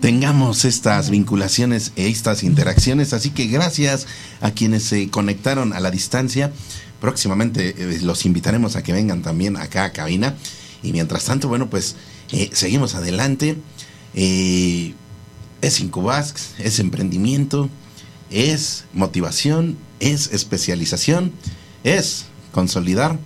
[0.00, 3.12] tengamos estas vinculaciones e estas interacciones.
[3.12, 4.06] Así que gracias
[4.40, 6.52] a quienes se conectaron a la distancia.
[7.00, 10.36] Próximamente eh, los invitaremos a que vengan también acá a cabina.
[10.82, 11.96] Y mientras tanto, bueno, pues
[12.32, 13.56] eh, seguimos adelante.
[14.14, 14.94] Eh,
[15.62, 17.68] es Incubask, es emprendimiento,
[18.30, 21.32] es motivación, es especialización,
[21.84, 23.18] es consolidar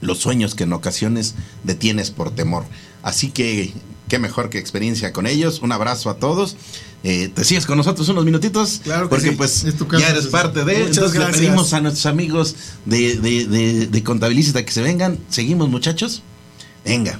[0.00, 2.64] los sueños que en ocasiones detienes por temor.
[3.02, 3.72] Así que
[4.08, 5.60] qué mejor que experiencia con ellos.
[5.60, 6.56] Un abrazo a todos.
[7.04, 8.80] Eh, ¿Te sigues con nosotros unos minutitos?
[8.82, 9.36] Claro que Porque sí.
[9.36, 9.64] pues
[9.98, 10.84] ya eres parte de...
[10.84, 11.36] Muchas gracias.
[11.40, 12.56] le pedimos a nuestros amigos
[12.86, 15.18] de, de, de, de Contabilística que se vengan.
[15.28, 16.22] ¿Seguimos muchachos?
[16.84, 17.18] Venga.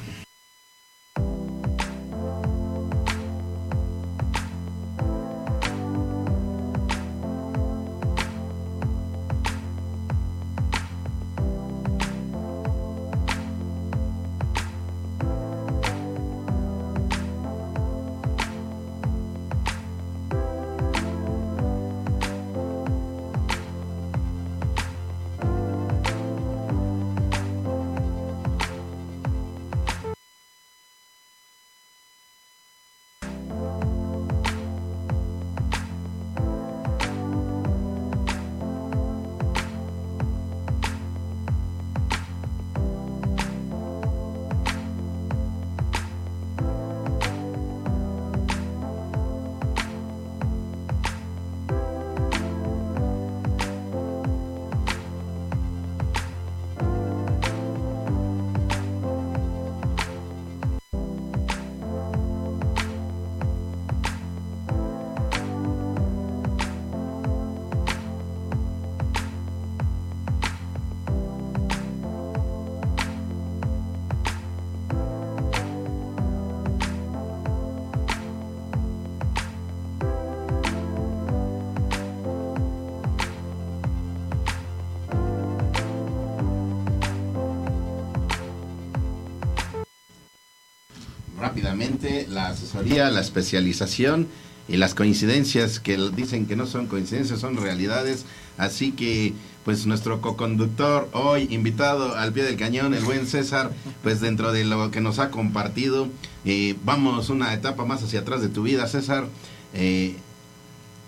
[92.29, 94.29] La asesoría, la especialización
[94.69, 98.25] y las coincidencias que dicen que no son coincidencias, son realidades.
[98.59, 99.33] Así que,
[99.65, 103.73] pues nuestro coconductor hoy, invitado al pie del cañón, el buen César,
[104.03, 106.09] pues dentro de lo que nos ha compartido,
[106.45, 109.27] eh, vamos una etapa más hacia atrás de tu vida, César.
[109.75, 110.16] Eh,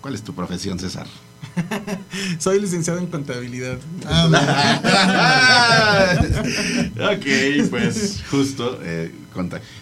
[0.01, 1.07] ¿Cuál es tu profesión, César?
[2.39, 3.77] Soy licenciado en contabilidad.
[6.95, 8.79] ok, pues justo.
[8.83, 9.11] eh,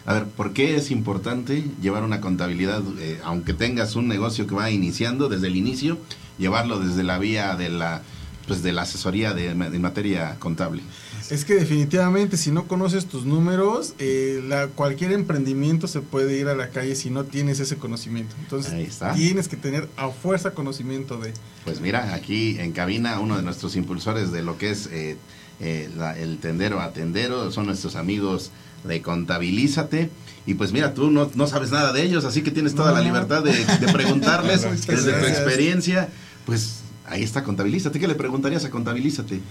[0.05, 4.55] a ver, ¿por qué es importante llevar una contabilidad, eh, aunque tengas un negocio que
[4.55, 5.97] va iniciando desde el inicio,
[6.37, 8.01] llevarlo desde la vía de la,
[8.47, 10.81] pues de la asesoría de, materia contable?
[11.29, 16.47] Es que definitivamente si no conoces tus números, eh, la, cualquier emprendimiento se puede ir
[16.47, 18.35] a la calle si no tienes ese conocimiento.
[18.39, 18.73] Entonces
[19.15, 21.33] tienes que tener a fuerza conocimiento de...
[21.65, 25.17] Pues mira, aquí en cabina uno de nuestros impulsores de lo que es eh,
[25.59, 28.49] eh, la- el tendero a tendero son nuestros amigos
[28.83, 30.09] de Contabilízate.
[30.45, 33.01] Y pues mira, tú no, no sabes nada de ellos, así que tienes toda la
[33.01, 36.09] libertad de, de preguntarles desde tu experiencia.
[36.45, 37.99] Pues ahí está Contabilízate.
[37.99, 39.41] ¿Qué le preguntarías a Contabilízate?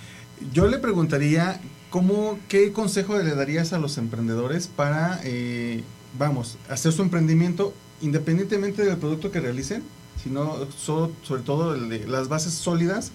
[0.52, 1.60] Yo le preguntaría,
[1.90, 5.82] ¿cómo, ¿qué consejo le darías a los emprendedores para, eh,
[6.18, 9.82] vamos, hacer su emprendimiento independientemente del producto que realicen,
[10.22, 13.10] sino so- sobre todo el de las bases sólidas,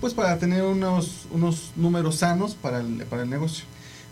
[0.00, 3.64] pues para tener unos, unos números sanos para el, para el negocio?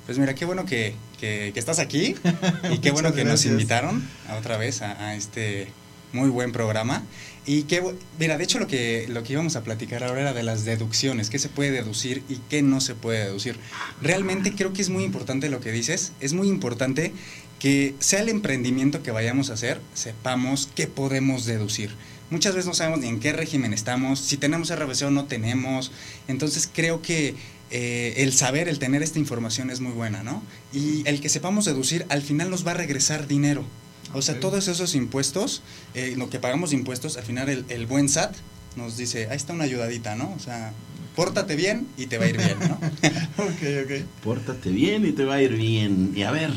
[0.07, 2.15] Pues mira, qué bueno que, que- que estás aquí
[2.73, 3.53] y qué bueno que nos gracias.
[3.53, 5.69] invitaron a otra vez a, a este
[6.13, 7.03] muy buen programa.
[7.45, 10.33] Y qué, bu- mira, de hecho lo que, lo que íbamos a platicar ahora era
[10.33, 13.59] de las deducciones, qué se puede deducir y qué no se puede deducir.
[14.01, 17.13] Realmente creo que es muy importante lo que dices, es muy importante
[17.59, 21.91] que sea el emprendimiento que vayamos a hacer, sepamos qué podemos deducir.
[22.31, 25.93] muchas veces no sabemos ni en qué régimen estamos, si tenemos RBC o no tenemos.
[26.29, 27.35] Entonces creo que
[27.71, 30.43] eh, el saber, el tener esta información es muy buena, ¿no?
[30.73, 33.65] Y el que sepamos deducir, al final nos va a regresar dinero.
[34.13, 35.63] O sea, todos esos impuestos,
[35.95, 38.35] eh, lo que pagamos de impuestos, al final el, el buen SAT
[38.77, 40.33] nos dice, ahí está una ayudadita, ¿no?
[40.37, 40.73] O sea,
[41.17, 42.75] pórtate bien y te va a ir bien, ¿no?
[43.45, 44.07] ok, ok.
[44.23, 46.13] Pórtate bien y te va a ir bien.
[46.15, 46.51] Y a ver,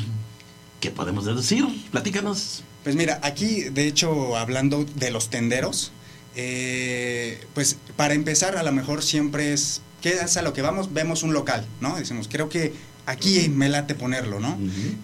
[0.79, 1.65] ¿qué podemos deducir?
[1.91, 2.63] Platícanos.
[2.83, 5.91] Pues mira, aquí de hecho hablando de los tenderos,
[6.41, 10.93] eh, pues para empezar a lo mejor siempre es, ¿qué es a lo que vamos?
[10.93, 11.97] Vemos un local, ¿no?
[11.97, 12.71] Decimos, creo que
[13.09, 14.57] aquí me late ponerlo, ¿no?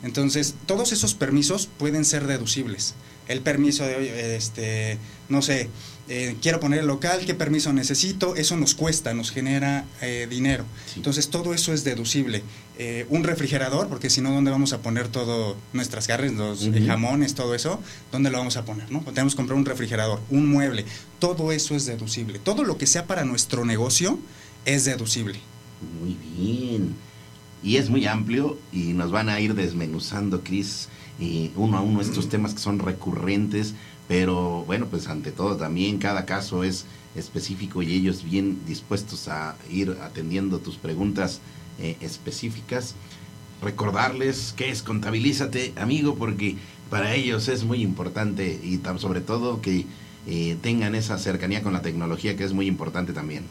[0.03, 2.93] Entonces, todos esos permisos pueden ser deducibles.
[3.27, 4.99] El permiso de, este,
[5.29, 5.69] no sé,
[6.07, 10.63] eh, quiero poner el local, qué permiso necesito, eso nos cuesta, nos genera eh, dinero.
[10.95, 12.43] Entonces todo eso es deducible.
[12.77, 17.33] Eh, un refrigerador, porque si no, ¿dónde vamos a poner todo nuestras carnes, los jamones,
[17.33, 17.79] todo eso?
[18.11, 18.91] ¿Dónde lo vamos a poner?
[18.91, 18.99] ¿no?
[19.01, 20.85] Tenemos que comprar un refrigerador, un mueble,
[21.17, 22.37] todo eso es deducible.
[22.37, 24.19] Todo lo que sea para nuestro negocio
[24.65, 25.39] es deducible.
[25.99, 26.95] Muy bien.
[27.63, 30.89] Y es muy amplio y nos van a ir desmenuzando, Cris,
[31.55, 33.73] uno a uno estos temas que son recurrentes
[34.07, 39.55] pero bueno, pues ante todo también cada caso es específico y ellos bien dispuestos a
[39.69, 41.41] ir atendiendo tus preguntas
[41.79, 42.95] eh, específicas.
[43.61, 46.57] Recordarles que es contabilízate, amigo, porque
[46.89, 49.85] para ellos es muy importante y sobre todo que
[50.27, 53.45] eh, tengan esa cercanía con la tecnología que es muy importante también.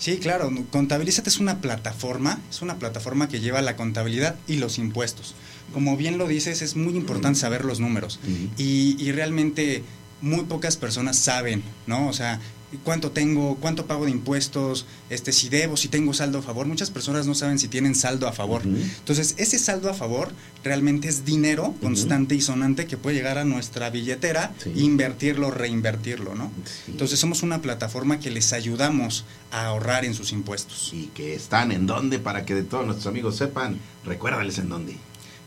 [0.00, 4.78] Sí, claro, Contabilízate es una plataforma, es una plataforma que lleva la contabilidad y los
[4.78, 5.34] impuestos.
[5.74, 8.18] Como bien lo dices, es muy importante saber los números.
[8.56, 9.84] Y, y realmente
[10.20, 12.08] muy pocas personas saben, ¿no?
[12.08, 12.40] O sea,
[12.84, 16.66] cuánto tengo, cuánto pago de impuestos, este, si debo, si tengo saldo a favor.
[16.66, 18.62] Muchas personas no saben si tienen saldo a favor.
[18.64, 20.30] Entonces, ese saldo a favor
[20.62, 26.50] realmente es dinero constante y sonante que puede llegar a nuestra billetera, invertirlo, reinvertirlo, ¿no?
[26.86, 30.90] Entonces, somos una plataforma que les ayudamos a ahorrar en sus impuestos.
[30.92, 34.96] Y que están en dónde para que de todos nuestros amigos sepan, recuérdales en dónde.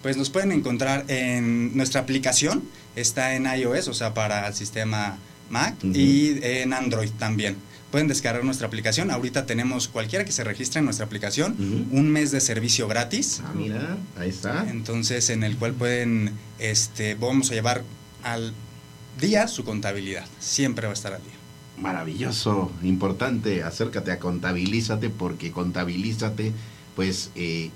[0.04, 2.62] Pues nos pueden encontrar en nuestra aplicación,
[2.96, 5.18] está en iOS, o sea, para el sistema
[5.50, 7.56] Mac y en Android también.
[7.90, 9.12] Pueden descargar nuestra aplicación.
[9.12, 13.42] Ahorita tenemos cualquiera que se registre en nuestra aplicación un mes de servicio gratis.
[13.46, 14.70] Ah, mira, ahí está.
[14.70, 17.84] Entonces, en el cual pueden, este, vamos a llevar
[18.24, 18.54] al
[19.22, 20.26] día su contabilidad.
[20.40, 21.34] Siempre va a estar al día.
[21.78, 23.64] Maravilloso, importante.
[23.64, 26.52] Acércate a Contabilízate porque Contabilízate,
[26.96, 27.70] pues eh,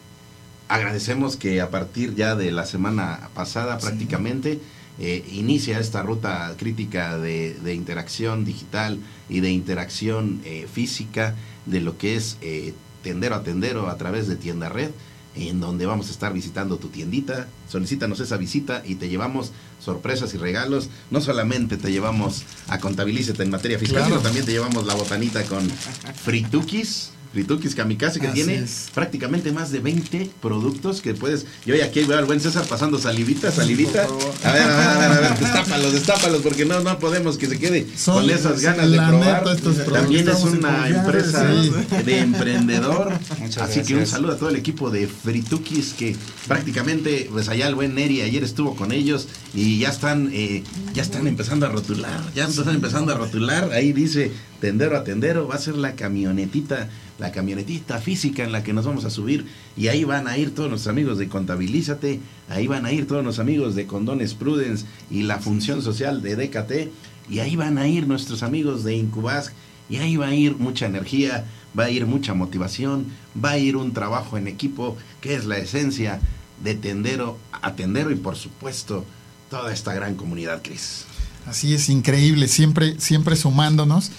[0.68, 4.60] agradecemos que a partir ya de la semana pasada prácticamente
[5.00, 9.00] eh, inicia esta ruta crítica de, interacción digital
[9.30, 11.36] y de interacción eh, física
[11.66, 12.74] de lo que es eh,
[13.04, 14.92] tendero a tendero a través de tienda red
[15.36, 17.48] en donde vamos a estar visitando tu tiendita.
[17.70, 20.90] Solicítanos esa visita y te llevamos sorpresas y regalos.
[21.12, 25.44] No solamente te llevamos a Contabilízate en materia fiscal, sino también te llevamos la botanita
[25.44, 31.46] con fritukis Fritukis Kamikaze, que tiene prácticamente más de 20 productos que puedes.
[31.66, 34.08] Yo hoy aquí veo al buen César pasando salivita, salivita.
[34.44, 37.48] A ver, a ver, a ver, a ver, destápalos, destápalos, porque no, no podemos que
[37.48, 39.44] se quede con esas ganas de probar.
[39.92, 43.14] También es una empresa de emprendedor.
[43.62, 46.16] Así que un saludo a todo el equipo de Fritukis, que
[46.48, 50.64] prácticamente, pues allá el buen Neri ayer estuvo con ellos y ya están, eh,
[50.94, 53.72] ya están empezando a rotular, ya están empezando a rotular.
[53.72, 58.64] Ahí dice tendero a tendero, va a ser la camionetita la camionetita física en la
[58.64, 59.46] que nos vamos a subir
[59.76, 62.20] y ahí van a ir todos nuestros amigos de Contabilízate,
[62.50, 66.36] ahí van a ir todos los amigos de Condones Prudence y la función social de
[66.36, 66.92] DKT
[67.30, 69.52] y ahí van a ir nuestros amigos de Incubas
[69.90, 71.46] y ahí va a ir mucha energía,
[71.78, 73.08] va a ir mucha motivación,
[73.44, 76.20] va a ir un trabajo en equipo que es la esencia
[76.64, 79.06] de tendero a y por supuesto
[79.50, 81.06] toda esta gran comunidad, Cris.
[81.46, 84.12] Así es, increíble, siempre, siempre sumándonos.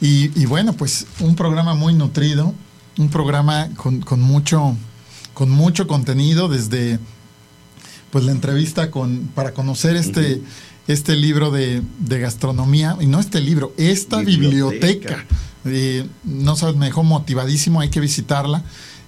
[0.00, 2.54] Y, bueno, pues un programa muy nutrido,
[2.98, 4.76] un programa con, mucho,
[5.32, 6.98] con mucho contenido desde
[8.10, 10.42] pues la entrevista con, para conocer este,
[10.86, 15.24] este libro de, gastronomía, y no este libro, esta biblioteca.
[15.64, 18.62] Eh, no sabes, me dejó motivadísimo, hay que visitarla.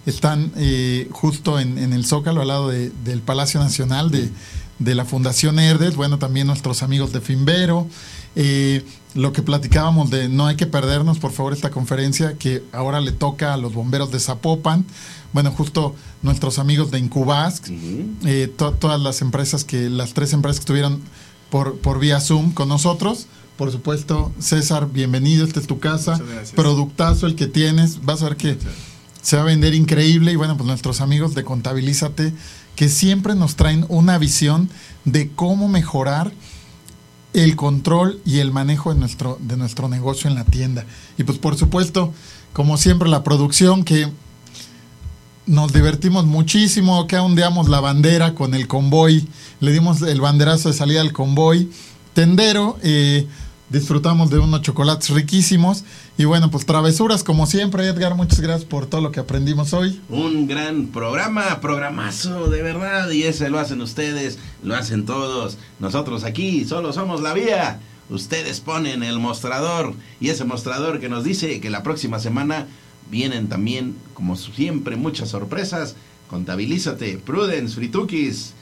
[0.06, 4.30] Están eh, justo en, el Zócalo, al lado del Palacio Nacional de,
[4.78, 7.86] de la Fundación Herdes, bueno, también nuestros amigos de Finvero.
[8.34, 8.84] Eh,
[9.16, 13.12] lo que platicábamos de no hay que perdernos, por favor, esta conferencia que ahora le
[13.12, 14.84] toca a los bomberos de Zapopan.
[15.32, 17.62] Bueno, justo nuestros amigos de Incubas,
[18.24, 21.00] eh, todas las empresas que, las tres empresas que estuvieron
[21.50, 23.26] por, por vía Zoom con nosotros.
[23.56, 26.20] Por supuesto, César, bienvenido, esta es tu casa.
[26.54, 28.58] Productazo el que tienes, vas a ver que
[29.22, 30.32] se va a vender increíble.
[30.32, 32.34] Y bueno, pues nuestros amigos de Contabilízate,
[32.76, 34.68] que siempre nos traen una visión
[35.06, 36.32] de cómo mejorar
[37.36, 40.86] el control y el manejo de nuestro, de nuestro negocio en la tienda.
[41.18, 42.12] Y pues por supuesto,
[42.52, 44.08] como siempre, la producción que
[45.46, 49.28] nos divertimos muchísimo, que ondeamos la bandera con el convoy,
[49.60, 51.70] le dimos el banderazo de salida al convoy
[52.14, 53.26] tendero, eh,
[53.68, 55.84] disfrutamos de unos chocolates riquísimos
[56.18, 60.00] y bueno, pues travesuras como siempre, Edgar, muchas gracias por todo lo que aprendimos hoy.
[60.08, 65.58] Un gran programa, programazo, de verdad, y ese lo hacen ustedes, lo hacen todos.
[65.78, 67.80] Nosotros aquí solo somos la vía.
[68.08, 72.66] Ustedes ponen el mostrador y ese mostrador que nos dice que la próxima semana
[73.10, 75.96] vienen también, como siempre, muchas sorpresas.
[76.30, 78.54] Contabilízate, Prudence, Fritukis,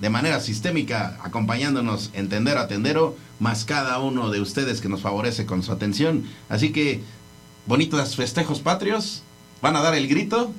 [0.00, 5.00] de manera sistémica, acompañándonos en Tendero a Tendero, más cada uno de ustedes que nos
[5.00, 6.24] favorece con su atención.
[6.48, 7.02] Así que,
[7.66, 9.22] bonitos festejos patrios,
[9.60, 10.52] van a dar el grito.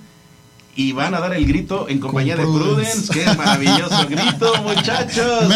[0.75, 3.11] Y van a dar el grito en compañía de Prudence.
[3.11, 5.51] ¡Qué maravilloso grito, muchachos!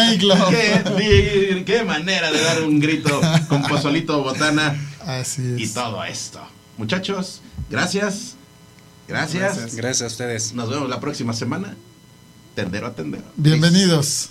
[0.50, 4.76] Qué, ¡Qué manera de dar un grito con pozolito botana!
[5.06, 5.60] Así es.
[5.60, 6.40] Y todo esto.
[6.76, 7.40] Muchachos,
[7.70, 8.36] gracias.
[9.08, 9.54] Gracias.
[9.56, 10.52] Gracias, gracias a ustedes.
[10.52, 11.74] Nos vemos la próxima semana.
[12.54, 13.24] Tendero a tendero.
[13.36, 14.30] Bienvenidos.